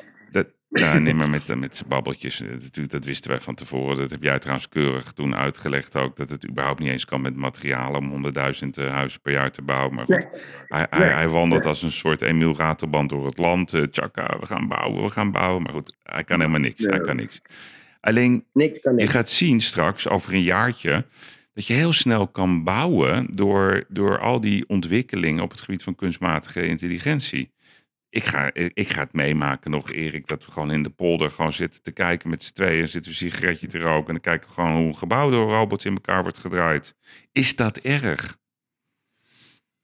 [0.79, 3.97] ja, nee, maar met, met zijn babbeltjes, eh, natuurlijk, dat wisten wij van tevoren.
[3.97, 7.35] Dat heb jij trouwens keurig toen uitgelegd ook, dat het überhaupt niet eens kan met
[7.35, 9.93] materialen om 100.000 eh, huizen per jaar te bouwen.
[9.95, 10.27] Maar goed,
[10.67, 11.09] hij, hij, Nee.
[11.09, 13.73] hij wandelt als een soort Emiel Ratelband door het land.
[13.73, 15.61] eh tjaka, we gaan bouwen, we gaan bouwen.
[15.63, 17.41] Maar goed, hij kan helemaal niks, hij kan niks.
[18.01, 18.45] Alleen,
[18.97, 21.05] je gaat zien straks, over een jaartje,
[21.53, 25.95] dat je heel snel kan bouwen door, door al die ontwikkelingen op het gebied van
[25.95, 27.53] kunstmatige intelligentie.
[28.15, 31.53] Ik ga, ik ga het meemaken nog, Erik, dat we gewoon in de polder gewoon
[31.53, 32.87] zitten te kijken met z'n tweeën.
[32.87, 35.51] Zitten we een sigaretje te roken en dan kijken we gewoon hoe een gebouw door
[35.51, 36.95] robots in elkaar wordt gedraaid.
[37.31, 38.37] Is dat erg?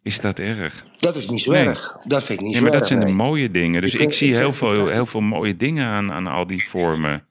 [0.01, 0.85] Is dat erg?
[0.97, 1.65] Dat is niet zo Nee.
[1.65, 1.97] erg.
[2.03, 3.81] Dat vind ik niet Ja, zo maar dat erg, zijn de mooie dingen.
[3.81, 7.27] Dus Ik zie heel veel, heel veel mooie dingen aan, aan al die vormen.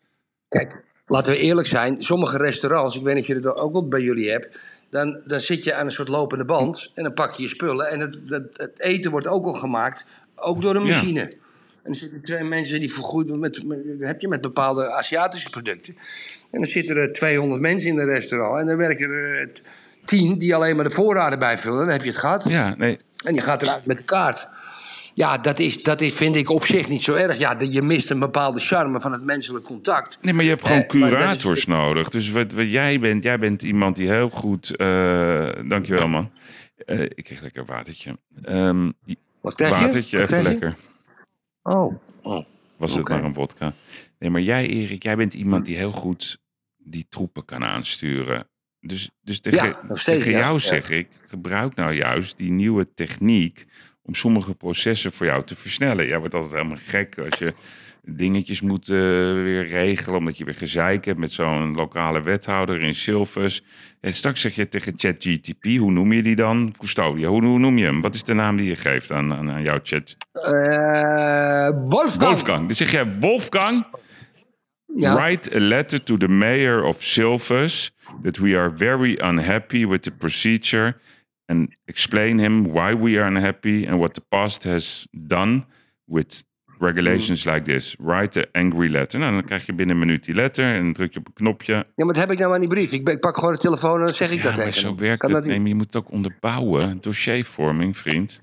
[0.48, 2.02] Kijk, laten we eerlijk zijn.
[2.02, 4.58] Sommige restaurants, ik weet niet of je dat ook wel bij jullie hebt.
[4.90, 7.90] Dan, dan zit je aan een soort lopende band en dan pak je je spullen.
[7.90, 10.06] En het, het, het eten wordt ook al gemaakt,
[10.40, 10.94] ook door een Ja.
[10.96, 11.20] machine.
[11.82, 15.94] En er zitten twee mensen die vergoed met, met, heb je met bepaalde Aziatische producten.
[16.50, 18.60] En dan zitten er 200 mensen in een restaurant.
[18.60, 19.62] En dan werken er eh, t-
[20.04, 21.78] 10 die alleen maar de voorraden bijvullen.
[21.78, 22.44] Dan heb je het gehad.
[22.48, 22.98] Ja, nee.
[23.24, 24.48] En je gaat eruit met de kaart.
[25.14, 27.38] Ja, dat, is, dat is, vind ik op zich niet zo erg.
[27.38, 30.18] Ja, je mist een bepaalde charme van het menselijk contact.
[30.22, 32.08] Nee, maar je hebt gewoon Eh, is- curators nodig.
[32.08, 34.76] Dus wat, wat jij bent, jij bent iemand die heel goed.
[34.76, 36.30] eh dankjewel, man.
[37.14, 38.18] Ik kreeg lekker een watertje.
[38.42, 38.90] Ehm,
[39.40, 39.84] Wat krijg je?
[39.84, 40.64] Watertje, Wat even krijg je?
[40.66, 40.80] lekker.
[41.62, 41.94] Oh.
[42.22, 42.44] oh.
[42.76, 43.12] Was het Oké.
[43.14, 43.72] maar een vodka?
[44.18, 46.38] Nee, maar jij, Erik, jij bent iemand die heel goed
[46.76, 48.48] die troepen kan aansturen.
[48.80, 50.38] Dus, dus tegen, Ja, nog steeds, tegen ja.
[50.38, 50.58] jou Ja.
[50.60, 53.66] zeg ik, gebruik nou juist die nieuwe techniek
[54.02, 56.06] om sommige processen voor jou te versnellen.
[56.06, 57.54] Jij wordt altijd helemaal gek als je
[58.02, 58.96] dingetjes moet eh,
[59.32, 63.62] weer regelen, omdat je weer gezeik hebt met zo'n lokale wethouder in Silvers.
[64.00, 66.74] En straks zeg je tegen ChatGTP, hoe noem je die dan?
[66.78, 68.00] Custodia, hoe, hoe noem je hem?
[68.00, 70.16] Wat is de naam die je geeft aan, aan, aan jouw chat?
[70.32, 72.22] Eh, Wolfgang.
[72.22, 72.66] Wolfgang.
[72.66, 73.84] Dan zeg jij, Wolfgang,
[74.96, 75.14] Ja.
[75.14, 77.90] write a letter to the mayor of Silvers
[78.22, 80.96] that we are very unhappy with the procedure
[81.46, 85.64] and explain him why we are unhappy and what the past has done
[86.04, 86.44] with
[86.80, 87.52] regulations Mm.
[87.52, 87.96] like this.
[87.98, 89.18] Write an angry letter.
[89.18, 91.32] Nou, dan krijg je binnen een minuut die letter en dan druk je op een
[91.32, 91.72] knopje.
[91.72, 92.92] Ja, maar wat heb ik nou aan die brief?
[92.92, 94.94] Ik, ben- ik pak gewoon de telefoon en dan zeg ik Ja, dat tegen zo
[94.94, 95.38] werkt Kan het.
[95.38, 95.48] dat?
[95.50, 96.98] Nee, maar je moet het ook onderbouwen.
[97.00, 98.42] Dossiervorming, vriend.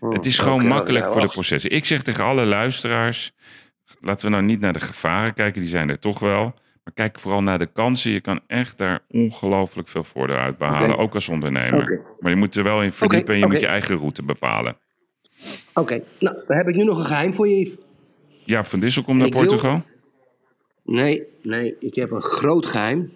[0.00, 1.70] Oh, het is gewoon makkelijk ja, voor de processen.
[1.70, 3.32] Ik zeg tegen alle luisteraars...
[4.00, 5.60] laten we nou niet naar de gevaren kijken.
[5.60, 6.42] Die zijn er toch wel.
[6.84, 8.10] Maar kijk vooral naar de kansen.
[8.10, 10.96] Je kan echt daar ongelooflijk veel voordeel uit behalen.
[10.98, 12.00] Ook als ondernemer.
[12.20, 14.76] Maar je moet er wel in verdiepen en je moet je eigen route bepalen.
[15.74, 17.76] Oké, nou, dan heb ik nu nog een geheim voor je, Yves.
[18.44, 19.82] Jaap van Dissel komt naar Ik wil- Portugal.
[20.84, 23.12] Nee, nee, ik heb een groot geheim.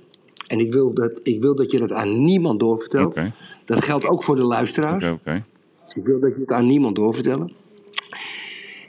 [0.47, 3.18] En ik wil dat, ik wil dat je dat aan niemand doorvertelt.
[3.64, 5.05] Dat geldt ook voor de luisteraars.
[5.05, 5.45] Oké, oké.
[5.95, 7.53] Ik wil dat je het aan niemand doorvertellen.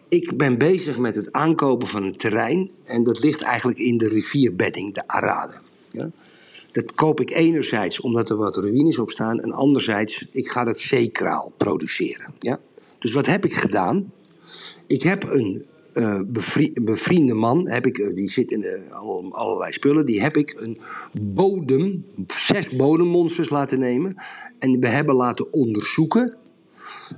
[0.10, 2.72] Ik ben bezig met het aankopen van een terrein.
[2.84, 5.54] En dat ligt eigenlijk in de rivierbedding, de Arade.
[5.92, 6.10] Ja?
[6.72, 9.40] Dat koop ik enerzijds omdat er wat ruïnes op staan.
[9.40, 12.34] En anderzijds, ik ga dat zeekraal produceren.
[12.40, 12.60] Ja?
[13.00, 14.12] Dus wat heb ik gedaan?
[14.88, 19.30] Ik heb een eh, bevri- bevriende man, heb ik, eh, die zit in de, al-
[19.34, 20.06] allerlei spullen.
[20.06, 20.80] Die heb ik een
[21.22, 22.06] bodem,
[22.46, 24.16] zes bodemmonsters laten nemen.
[24.60, 26.36] En we hebben laten onderzoeken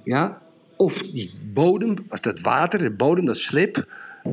[0.04, 0.42] ja,
[0.76, 3.88] of die bodem, of dat water, de bodem, dat slip,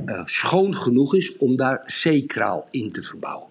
[0.05, 3.49] eh, schoon genoeg is om daar zeekraal in te verbouwen.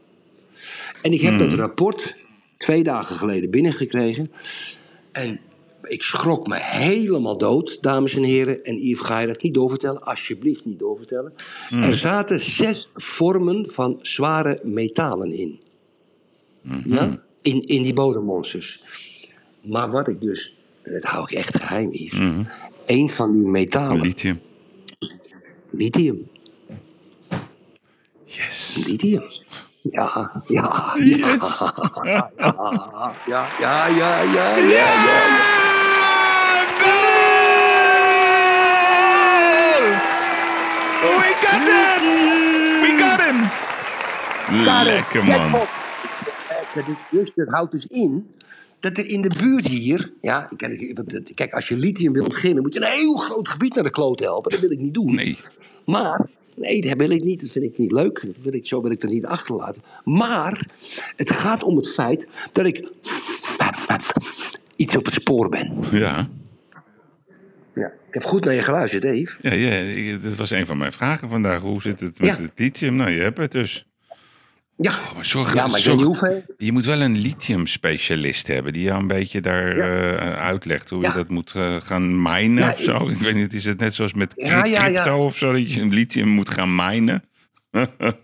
[1.02, 1.50] En ik heb Hmm.
[1.50, 2.16] dat rapport
[2.58, 4.32] twee dagen geleden binnengekregen.
[5.12, 5.40] En
[5.84, 8.64] ik schrok me helemaal dood, dames en heren.
[8.64, 10.04] En Yves, ga je dat niet doorvertellen?
[10.04, 11.34] Alsjeblieft niet doorvertellen.
[11.70, 11.84] Hmm.
[11.84, 15.60] Er zaten zes vormen van zware metalen in.
[16.86, 17.24] Ja?
[17.42, 18.84] In, in die bodemmonsters.
[19.62, 22.46] Maar wat ik dus, en dat hou ik echt geheim, Yves.
[22.86, 24.02] Een van die metalen.
[24.02, 24.42] Lithium.
[25.70, 26.28] Lithium.
[28.26, 28.84] Yes.
[28.88, 29.24] Lithium.
[29.92, 31.18] Ja, ja, Yes.
[32.04, 32.32] ja.
[32.38, 35.63] Ja, ja, ja, ja, ja, ja, ja.
[41.04, 42.04] We got him!
[42.82, 43.38] We got him!
[44.86, 45.62] Lekker man.
[47.12, 48.28] Dus, dat houdt dus in
[48.80, 50.12] dat er in de buurt hier...
[50.22, 51.04] Ja, kijk,
[51.34, 54.20] kijk, als je lithium wil ontginnen, moet je een heel groot gebied naar de kloot
[54.20, 54.52] helpen.
[54.52, 55.16] Dat wil ik niet doen.
[55.16, 55.38] Nee.
[55.86, 57.42] Maar, nee, dat wil ik niet.
[57.42, 58.22] Dat vind ik niet leuk.
[58.26, 59.84] Dat wil ik, zo wil ik dat niet achterlaten.
[60.04, 60.68] Maar,
[61.16, 62.92] het gaat om het feit dat ik
[64.76, 65.74] iets op het spoor ben.
[65.92, 66.28] Ja.
[67.76, 67.86] Ja.
[68.08, 69.28] Ik heb goed naar je geluisterd, Dave.
[69.42, 71.62] Ja, ja, dat was een van mijn vragen vandaag.
[71.62, 72.42] Hoe zit het met Ja.
[72.42, 72.96] het lithium?
[72.96, 73.88] Nou, je hebt het dus.
[74.78, 76.44] Ja, maar zorg, ja, maar zorg- hoeveel.
[76.58, 81.12] Je moet wel een lithium-specialist hebben die jou een beetje daar eh, uitlegt hoe je
[81.16, 83.08] dat moet eh, gaan minen of zo.
[83.10, 86.50] Ik weet niet, is het net zoals met crypto of zo, dat je lithium moet
[86.50, 87.24] gaan minen?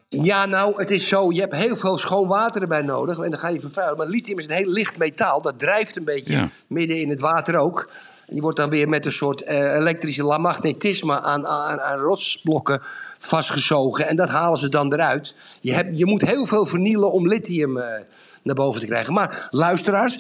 [0.10, 1.32] Ja, nou, het is zo.
[1.32, 3.18] Je hebt heel veel schoon water erbij nodig.
[3.20, 3.98] En dan ga je vervuilen.
[3.98, 5.42] Maar lithium is een heel licht metaal.
[5.42, 6.50] Dat drijft een beetje Ja.
[6.68, 7.90] midden in het water ook.
[8.28, 12.82] En je wordt dan weer met een soort eh, elektrische magnetisme aan, aan, aan rotsblokken
[13.20, 14.08] vastgezogen.
[14.08, 15.36] En dat halen ze dan eruit.
[15.62, 18.02] Je, hebt, je moet heel veel vernielen om lithium eh,
[18.44, 19.14] naar boven te krijgen.
[19.14, 20.18] Maar luisteraars,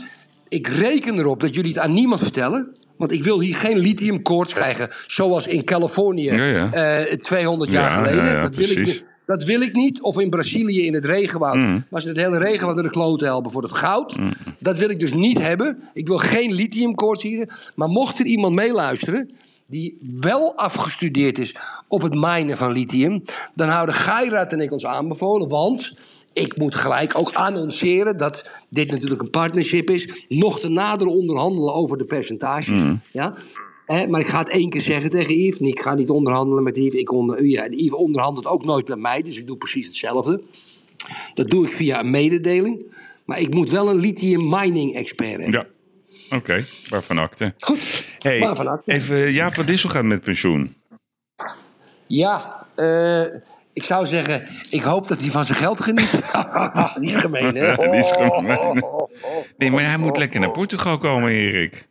[0.48, 2.76] ik reken erop dat jullie het aan niemand vertellen.
[2.98, 4.90] Want ik wil hier geen lithiumkoorts krijgen.
[5.08, 6.72] Zoals in Californië Ja, ja.
[6.74, 8.42] eh, 200 jaar Ja, geleden.
[8.42, 10.02] dat, wil ik, niet- dat wil ik niet.
[10.02, 11.56] Of in Brazilië in het regenwoud.
[11.56, 11.86] Mm.
[11.90, 14.16] Maar ze het hele regenwoud naar de kloten helpen voor het goud.
[14.60, 15.80] Dat wil ik dus niet hebben.
[15.94, 17.72] Ik wil geen lithiumkoorts hier.
[17.76, 19.30] Maar mocht er iemand meeluisteren
[19.66, 21.56] die wel afgestudeerd is
[21.88, 23.24] op het minen van lithium...
[23.56, 25.48] dan houden Geirat en ik ons aanbevolen.
[25.48, 25.94] Want
[26.34, 30.26] ik moet gelijk ook annonceren dat dit natuurlijk een partnership is.
[30.28, 32.84] Nog te nader onderhandelen over de percentages.
[32.84, 33.02] Mm.
[33.12, 33.34] Ja?
[33.92, 35.60] Hè, maar ik ga het één keer zeggen tegen Yves.
[35.60, 37.00] Nee, ik ga niet onderhandelen met Yves.
[37.00, 40.42] Ik onder, ja, Yves onderhandelt ook nooit met mij, dus ik doe precies hetzelfde.
[41.34, 42.82] Dat doe ik via een mededeling.
[43.26, 45.52] Maar ik moet wel een lithium mining expert hebben.
[45.52, 45.66] Ja,
[46.38, 47.54] oké, waarvan akte.
[47.60, 48.92] Goed, hey, waarvan akte.
[48.92, 50.74] Even, Jaap van Dissel gaat met pensioen.
[52.08, 53.24] Ja, eh,
[53.74, 56.20] ik zou zeggen, ik hoop dat hij van zijn geld geniet.
[57.14, 57.76] Is gemeen, hè?
[57.92, 58.84] Die is Oh, gemeen.
[59.58, 61.88] Nee, maar hij moet lekker naar Portugal komen, Erik.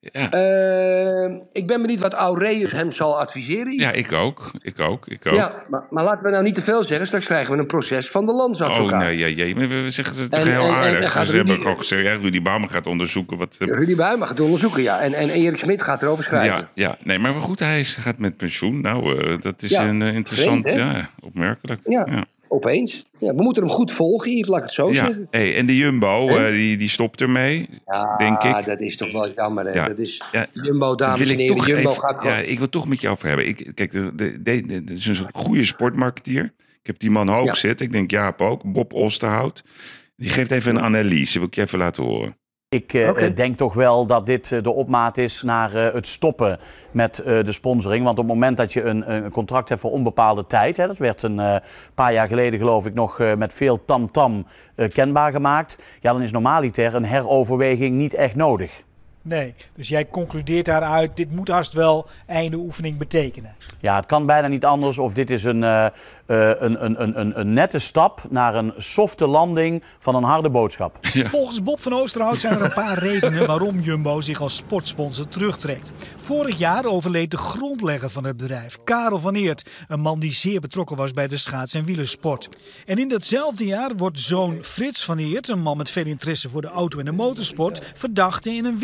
[0.00, 3.72] Eh, ik ben benieuwd wat Aureus hem zal adviseren.
[3.74, 4.50] Ja, ik ook.
[4.62, 5.06] Ik ook.
[5.06, 5.34] Ik ook.
[5.34, 7.06] Ja, maar, maar laten we nou niet te veel zeggen.
[7.06, 9.00] Straks krijgen we een proces van de Oh, landsadvocaat.
[9.00, 11.04] nee, ja, ja, maar we we zeggen het En- heel en- aardig.
[11.04, 13.56] en gaat ze hebben gewoon gezegd, ja, Rudy Bouwman gaat onderzoeken wat...
[13.58, 15.00] eh, Rudy Buijma gaat onderzoeken, ja.
[15.00, 16.68] En, en Erik Smit gaat erover schrijven.
[16.74, 18.80] Ja, ja, nee, maar goed, hij gaat met pensioen.
[18.80, 21.80] Nou, eh, dat is Ja, een eh, interessant, vreemd, ja, opmerkelijk.
[21.84, 22.24] Ja, ja.
[22.48, 23.06] Opeens.
[23.18, 25.26] Ja, we moeten hem goed volgen, Yves, laat ik het zo Ja, zeggen.
[25.30, 26.46] hey, en de Jumbo, En?
[26.46, 28.64] eh, die, die stopt ermee, Ja, denk ik.
[28.66, 29.72] dat is toch wel jammer, hè.
[29.72, 29.88] Ja.
[29.88, 30.22] Dat is
[30.52, 31.56] Jumbo, dames wil en heren.
[31.64, 32.22] Jumbo even- gaat...
[32.24, 33.46] Ja, ik wil toch met jou over hebben.
[33.46, 36.44] Ik, kijk, de- is een goede sportmarketeer.
[36.80, 37.86] Ik heb die man hoog zitten.
[37.86, 38.72] Ik denk Jaap ook.
[38.72, 39.64] Bob Osterhout.
[40.16, 41.38] Die geeft even een analyse.
[41.38, 42.36] Wil ik je even laten horen.
[42.70, 46.58] Ik eh, eh, denk toch wel dat dit eh, de opmaat is naar het stoppen
[46.90, 48.04] met de sponsoring.
[48.04, 50.98] Want op het moment dat je een, een contract hebt voor onbepaalde tijd, hè, dat
[50.98, 51.60] werd een
[51.94, 54.46] paar jaar geleden geloof ik nog met veel tamtam
[54.78, 55.78] eh, kenbaar gemaakt.
[56.00, 58.82] Ja, dan is normaliter een heroverweging niet echt nodig.
[59.28, 63.56] Nee, dus jij concludeert daaruit, dit moet haast wel einde oefening betekenen.
[63.80, 65.90] Ja, het kan bijna niet anders of dit is een, eh, eh,
[66.58, 70.98] een, een, een, een, een nette stap naar een softe landing van een harde boodschap.
[71.24, 75.92] Volgens Bob van Oosterhout zijn er een paar redenen waarom Jumbo zich als sportsponsor terugtrekt.
[76.16, 79.70] Vorig jaar overleed de grondlegger van het bedrijf, Karel van Eert.
[79.88, 82.48] Een man die zeer betrokken was bij de schaats- en wielersport.
[82.86, 86.60] En in datzelfde jaar wordt zoon Frits van Eert, een man met veel interesse voor
[86.60, 88.78] de auto en de motorsport, verdachte in een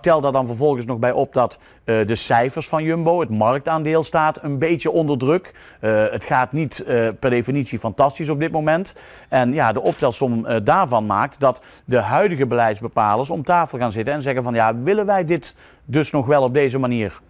[0.00, 4.02] Tel daar dan vervolgens nog bij op dat eh, de cijfers van Jumbo, het marktaandeel
[4.04, 5.54] staat een beetje onder druk.
[5.80, 8.94] Eh, het gaat niet eh, per definitie fantastisch op dit moment.
[9.28, 14.14] En ja, de optelsom eh, daarvan maakt dat de huidige beleidsbepalers om tafel gaan zitten
[14.14, 15.54] en zeggen van ja, willen wij dit
[15.84, 17.20] dus nog wel op deze manier?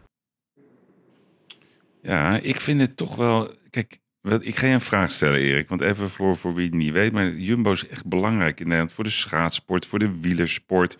[2.03, 3.51] Ja, ik vind het toch wel...
[3.71, 5.69] Kijk, wat- ik ga je een vraag stellen, Erik.
[5.69, 7.13] Want even voor, voor wie het niet weet.
[7.13, 8.93] Maar Jumbo is echt belangrijk in Nederland.
[8.93, 10.99] Voor de schaatsport, voor de wielersport.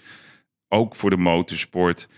[0.69, 2.09] Ook voor de motorsport.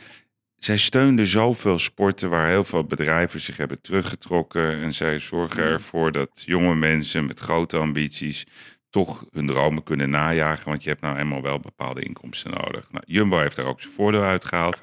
[0.56, 4.81] Zij steunden zoveel sporten waar heel veel bedrijven zich hebben teruggetrokken.
[4.82, 8.47] En zij zorgen ervoor dat jonge mensen met grote ambities
[8.90, 10.68] toch hun dromen kunnen najagen.
[10.68, 12.93] Want je hebt nou eenmaal wel bepaalde inkomsten nodig.
[12.93, 14.82] Nou, Jumbo heeft daar ook zijn voordeel uitgehaald.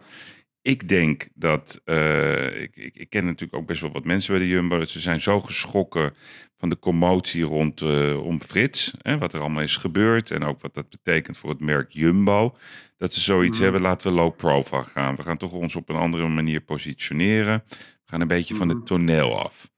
[0.62, 4.42] Ik denk dat, eh, ik, ik, ik ken natuurlijk ook best wel wat mensen bij
[4.42, 6.14] de Jumbo, dat ze zijn zo geschrokken
[6.58, 10.62] van de commotie rond eh, om Frits, hè, wat er allemaal is gebeurd en ook
[10.62, 12.56] wat dat betekent voor het merk Jumbo,
[12.98, 13.64] dat ze zoiets Mhm.
[13.64, 15.16] hebben, laten we low profile gaan.
[15.16, 17.64] We gaan toch ons op een andere manier positioneren.
[17.70, 19.70] We gaan een beetje van het toneel af.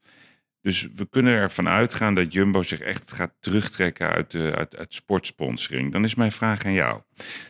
[0.69, 4.93] Dus we kunnen ervan uitgaan dat Jumbo zich echt gaat terugtrekken uit, de, uit, uit
[4.93, 5.91] sportsponsoring.
[5.91, 7.01] Dan is mijn vraag aan jou.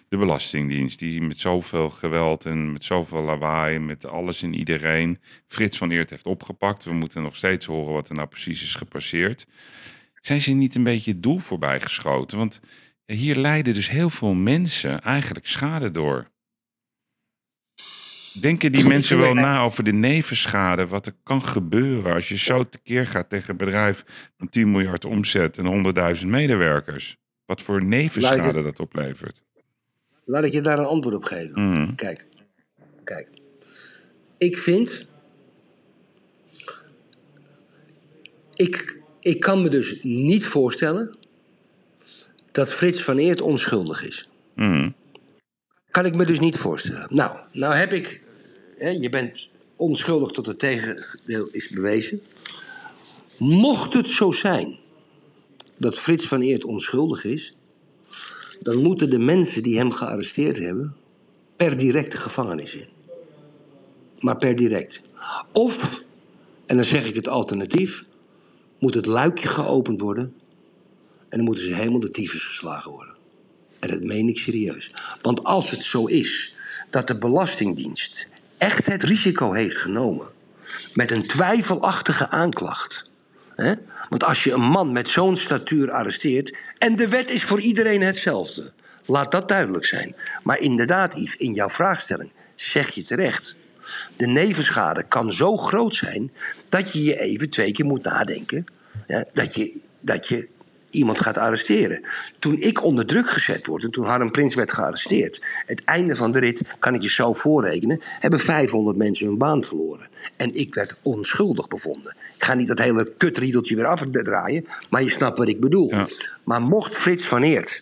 [0.10, 5.78] De Belastingdienst, die met zoveel geweld en met zoveel lawaai, met alles en iedereen, Frits
[5.78, 6.84] van Eert heeft opgepakt.
[6.84, 9.46] We moeten nog steeds horen wat er nou precies is gepasseerd.
[10.22, 12.38] Zijn ze niet een beetje het doel voorbij geschoten?
[12.38, 12.60] Want
[13.06, 16.32] hier lijden dus heel veel mensen eigenlijk schade door.
[18.34, 22.70] Denken die mensen wel na over de nevenschade, wat er kan gebeuren als je zo
[22.70, 24.04] tekeer gaat tegen een bedrijf
[24.38, 25.66] van 10 miljard omzet en
[26.22, 27.18] 100.000 medewerkers?
[27.46, 29.44] Wat voor nevenschade ik- dat oplevert.
[30.26, 31.70] Laat ik je daar een antwoord op geven.
[31.72, 31.96] Mhm.
[31.96, 32.28] Kijk,
[33.04, 33.30] kijk.
[34.38, 35.08] Ik vind.
[38.54, 41.18] Ik, ik kan me dus niet voorstellen
[42.52, 44.30] dat Frits van Eert onschuldig is.
[44.56, 44.90] Mhm.
[46.00, 47.08] Kan ik me dus niet voorstellen.
[47.10, 48.22] Nou, nou heb ik.
[48.78, 52.22] Hè, je bent onschuldig tot het tegendeel is bewezen.
[53.38, 54.78] Mocht het zo zijn
[55.78, 57.56] dat Frits van Eert onschuldig is,
[58.60, 60.96] dan moeten de mensen die hem gearresteerd hebben
[61.56, 62.88] per direct de gevangenis in.
[64.20, 65.02] Maar per direct.
[65.54, 66.04] Of,
[66.66, 68.06] en dan zeg ik het alternatief,
[68.80, 70.34] moet het luikje geopend worden
[71.30, 73.19] en dan moeten ze helemaal de tyfus geslagen worden.
[73.80, 74.92] En dat meen ik serieus.
[75.22, 76.54] Want als het zo is
[76.90, 78.28] dat de Belastingdienst
[78.58, 80.30] echt het risico heeft genomen
[80.94, 83.10] met een twijfelachtige aanklacht.
[83.56, 83.74] Hè?
[84.10, 86.58] Want als je een man met zo'n statuur arresteert.
[86.78, 88.72] en de wet is voor iedereen hetzelfde.
[89.06, 90.16] Laat dat duidelijk zijn.
[90.44, 93.56] Maar inderdaad, Yves, in jouw vraagstelling zeg je terecht.
[94.16, 96.32] De nevenschade kan zo groot zijn
[96.70, 98.66] dat je je even twee keer moet nadenken.
[99.08, 100.48] Ja, dat, je, dat je
[100.90, 102.04] iemand gaat arresteren.
[102.40, 105.42] Toen ik onder druk gezet word en toen Harm Prins werd gearresteerd.
[105.66, 109.64] Het einde van de rit, kan ik je zo voorrekenen, hebben 500 mensen hun baan
[109.64, 110.08] verloren.
[110.38, 112.16] En ik werd onschuldig bevonden.
[112.36, 115.94] Ik ga niet dat hele kutriedeltje weer afdraaien, maar je snapt wat ik bedoel.
[116.44, 117.82] Maar mocht Frits van Eert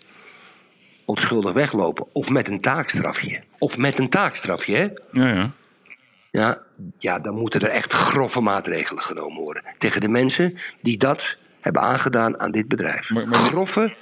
[1.05, 4.87] onschuldig weglopen, of met een taakstrafje, of met een taakstrafje, hè?
[5.11, 5.51] Ja, ja.
[6.31, 6.61] Ja,
[6.97, 9.63] ja, dan moeten er echt grove maatregelen genomen worden.
[9.77, 11.37] Tegen de mensen die dat
[11.73, 13.11] hebben aangedaan aan dit bedrijf.
[13.31, 13.95] Grove,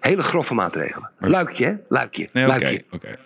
[0.00, 1.10] hele grove maatregelen.
[1.18, 1.74] Luikje, hè?
[1.88, 2.28] Luikje.
[2.32, 2.84] Nee, luikje.
[2.90, 3.18] oké.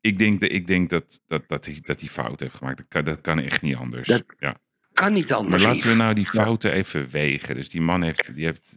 [0.00, 2.76] Ik denk, dat- ik denk dat, dat, dat, hij, dat hij fout heeft gemaakt.
[2.76, 4.08] Dat kan, dat kan echt niet anders.
[4.08, 4.56] Dat ja.
[4.92, 5.62] Kan niet anders.
[5.62, 7.54] Maar laten we nou die fouten even wegen.
[7.54, 8.76] Dus die man heeft, die heeft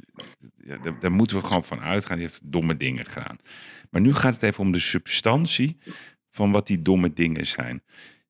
[0.84, 2.18] daar, daar moeten we gewoon van uitgaan.
[2.18, 3.38] Die heeft domme dingen gedaan.
[3.89, 5.77] Maar nu gaat het even om de substantie
[6.31, 7.84] van wat die domme dingen zijn.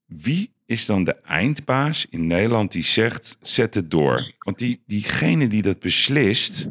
[0.06, 4.32] Wie is dan de eindbaas in Nederland die zegt, zet het door?
[4.40, 6.68] Want die, diegene die dat beslist,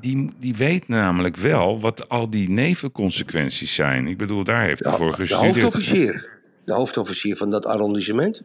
[0.00, 4.06] die, die weet namelijk wel wat al die nevenconsequenties zijn.
[4.06, 5.44] Ik bedoel, daar heeft hij voor De gestudeerd.
[5.62, 6.28] hoofdofficier.
[6.64, 8.42] De hoofdofficier van dat arrondissement.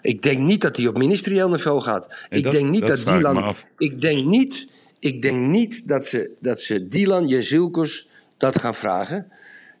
[0.00, 2.26] Ik denk niet dat hij op ministerieel niveau gaat.
[2.30, 4.66] Ik dat- denk niet dat dat, vraag ik denk niet,
[4.98, 9.26] ik denk niet dat, ze, dat ze Dylan Jezilkus dat gaan vragen.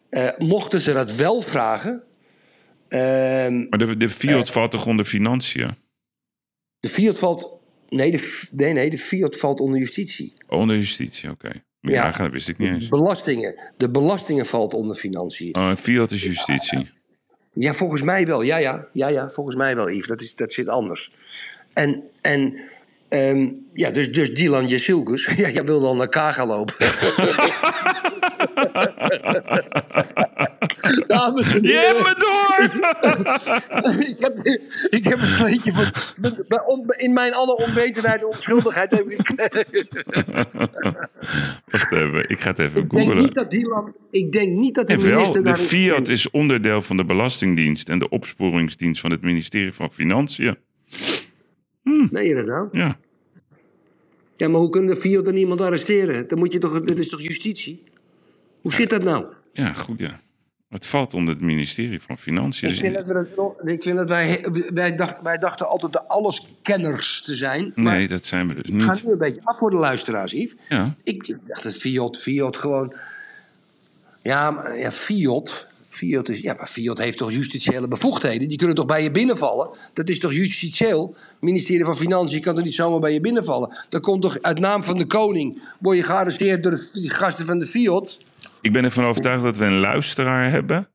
[0.08, 2.02] Eh, mochten ze dat wel vragen.
[2.92, 5.70] Ehm, Maar de, de Fiat valt toch onder financiën?
[6.80, 7.58] de Fiat valt.
[7.88, 10.34] Nee, de, nee, nee, de Fiat valt onder justitie.
[10.48, 11.50] Onder justitie, oké.
[11.80, 12.10] Maar Ja.
[12.10, 12.88] dat wist ik niet eens.
[12.88, 13.72] Belastingen.
[13.76, 15.54] De belastingen valt onder financiën.
[15.56, 16.90] Oh, Fiat is justitie.
[17.54, 18.42] Ja, volgens mij wel.
[18.42, 20.06] Ja, ja, ja, ja volgens mij wel, Yves.
[20.06, 21.12] Dat, is, dat zit anders.
[21.72, 22.60] En, en
[23.08, 26.74] ehm, ja, dus, dus Dylan Jesilkus, ja, jij wilde al naar K gaan lopen.
[31.06, 32.14] Dames en Je hebt me
[34.10, 34.38] ik, heb,
[34.90, 35.92] ik heb een beetje van...
[36.96, 39.30] In mijn alle onwetendheid en onschuldigheid heb ik...
[41.70, 43.16] Wacht even, ik ga het even ik denk googlen.
[43.16, 43.94] niet dat Dylan...
[44.10, 47.88] Ik denk niet dat de En wel, minister de Fiat is onderdeel van de Belastingdienst
[47.88, 50.56] en de opsporingsdienst van het ministerie van Financiën.
[52.24, 52.68] Je dat nou?
[52.72, 52.98] Ja.
[54.36, 56.28] Ja, maar hoe kunnen de Fiat dan iemand arresteren?
[56.28, 57.82] Dan moet je toch, dit is toch justitie?
[58.62, 59.24] Hoe zit dat nou?
[59.52, 60.20] Ja, goed ja.
[60.68, 62.68] Het valt onder het ministerie van Financiën.
[62.68, 66.08] Ik Dus- vind, dat we ik vind dat wij, wij, dacht, wij dachten altijd de
[66.08, 67.72] alleskenners te zijn.
[67.74, 69.04] Maar nee, dat zijn we dus ik ga niet.
[69.04, 70.54] nu een beetje af voor de luisteraars, Yves.
[70.68, 70.94] Ja.
[71.02, 72.94] Ik, dacht dat Fiat, Fiat gewoon...
[74.22, 75.66] Ja, maar, ja Fiat...
[75.88, 78.48] Fiat, is, ja, maar Fiat heeft toch justitiële bevoegdheden?
[78.48, 79.70] Die kunnen toch bij je binnenvallen?
[79.92, 81.14] Dat is toch justitieel?
[81.16, 83.76] Het ministerie van Financiën kan toch niet zomaar bij je binnenvallen?
[83.88, 85.62] Dat komt toch uit naam van de koning?
[85.78, 88.18] Word je gearresteerd door de die gasten van de Fiat?
[88.62, 90.86] Ik ben ervan overtuigd dat we een luisteraar hebben...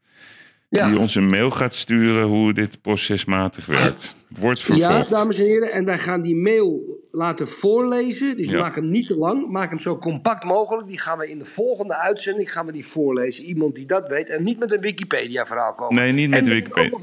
[0.70, 0.90] Ja.
[0.90, 4.16] die ons een mail gaat sturen hoe dit procesmatig werkt.
[4.30, 4.92] Wordt vervolgd.
[5.10, 8.38] Ja, dames en heren, en wij gaan die mail laten voorlezen.
[8.38, 8.60] Dus Ja.
[8.60, 10.88] maak hem niet te lang, maak hem zo compact mogelijk.
[10.88, 13.44] Die gaan we in de volgende uitzending gaan we die voorlezen.
[13.44, 15.96] Iemand die dat weet en niet met een Wikipedia-verhaal komen.
[15.96, 16.98] Nee, niet met En Wikipedia.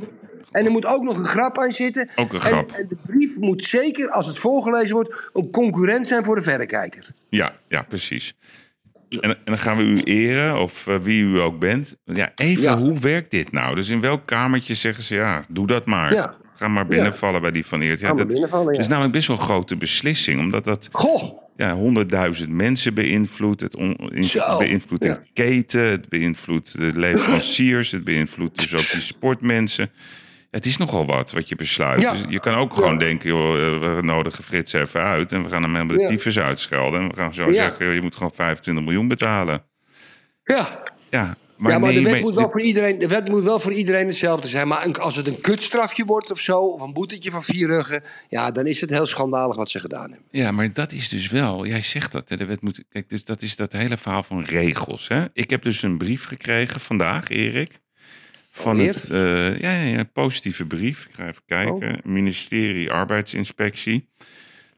[0.51, 2.09] En er moet ook nog een grap aan zitten.
[2.17, 2.71] Ook een En- grap.
[2.73, 7.07] En, de brief moet zeker, als het voorgelezen wordt, een concurrent zijn voor de verrekijker.
[7.29, 8.35] Ja, ja, precies.
[9.21, 11.97] En, en dan gaan we u eren, of eh, wie u ook bent.
[12.05, 12.79] Ja, even, Ja.
[12.79, 13.75] hoe werkt dit nou?
[13.75, 16.13] Dus in welk kamertje zeggen ze, ja, doe dat maar.
[16.13, 16.35] Ja.
[16.57, 18.01] Ga maar binnenvallen bij die van Eert.
[18.01, 18.33] Ja, dat
[18.71, 20.89] is namelijk best wel een grote beslissing, omdat dat...
[20.93, 21.43] Goh!
[21.57, 23.61] ja, honderdduizend mensen beïnvloedt.
[23.61, 23.77] Het
[24.59, 29.91] beïnvloedt de keten, het beïnvloedt de leveranciers, het beïnvloedt dus ook die sportmensen.
[30.55, 32.01] Het is nogal wat wat je besluit.
[32.01, 32.13] Ja.
[32.13, 35.49] Dus je kan ook gewoon denken, joh, eh, we nodigen Frits even uit en we
[35.49, 37.01] gaan hem helemaal de tyfus uitschelden.
[37.01, 39.63] En we gaan zo zeggen, joh, je moet gewoon 25 miljoen betalen.
[40.45, 40.83] Ja.
[41.11, 43.43] Ja, maar, ja, maar nee, de, wet maar moet wel voor iedereen, de wet moet
[43.43, 44.69] wel voor iedereen hetzelfde zijn.
[44.69, 48.03] Maar als het een kutstrafje wordt of zo, of een boetetje van vier ruggen...
[48.29, 50.29] ja, dan is het heel schandalig wat ze gedaan hebben.
[50.31, 53.25] Ja, maar dat is dus wel, jij zegt dat, hè, de wet moet, kijk, dus
[53.25, 55.09] dat is dat hele verhaal van regels.
[55.09, 55.25] Hè?
[55.33, 57.81] Ik heb dus een brief gekregen vandaag, Erik,
[58.57, 58.95] van Alweer?
[58.95, 61.07] het, eh, ja, ja, een positieve brief.
[61.09, 64.09] Ik ga even kijken, ministerie Arbeidsinspectie.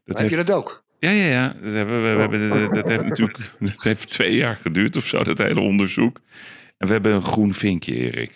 [0.05, 0.83] Dat Heb je dat ook?
[0.99, 1.55] Ja, ja, ja.
[1.61, 5.07] Dat, hebben we, we hebben, dat- dat heeft natuurlijk dat heeft twee jaar geduurd of
[5.07, 6.19] zo, dat hele onderzoek.
[6.77, 8.31] En we hebben een groen vinkje, Erik.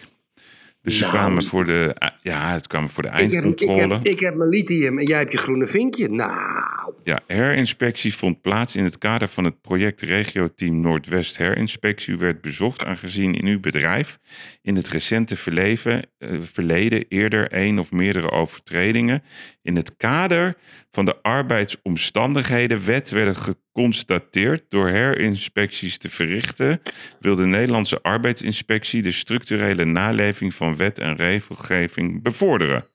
[0.83, 1.15] Dus ze Nou.
[1.15, 3.93] kwamen voor de, ja, het kwamen voor de Ik heb, ik, eindcontrole.
[3.93, 6.09] heb, ik heb mijn lithium en jij hebt je groene vinkje.
[6.09, 12.13] Nou, Ja, herinspectie vond plaats in het kader van het project Regio-team Noordwest Herinspectie.
[12.13, 14.19] U werd bezocht aangezien in uw bedrijf
[14.61, 19.23] in het recente verleven, eh, verleden eerder één of meerdere overtredingen
[19.61, 20.55] in het kader
[20.91, 26.81] van de arbeidsomstandighedenwet werden geconstateerd door herinspecties te verrichten,
[27.19, 32.85] wil de Nederlandse arbeidsinspectie de structurele naleving van wet en regelgeving bevorderen.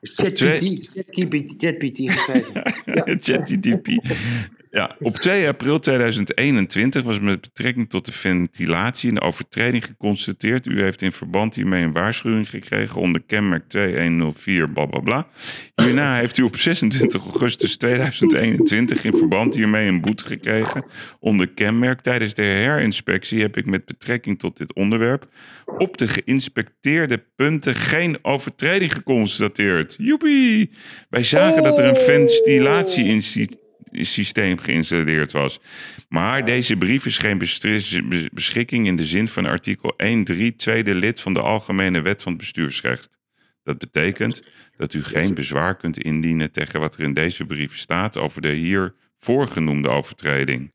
[0.00, 2.62] ChatGPT geschreven.
[3.20, 3.88] ChatGPT.
[4.72, 10.66] Ja, op 2 april 2021 was met betrekking tot de ventilatie een overtreding geconstateerd.
[10.66, 15.26] U heeft in verband hiermee een waarschuwing gekregen onder kenmerk 2104 bla bla bla.
[15.74, 20.84] Hierna heeft u op 26 augustus 2021 in verband hiermee een boete gekregen
[21.20, 22.00] onder kenmerk.
[22.00, 25.28] Tijdens de herinspectie heb ik met betrekking tot dit onderwerp
[25.78, 29.94] op de geïnspecteerde punten geen overtreding geconstateerd.
[29.98, 30.70] Joepie!
[31.08, 31.96] Wij zagen dat er een
[33.90, 35.60] ventilatiesysteem geïnstalleerd was.
[36.08, 37.38] Maar deze brief is geen
[38.32, 39.94] beschikking in de zin van artikel
[40.32, 43.18] 1.3 tweede lid van de Algemene Wet van het Bestuursrecht.
[43.62, 44.42] Dat betekent
[44.76, 48.52] dat u geen bezwaar kunt indienen tegen wat er in deze brief staat over de
[48.52, 50.72] hier voorgenoemde overtreding.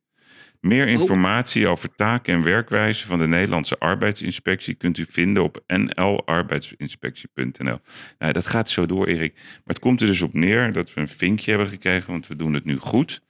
[0.66, 7.80] Meer informatie over taken en werkwijze van de Nederlandse arbeidsinspectie kunt u vinden op nlarbeidsinspectie.nl.
[8.20, 9.34] Nou, dat gaat zo door, Erik.
[9.36, 12.36] Maar het komt er dus op neer dat we een vinkje hebben gekregen, want we
[12.36, 13.22] doen het nu goed.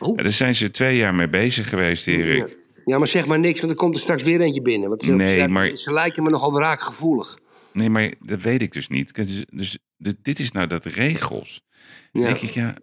[0.00, 2.56] Ja, daar zijn ze twee jaar mee bezig geweest, Erik.
[2.84, 4.88] Ja, maar zeg maar niks, want er komt er straks weer eentje binnen.
[4.88, 7.38] Want ze, Nee, maar- ze lijken me nogal raakgevoelig.
[7.72, 9.14] Nee, maar dat weet ik dus niet.
[9.14, 9.78] Dus, dus
[10.22, 11.62] dit- is nou dat regels.
[12.12, 12.24] Ja.
[12.24, 12.74] denk ik, ja,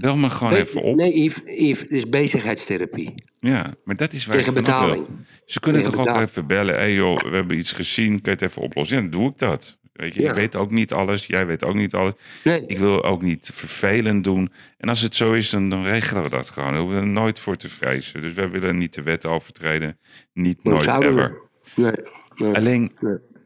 [0.00, 0.94] bel me gewoon even op.
[0.96, 3.14] Nee, Yves, Yves, het is bezigheidstherapie.
[3.40, 5.06] Ja, maar dat is waar Tegen betaling.
[5.46, 6.30] Ze kunnen Tegen toch ook betaling.
[6.30, 6.74] even bellen.
[6.74, 8.96] Hé hey joh, we hebben iets gezien, kan je het even oplossen?
[8.96, 9.78] Ja, dan doe ik dat.
[9.92, 10.28] Weet je, Ja.
[10.28, 12.12] ik weet ook niet alles, jij weet ook niet alles.
[12.44, 12.66] Nee.
[12.66, 14.52] Ik wil ook niet vervelend doen.
[14.78, 16.70] En als het zo is, dan, dan regelen we dat gewoon.
[16.72, 18.20] Daar hoeven we er nooit voor te vrezen.
[18.22, 19.98] Dus wij willen niet de wet overtreden.
[20.32, 21.38] Niet nooit we- ever.
[21.74, 21.92] Nee,
[22.36, 22.54] nee.
[22.54, 22.92] Alleen,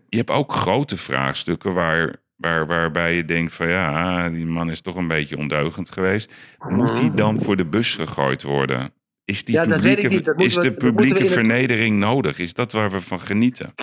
[0.09, 4.81] je hebt ook grote vraagstukken waar, waar, waarbij je denkt van ja, die man is
[4.81, 6.33] toch een beetje ondeugend geweest.
[6.69, 8.91] Moet die dan voor de bus gegooid worden?
[9.25, 10.25] Is, die Ja, dat weet ik publieke, niet.
[10.25, 12.39] Dat is we- de publieke het- vernedering nodig?
[12.39, 13.75] Is dat waar we van genieten?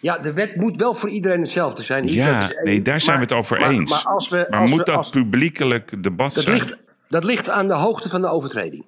[0.00, 2.06] Ja, de wet moet wel voor iedereen hetzelfde zijn.
[2.12, 3.90] Ja, nee, daar zijn Maar- we het over maar- eens.
[3.90, 6.56] Maar, als we, Maar als moet we- dat publiekelijk debat dat, zijn?
[6.56, 8.84] ligt, dat ligt aan de hoogte van de overtreding.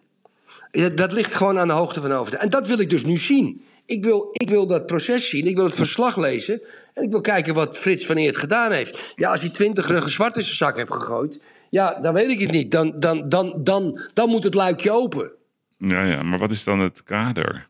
[0.95, 2.53] Dat ligt gewoon aan de hoogte van de overtreding.
[2.53, 3.63] En dat wil ik dus nu zien.
[3.87, 6.61] Ik wil, ik wil dat proces zien, ik wil het verslag lezen...
[6.95, 9.13] en ik wil kijken wat Frits van Eert gedaan heeft.
[9.17, 11.41] Ja, als hij twintig ruggen zwart in zijn zak heeft gegooid...
[11.71, 12.71] ja, dan weet ik het niet.
[12.71, 15.31] Dan, dan, dan, dan, dan moet het luikje open.
[15.79, 17.69] Ja, ja, maar wat is dan het kader?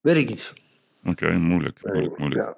[0.00, 0.52] Weet ik niet.
[1.04, 2.54] Oké, moeilijk, moeilijk, moeilijk.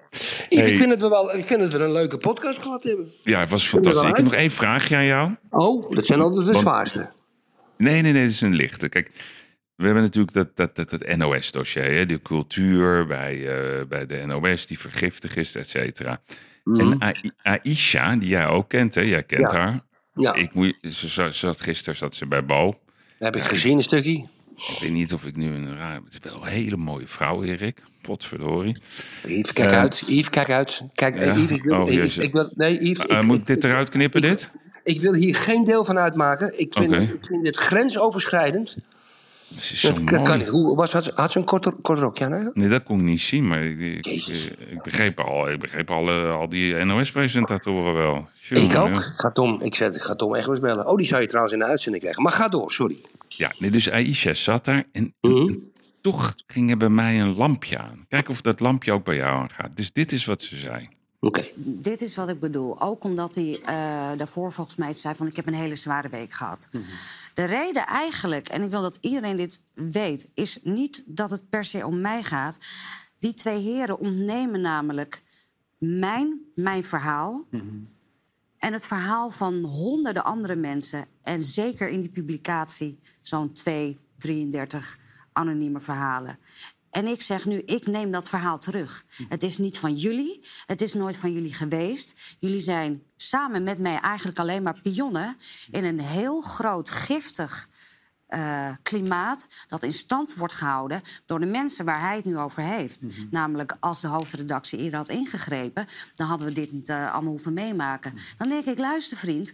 [0.48, 0.70] Hey.
[0.70, 3.12] ik, vind het wel, ik vind dat we een leuke podcast gehad hebben.
[3.23, 4.01] Ja, het was fantastisch.
[4.01, 5.31] Ik heb wel nog één vraagje aan jou.
[5.51, 7.10] Oh, dat zijn altijd de zwaarste.
[7.77, 8.89] Nee, nee, nee, dat is een lichte.
[8.89, 9.10] Kijk,
[9.83, 13.35] we hebben natuurlijk dat, dat, dat, dat NOS-dossier, de cultuur bij,
[13.81, 16.21] eh, bij de NOS die vergiftig is, et cetera.
[16.65, 19.01] En Ai- Aisha, die jij ook kent, hè?
[19.01, 19.55] Jij kent Mhm.
[19.57, 19.61] Ja.
[19.63, 19.81] haar.
[20.15, 20.35] Ja.
[20.35, 22.79] Ik moet, ze, zat gisteren zat ze bij Bo.
[23.19, 24.27] heb ik gezien een stukje.
[24.57, 25.95] Ik weet niet of ik nu een raar...
[26.05, 27.83] Het is wel een hele mooie vrouw, Erik.
[28.03, 28.77] Potverdorie.
[29.27, 30.03] Yves, kijk Eh, uit.
[30.07, 30.83] Yves, kijk uit.
[30.95, 31.35] Kijk, eh, ja.
[31.35, 33.89] Yves, ik wil, Oh, ik, ik wil, nee, Yves, ik, moet ik, ik dit eruit
[33.89, 34.51] knippen, dit?
[34.85, 36.59] ik wil hier geen deel van uitmaken.
[36.61, 38.77] Ik vind, het, ik vind dit grensoverschrijdend.
[40.05, 40.49] Dat kan, niet.
[40.49, 42.33] Hoe, was, had, had ze een kort, kort rokje aan?
[42.33, 42.49] hè?
[42.55, 44.27] Nee, dat kon ik niet zien, maar ik, ik, ik,
[44.70, 48.29] ik begreep al, ik begreep al, eh, al die NOS-presentatoren wel.
[48.49, 49.03] Ik ook.
[49.03, 50.87] ga Tom, ik, zet, ga Tom echt eens bellen.
[50.89, 52.23] Oh, die zou je trouwens in de uitzending krijgen.
[52.23, 53.01] Maar ga door, sorry.
[53.29, 55.37] Ja, nee, dus Aisha zat daar en, Mhm.
[55.49, 58.05] en toch ging er bij mij een lampje aan.
[58.09, 59.70] Kijk of dat lampje ook bij jou aangaat.
[59.74, 60.89] Dus dit is wat ze zei.
[61.20, 61.43] Oké.
[61.57, 62.81] Dit is wat ik bedoel.
[62.83, 63.74] Ook omdat hij eh,
[64.16, 66.69] daarvoor volgens mij zei van ik heb een hele zware week gehad.
[67.35, 71.65] De reden eigenlijk, en ik wil dat iedereen dit weet, is niet dat het per
[71.65, 72.59] se om mij gaat.
[73.19, 75.23] Die twee heren ontnemen namelijk
[75.79, 77.45] mijn, mijn verhaal
[78.59, 81.07] en het verhaal van honderden andere mensen.
[81.23, 84.99] En zeker in die publicatie zo'n 2, 33
[85.33, 86.39] anonieme verhalen.
[86.93, 89.05] En ik zeg nu, ik neem dat verhaal terug.
[89.28, 92.36] Het is niet van jullie, het is nooit van jullie geweest.
[92.39, 95.36] Jullie zijn samen met mij eigenlijk alleen maar pionnen...
[95.70, 97.69] in een heel groot, giftig
[98.27, 99.48] eh, klimaat...
[99.69, 103.06] dat in stand wordt gehouden door de mensen waar hij het nu over heeft.
[103.31, 105.86] Namelijk, als de hoofdredactie eerder had ingegrepen...
[106.14, 108.14] dan hadden we dit niet eh, allemaal hoeven meemaken.
[108.36, 109.52] Dan denk ik, luister vriend...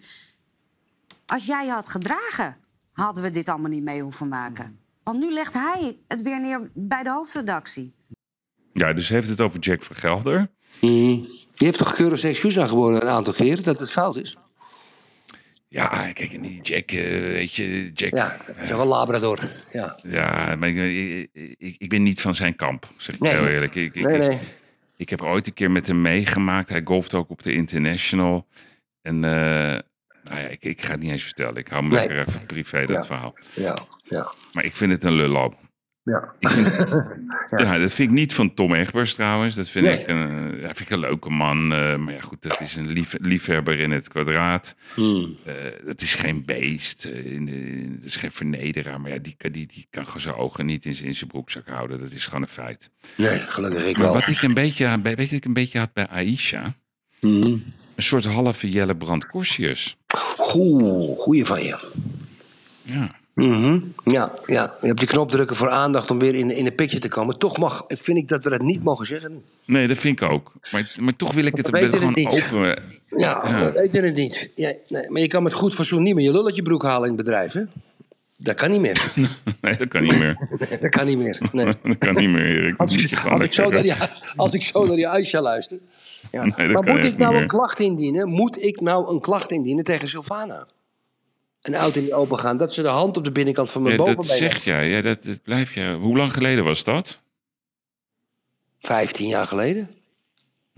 [1.27, 2.57] als jij je had gedragen,
[2.93, 4.79] hadden we dit allemaal niet mee hoeven maken.
[5.09, 7.95] Want nu legt hij het weer neer bij de hoofdredactie.
[8.73, 10.47] Ja, dus heeft het over Jack van Gelder.
[10.81, 14.37] Die heeft toch keurig excuus aangeboden een aantal keren dat het fout is?
[15.69, 18.17] Ja, kijk, Jack, eh, weet je, Jack...
[18.17, 19.39] Ja, dat is wel Labrador.
[19.73, 19.99] Ja.
[20.03, 23.33] Ja, maar ik, ik, ik ben niet van zijn kamp, zeg ik Nee.
[23.35, 23.75] heel eerlijk.
[23.75, 24.39] Ik, ik, Nee, ik- nee.
[24.97, 26.69] ik heb ooit een keer met hem meegemaakt.
[26.69, 28.47] Hij golft ook op de International.
[29.03, 29.79] En uh,
[30.29, 31.57] nou ja, ik, ik ga het niet eens vertellen.
[31.57, 31.99] Ik hou me Nee.
[31.99, 33.03] lekker even privé, dat Ja.
[33.05, 33.35] verhaal.
[33.55, 34.33] Ja, ja.
[34.53, 35.55] Maar ik vind het een lullo.
[36.03, 36.35] Ja.
[36.41, 36.67] Vind,
[37.63, 37.79] ja.
[37.79, 39.55] dat vind ik niet van Tom Egbers trouwens.
[39.55, 39.99] Dat vind, Nee.
[40.01, 41.73] ik, een, ja, vind ik een leuke man.
[41.73, 44.75] eh, maar ja, goed, dat is een lief, liefhebber in het kwadraat.
[44.95, 45.37] Hmm.
[45.45, 47.05] Eh, dat is geen beest.
[47.05, 49.01] eh, in de, in- dat is geen vernederaar.
[49.01, 51.31] Maar ja, die, kan- die, die kan gewoon zijn ogen niet in, zijn- in zijn
[51.31, 51.99] broekzak houden.
[52.01, 52.91] Dat is gewoon een feit.
[53.17, 54.15] Nee, gelukkig ik Maar wel.
[54.15, 56.75] wat ik een beetje, weet je ik een beetje had bij Aisha?
[57.21, 57.57] Mhm.
[57.99, 59.97] Een soort halve Jelle Brand Corsius.
[60.55, 61.79] Oeh, goeie van je.
[62.83, 63.11] Ja.
[63.35, 63.79] Mhm.
[64.05, 67.01] Ja, ja, je hebt die knop drukken voor aandacht om weer in, in de picture
[67.01, 67.39] te komen.
[67.39, 69.43] Toch mag, vind ik dat we dat niet mogen zeggen.
[69.65, 70.53] Nee, dat vind ik ook.
[70.73, 72.67] Maar, maar toch wil ik het We gewoon het open.
[73.09, 73.65] Ja, Ja.
[73.65, 74.51] we weten het niet.
[74.55, 76.83] Ja, nee, maar je kan met goed fatsoen niet meer je lul uit je broek
[76.83, 77.63] halen in het bedrijf, hè?
[78.37, 79.13] Dat kan niet meer.
[79.61, 80.35] Nee, dat kan niet meer.
[80.69, 81.39] Nee, dat kan niet meer.
[81.53, 81.65] Nee.
[81.83, 82.75] dat kan niet meer, Erik.
[82.77, 83.93] Als, je ik- als, ik zo naar die,
[84.37, 85.79] als ik zo naar die Aisha luister.
[86.31, 86.45] Ja.
[86.45, 88.29] Nee, dat maar moet ik nou een klacht indienen?
[88.29, 90.67] Moet ik nou een klacht indienen tegen Sylvana?
[91.63, 94.05] Een auto die open gaan, dat ze de hand op de binnenkant van mijn Ja,
[94.05, 94.89] dat bovenbeen zeg jij.
[94.89, 95.97] Ja, dat, dat blijf je.
[96.01, 97.23] Hoe lang geleden was dat?
[98.79, 99.91] 15 jaar geleden.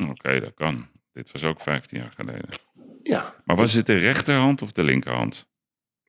[0.08, 0.88] Oké, dat kan.
[1.12, 2.48] Dit was ook 15 jaar geleden.
[3.02, 3.34] Ja.
[3.44, 5.46] Maar was het de rechterhand of de linkerhand?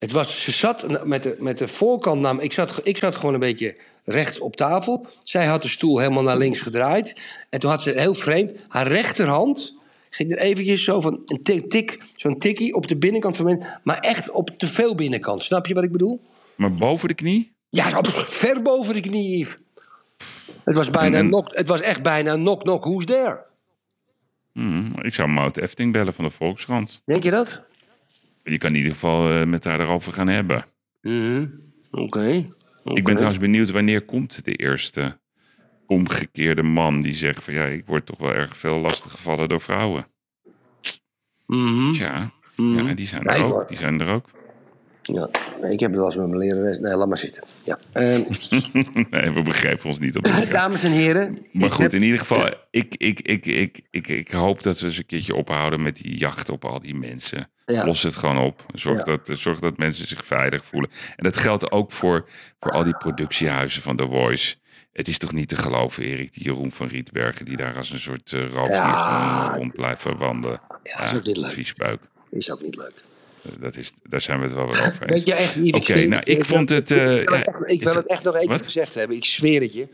[0.01, 2.41] Het was, ze zat met de, met de voorkant naar me.
[2.43, 3.75] Ik zat, ik zat gewoon een beetje
[4.05, 5.05] rechts op tafel.
[5.23, 7.19] Zij had de stoel helemaal naar links gedraaid.
[7.49, 9.75] En toen had ze heel vreemd haar rechterhand.
[10.09, 13.65] Ging er eventjes zo van een tik, tik, zo'n tikkie op de binnenkant van mijn.
[13.83, 15.43] Maar echt op te veel binnenkant.
[15.43, 16.21] Snap je wat ik bedoel?
[16.55, 17.51] Maar boven de knie?
[17.69, 19.57] Ja, op, ver boven de knie, Yves.
[20.63, 23.39] Het was, bijna En- knock, het was echt bijna knock, knock, who's there?
[24.53, 27.01] Hmm, ik zou Maud Efting bellen van de Volkskrant.
[27.05, 27.69] Denk je dat?
[28.43, 30.65] Je kan in ieder geval eh, met haar erover gaan hebben.
[31.01, 31.45] Mhm.
[31.91, 32.45] Oké.
[32.83, 35.19] Ik ben trouwens benieuwd wanneer komt de eerste
[35.87, 39.61] omgekeerde man die zegt van ja, ik word toch wel erg veel lastig gevallen door
[39.61, 40.05] vrouwen.
[41.93, 42.87] Tja, Mhm.
[42.87, 43.61] ja, die zijn Nee, er hoor.
[43.61, 43.67] ook.
[43.67, 44.25] Die zijn er ook.
[45.03, 45.29] Ja,
[45.69, 46.79] ik heb het wel eens met mijn lerares.
[46.79, 47.43] Nee, laat maar zitten.
[47.63, 47.79] Ja.
[47.93, 48.21] Ehm,
[49.11, 51.45] nee, we begrijpen ons niet op dames en heren.
[51.51, 54.79] Maar ik goed, heb- in ieder geval, ik, ik, ik, ik, ik, ik hoop dat
[54.79, 57.51] we eens een keertje ophouden met die jacht op al die mensen.
[57.71, 57.85] Ja.
[57.85, 58.65] Los het gewoon op.
[58.73, 59.17] Zorg, Ja.
[59.23, 60.89] dat, zorg dat mensen zich veilig voelen.
[61.15, 62.29] En dat geldt ook voor,
[62.59, 64.55] voor al die productiehuizen van The Voice.
[64.93, 67.45] Het is toch niet te geloven, Erik, die Jeroen van Rietbergen...
[67.45, 69.53] die daar als een soort uh, roofdier Ja.
[69.55, 70.61] rond blijven wandelen.
[70.83, 71.51] Ja, dat is ook niet leuk.
[71.51, 72.01] Viesbuik.
[72.29, 73.03] Is ook niet leuk.
[73.59, 75.23] Dat is, daar zijn we het wel weer over eens.
[75.23, 75.75] Je echt niet.
[75.75, 76.91] Oké, nou, ik vond het...
[76.91, 79.17] eh, Ik wil het ja, echt, ik wil het echt nog even gezegd hebben.
[79.17, 79.87] Ik zweer het je.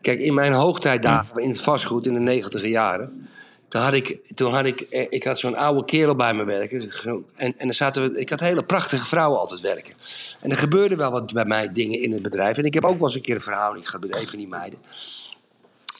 [0.00, 3.28] Kijk, in mijn hoogtijdagen in het vastgoed in de negentiger jaren.
[3.76, 6.90] Toen had ik, toen had ik, eh, ik had zo'n oude kerel bij me werken.
[7.02, 9.94] En, en dan zaten we, ik had hele prachtige vrouwen altijd werken.
[10.40, 12.58] En er gebeurde wel wat bij mij dingen in het bedrijf.
[12.58, 14.48] En ik heb ook wel eens een keer een verhouding gehad met een van die
[14.48, 14.78] meiden.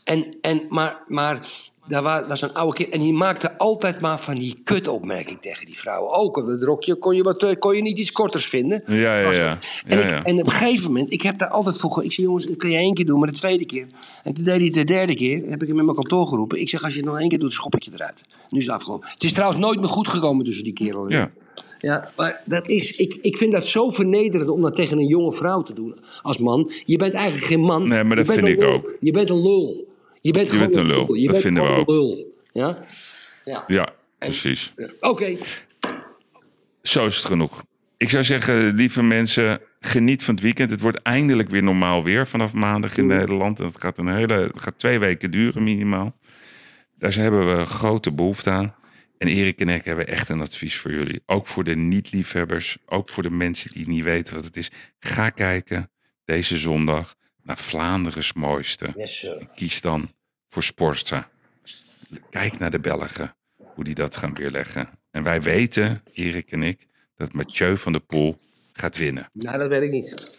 [0.05, 1.47] En, en, maar, maar
[1.87, 2.93] daar wa- was een oude kerel.
[2.93, 6.13] En die maakte altijd maar van die kutopmerking tegen die vrouwen.
[6.13, 8.83] Ook op het rokje kon je, wat, eh, kon je niet iets korters vinden.
[8.87, 9.59] Ja, ja, ja.
[9.87, 10.23] En, ja, ik, ja.
[10.23, 12.05] en op een gegeven moment, ik heb daar altijd voor...
[12.05, 13.87] Ik zei, jongens, dat kun je één keer doen, maar de tweede keer...
[14.23, 16.61] En toen deed hij het de derde keer, heb ik hem in mijn kantoor geroepen.
[16.61, 18.23] Ik zeg, als je het nog één keer doet, schop ik je eruit.
[18.51, 19.09] Nu is het afgelopen.
[19.09, 21.31] Het is trouwens nooit meer goed gekomen tussen die kerel en Ja.
[21.79, 25.33] ja, maar dat is, ik, ik vind dat zo vernederend om dat tegen een jonge
[25.33, 26.73] vrouw te doen als man.
[26.85, 27.89] Je bent eigenlijk geen man.
[27.89, 28.93] Nee, maar dat vind ik ook.
[29.01, 29.95] Je bent een lul.
[30.27, 31.15] Je bent, Je gewoon bent een lul.
[31.15, 31.89] Je Dat bent vinden we ook.
[31.89, 32.35] lul.
[32.53, 32.79] Ja?
[33.45, 33.65] Ja.
[33.67, 33.89] Ja,
[34.19, 34.73] precies.
[35.01, 35.37] Oké.
[36.83, 37.65] Zo is het genoeg.
[37.97, 40.71] Ik zou zeggen, lieve mensen, geniet van het weekend.
[40.71, 43.59] Het wordt eindelijk weer normaal weer vanaf maandag in Nederland.
[43.59, 46.17] En het gaat, een hele, het gaat twee weken duren minimaal.
[46.99, 48.75] Daar hebben we grote behoefte aan.
[49.19, 51.23] En Erik en ik hebben echt een advies voor jullie.
[51.27, 54.71] Ook voor de niet-liefhebbers, ook voor de mensen die niet weten wat het is.
[54.99, 55.91] Ga kijken
[56.25, 58.93] deze zondag naar Vlaanderen's mooiste.
[58.97, 60.11] Yes, kies dan
[60.63, 61.29] voor.
[62.31, 64.89] Kijk naar de Belgen, hoe die dat gaan weerleggen.
[65.11, 68.39] En wij weten, Erik en ik, dat Mathieu van der Poel
[68.73, 69.31] gaat winnen.
[69.33, 70.35] Nou, dat weet ik niet.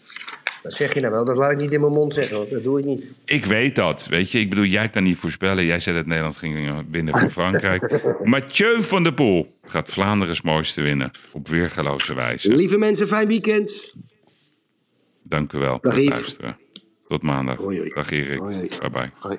[0.62, 2.48] Dat zeg je nou wel, dat laat ik niet in mijn mond zeggen, hoor.
[2.48, 3.12] dat doe ik niet.
[3.24, 4.38] Ik weet dat, weet je.
[4.38, 5.64] Ik bedoel, jij kan niet voorspellen.
[5.64, 8.02] Jij zei dat Nederland ging winnen van Frankrijk.
[8.24, 11.10] Mathieu van der Poel gaat Vlaanderen's mooiste winnen.
[11.32, 12.54] Op weergeloze wijze.
[12.54, 13.94] Lieve mensen, fijn weekend.
[15.22, 16.20] Dank u wel voor Dag, het Yves.
[16.20, 16.58] luisteren.
[17.06, 17.58] Tot maandag.
[17.94, 18.40] Dag Erik.
[18.78, 19.38] Bye bye.